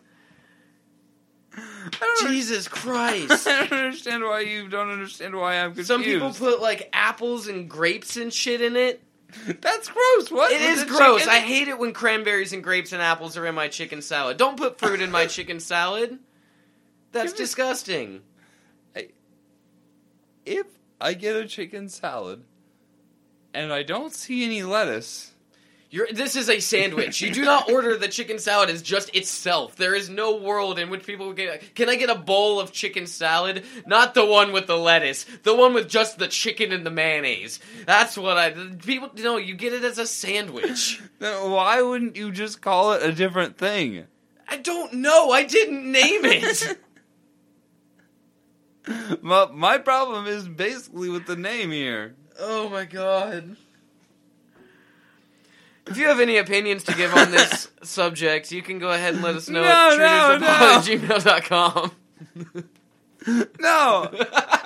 I 1.56 2.26
Jesus 2.28 2.68
Christ. 2.68 3.48
I 3.48 3.66
don't 3.66 3.80
understand 3.80 4.24
why 4.24 4.42
you 4.42 4.68
don't 4.68 4.90
understand 4.90 5.36
why 5.36 5.56
I'm 5.56 5.70
confused. 5.70 5.88
Some 5.88 6.04
people 6.04 6.34
put 6.34 6.62
like 6.62 6.90
apples 6.94 7.48
and 7.48 7.70
grapes 7.70 8.18
and 8.18 8.34
shit 8.34 8.62
in 8.62 8.76
it. 8.76 9.02
That's 9.62 9.90
gross. 9.90 10.30
What? 10.30 10.52
It 10.52 10.62
is, 10.62 10.80
is 10.80 10.86
gross. 10.86 11.22
chicken? 11.22 11.34
I 11.34 11.40
hate 11.40 11.68
it 11.68 11.80
when 11.80 11.94
cranberries 11.94 12.54
and 12.54 12.64
grapes 12.64 12.92
and 12.92 13.02
apples 13.02 13.38
are 13.38 13.46
in 13.46 13.56
my 13.56 13.70
chicken 13.70 14.02
salad. 14.02 14.38
Don't 14.38 14.58
put 14.58 14.78
fruit 14.78 15.02
in 15.02 15.12
my 15.12 15.26
chicken 15.28 15.60
salad. 15.60 16.20
That's 17.12 17.34
disgusting. 17.34 18.22
if 20.46 20.66
I 21.00 21.14
get 21.14 21.36
a 21.36 21.46
chicken 21.46 21.90
salad 21.90 22.44
and 23.54 23.74
I 23.74 23.84
don't 23.84 24.14
see 24.14 24.46
any 24.46 24.64
lettuce, 24.64 25.31
You're, 25.92 26.08
this 26.08 26.38
is 26.38 26.50
a 26.50 26.62
sandwich. 26.62 27.20
You 27.20 27.34
do 27.34 27.44
not 27.44 27.70
order 27.70 27.98
the 27.98 28.08
chicken 28.08 28.40
salad 28.40 28.70
as 28.70 28.82
just 28.82 29.14
itself. 29.14 29.76
There 29.76 29.94
is 29.94 30.10
no 30.10 30.38
world 30.38 30.80
in 30.80 30.90
which 30.90 31.06
people 31.06 31.34
get. 31.34 31.76
Can 31.76 31.90
I 31.90 31.96
get 31.96 32.10
a 32.10 32.16
bowl 32.16 32.62
of 32.62 32.72
chicken 32.72 33.06
salad? 33.06 33.66
Not 33.86 34.14
the 34.14 34.26
one 34.26 34.54
with 34.54 34.68
the 34.68 34.78
lettuce. 34.78 35.26
The 35.44 35.54
one 35.54 35.74
with 35.74 35.90
just 35.90 36.18
the 36.18 36.30
chicken 36.30 36.72
and 36.72 36.86
the 36.86 36.92
mayonnaise. 36.92 37.60
That's 37.86 38.18
what 38.18 38.38
I. 38.38 38.52
People 38.52 39.12
no. 39.18 39.36
You 39.36 39.54
get 39.54 39.74
it 39.74 39.84
as 39.84 39.98
a 39.98 40.08
sandwich. 40.08 41.02
then 41.20 41.52
why 41.52 41.82
wouldn't 41.82 42.16
you 42.16 42.32
just 42.32 42.62
call 42.62 42.94
it 42.94 43.04
a 43.04 43.12
different 43.12 43.58
thing? 43.58 44.06
I 44.48 44.58
don't 44.58 44.94
know. 44.94 45.32
I 45.32 45.44
didn't 45.44 45.92
name 45.92 46.22
it. 46.24 46.80
my, 49.22 49.48
my 49.52 49.78
problem 49.78 50.26
is 50.26 50.48
basically 50.48 51.10
with 51.10 51.26
the 51.26 51.36
name 51.36 51.70
here. 51.72 52.16
Oh 52.40 52.70
my 52.70 52.86
god. 52.86 53.58
If 55.92 55.98
you 55.98 56.08
have 56.08 56.20
any 56.20 56.38
opinions 56.38 56.84
to 56.86 56.94
give 56.96 57.14
on 57.14 57.32
this 57.32 57.70
subject, 57.84 58.52
you 58.52 58.62
can 58.62 58.80
go 58.80 58.90
ahead 58.92 59.14
and 59.16 59.24
let 59.24 59.36
us 59.36 59.50
know 59.50 59.62
No, 59.62 59.68
at 59.70 60.40
no, 60.40 60.48
at 60.48 60.84
gmail.com. 60.84 61.92
No, 63.60 64.10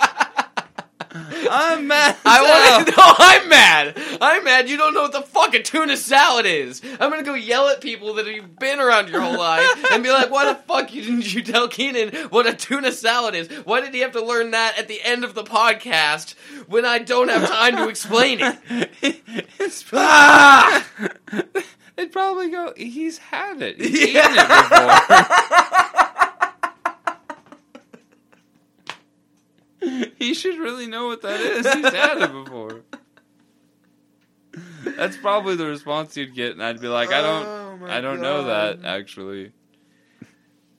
I'm 1.49 1.87
mad. 1.87 2.17
I 2.25 2.41
want 2.75 2.87
to 2.87 2.91
know. 2.97 3.03
I'm 3.17 3.49
mad. 3.49 3.97
I'm 4.21 4.43
mad. 4.43 4.69
You 4.69 4.77
don't 4.77 4.93
know 4.93 5.03
what 5.03 5.11
the 5.13 5.21
fuck 5.21 5.53
a 5.53 5.61
tuna 5.63 5.95
salad 5.97 6.45
is. 6.45 6.81
I'm 6.99 7.09
gonna 7.09 7.23
go 7.23 7.33
yell 7.33 7.67
at 7.69 7.81
people 7.81 8.15
that 8.15 8.27
have 8.27 8.59
been 8.59 8.79
around 8.79 9.09
your 9.09 9.21
whole 9.21 9.37
life 9.37 9.91
and 9.91 10.03
be 10.03 10.09
like, 10.11 10.29
"Why 10.31 10.45
the 10.45 10.55
fuck 10.55 10.93
you 10.93 11.01
didn't 11.03 11.33
you 11.33 11.41
tell 11.43 11.67
Keenan 11.67 12.13
what 12.29 12.47
a 12.47 12.53
tuna 12.53 12.91
salad 12.91 13.35
is? 13.35 13.47
Why 13.65 13.81
did 13.81 13.93
he 13.93 14.01
have 14.01 14.11
to 14.13 14.23
learn 14.23 14.51
that 14.51 14.77
at 14.77 14.87
the 14.87 15.01
end 15.03 15.23
of 15.23 15.33
the 15.35 15.43
podcast 15.43 16.33
when 16.67 16.85
I 16.85 16.99
don't 16.99 17.29
have 17.29 17.47
time 17.49 17.77
to 17.77 17.87
explain 17.87 18.39
it?" 18.41 18.91
it's 19.59 19.83
Ah! 19.93 20.85
They'd 21.95 22.11
probably 22.11 22.49
go. 22.49 22.73
He's 22.75 23.19
had 23.19 23.61
it. 23.61 23.79
He's 23.79 23.95
eaten 24.01 24.21
it 24.21 24.47
before. 24.47 25.94
he 30.17 30.33
should 30.33 30.57
really 30.57 30.87
know 30.87 31.07
what 31.07 31.21
that 31.21 31.39
is. 31.39 31.71
He's 31.73 31.93
had 31.93 32.21
it 32.21 32.31
before. 32.31 32.81
That's 34.83 35.17
probably 35.17 35.55
the 35.55 35.65
response 35.65 36.15
you'd 36.15 36.33
get, 36.33 36.53
and 36.53 36.63
I'd 36.63 36.79
be 36.79 36.87
like, 36.87 37.11
I 37.11 37.21
don't, 37.21 37.45
Oh 37.45 37.87
I 37.87 38.01
don't 38.01 38.21
know 38.21 38.45
that 38.45 38.85
actually. 38.85 39.51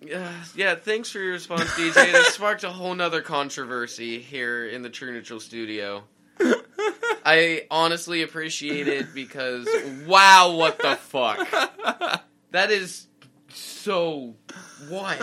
Yeah, 0.00 0.32
yeah, 0.54 0.74
thanks 0.76 1.10
for 1.10 1.18
your 1.18 1.32
response, 1.32 1.64
DJ. 1.70 1.94
That 1.94 2.26
sparked 2.32 2.64
a 2.64 2.70
whole 2.70 2.94
nother 2.94 3.22
controversy 3.22 4.20
here 4.20 4.66
in 4.66 4.82
the 4.82 4.90
True 4.90 5.12
Neutral 5.12 5.40
studio. 5.40 6.04
I 7.24 7.66
honestly 7.70 8.22
appreciate 8.22 8.88
it 8.88 9.14
because 9.14 9.68
wow, 10.06 10.54
what 10.54 10.78
the 10.78 10.96
fuck? 10.96 11.48
That 12.52 12.70
is 12.70 13.08
so 13.48 14.36
what? 14.88 15.18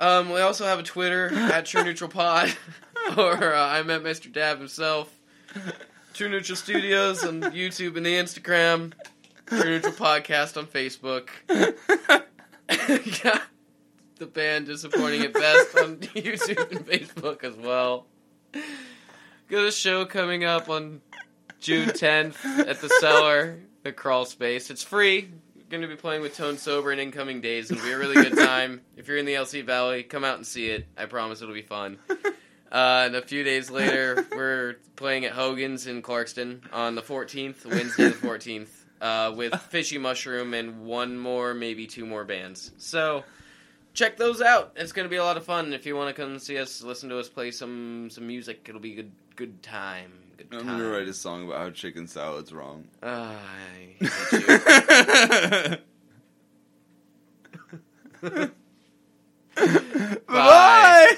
Um, 0.00 0.30
we 0.30 0.40
also 0.40 0.64
have 0.64 0.78
a 0.78 0.82
Twitter 0.82 1.32
at 1.34 1.66
True 1.66 1.84
Neutral 1.84 2.10
Pod, 2.10 2.52
or 3.16 3.54
uh, 3.54 3.66
I 3.68 3.82
met 3.82 4.02
Mr. 4.02 4.32
Dab 4.32 4.58
himself. 4.58 5.14
True 6.14 6.28
Neutral 6.28 6.56
Studios 6.56 7.24
on 7.24 7.42
YouTube 7.42 7.96
and 7.96 8.06
the 8.06 8.14
Instagram. 8.14 8.92
True 9.46 9.64
Neutral 9.64 9.92
Podcast 9.92 10.56
on 10.56 10.66
Facebook. 10.66 11.28
yeah, 13.24 13.40
the 14.16 14.26
band 14.26 14.66
disappointing 14.66 15.22
at 15.22 15.34
best 15.34 15.76
on 15.78 15.96
YouTube 15.98 16.70
and 16.70 16.86
Facebook 16.86 17.44
as 17.44 17.54
well. 17.56 18.06
Got 19.48 19.66
a 19.66 19.72
show 19.72 20.04
coming 20.06 20.44
up 20.44 20.68
on 20.70 21.00
June 21.60 21.88
10th 21.88 22.66
at 22.66 22.80
the 22.80 22.88
Cellar, 23.00 23.58
the 23.82 23.92
Crawl 23.92 24.24
Space. 24.24 24.70
It's 24.70 24.82
free. 24.82 25.30
Going 25.70 25.82
to 25.82 25.88
be 25.88 25.96
playing 25.96 26.20
with 26.20 26.36
Tone 26.36 26.58
Sober 26.58 26.90
in 26.90 26.98
incoming 26.98 27.40
days. 27.40 27.70
It'll 27.70 27.84
be 27.84 27.92
a 27.92 27.98
really 27.98 28.14
good 28.14 28.36
time. 28.46 28.80
if 28.96 29.06
you're 29.06 29.18
in 29.18 29.24
the 29.24 29.34
LC 29.34 29.64
Valley, 29.64 30.02
come 30.02 30.24
out 30.24 30.34
and 30.34 30.44
see 30.46 30.68
it. 30.68 30.86
I 30.98 31.06
promise 31.06 31.40
it'll 31.40 31.54
be 31.54 31.62
fun. 31.62 31.98
Uh, 32.72 33.02
and 33.06 33.16
a 33.16 33.22
few 33.22 33.42
days 33.42 33.68
later, 33.68 34.24
we're 34.30 34.76
playing 34.94 35.24
at 35.24 35.32
Hogan's 35.32 35.88
in 35.88 36.02
Clarkston 36.02 36.60
on 36.72 36.94
the 36.94 37.02
14th, 37.02 37.66
Wednesday 37.66 38.04
the 38.10 38.14
14th, 38.14 38.68
uh, 39.00 39.34
with 39.34 39.52
Fishy 39.70 39.98
Mushroom 39.98 40.54
and 40.54 40.82
one 40.82 41.18
more, 41.18 41.52
maybe 41.52 41.88
two 41.88 42.06
more 42.06 42.24
bands. 42.24 42.70
So 42.78 43.24
check 43.92 44.16
those 44.18 44.40
out. 44.40 44.74
It's 44.76 44.92
going 44.92 45.04
to 45.04 45.10
be 45.10 45.16
a 45.16 45.24
lot 45.24 45.36
of 45.36 45.44
fun. 45.44 45.72
If 45.72 45.84
you 45.84 45.96
want 45.96 46.14
to 46.14 46.22
come 46.22 46.38
see 46.38 46.58
us, 46.58 46.80
listen 46.80 47.08
to 47.08 47.18
us 47.18 47.28
play 47.28 47.50
some 47.50 48.08
some 48.08 48.28
music, 48.28 48.64
it'll 48.68 48.80
be 48.80 48.92
a 48.92 49.02
good 49.02 49.12
good 49.34 49.62
time. 49.64 50.12
Good 50.48 50.60
I'm 50.60 50.66
gonna 50.66 50.88
write 50.88 51.06
a 51.06 51.12
song 51.12 51.46
about 51.46 51.58
how 51.58 51.70
chicken 51.70 52.06
salad's 52.06 52.50
wrong. 52.52 52.88
Ah, 53.02 53.36
I 53.38 54.04
hate 54.04 55.76
you. 58.22 58.50
Bye. 60.26 61.16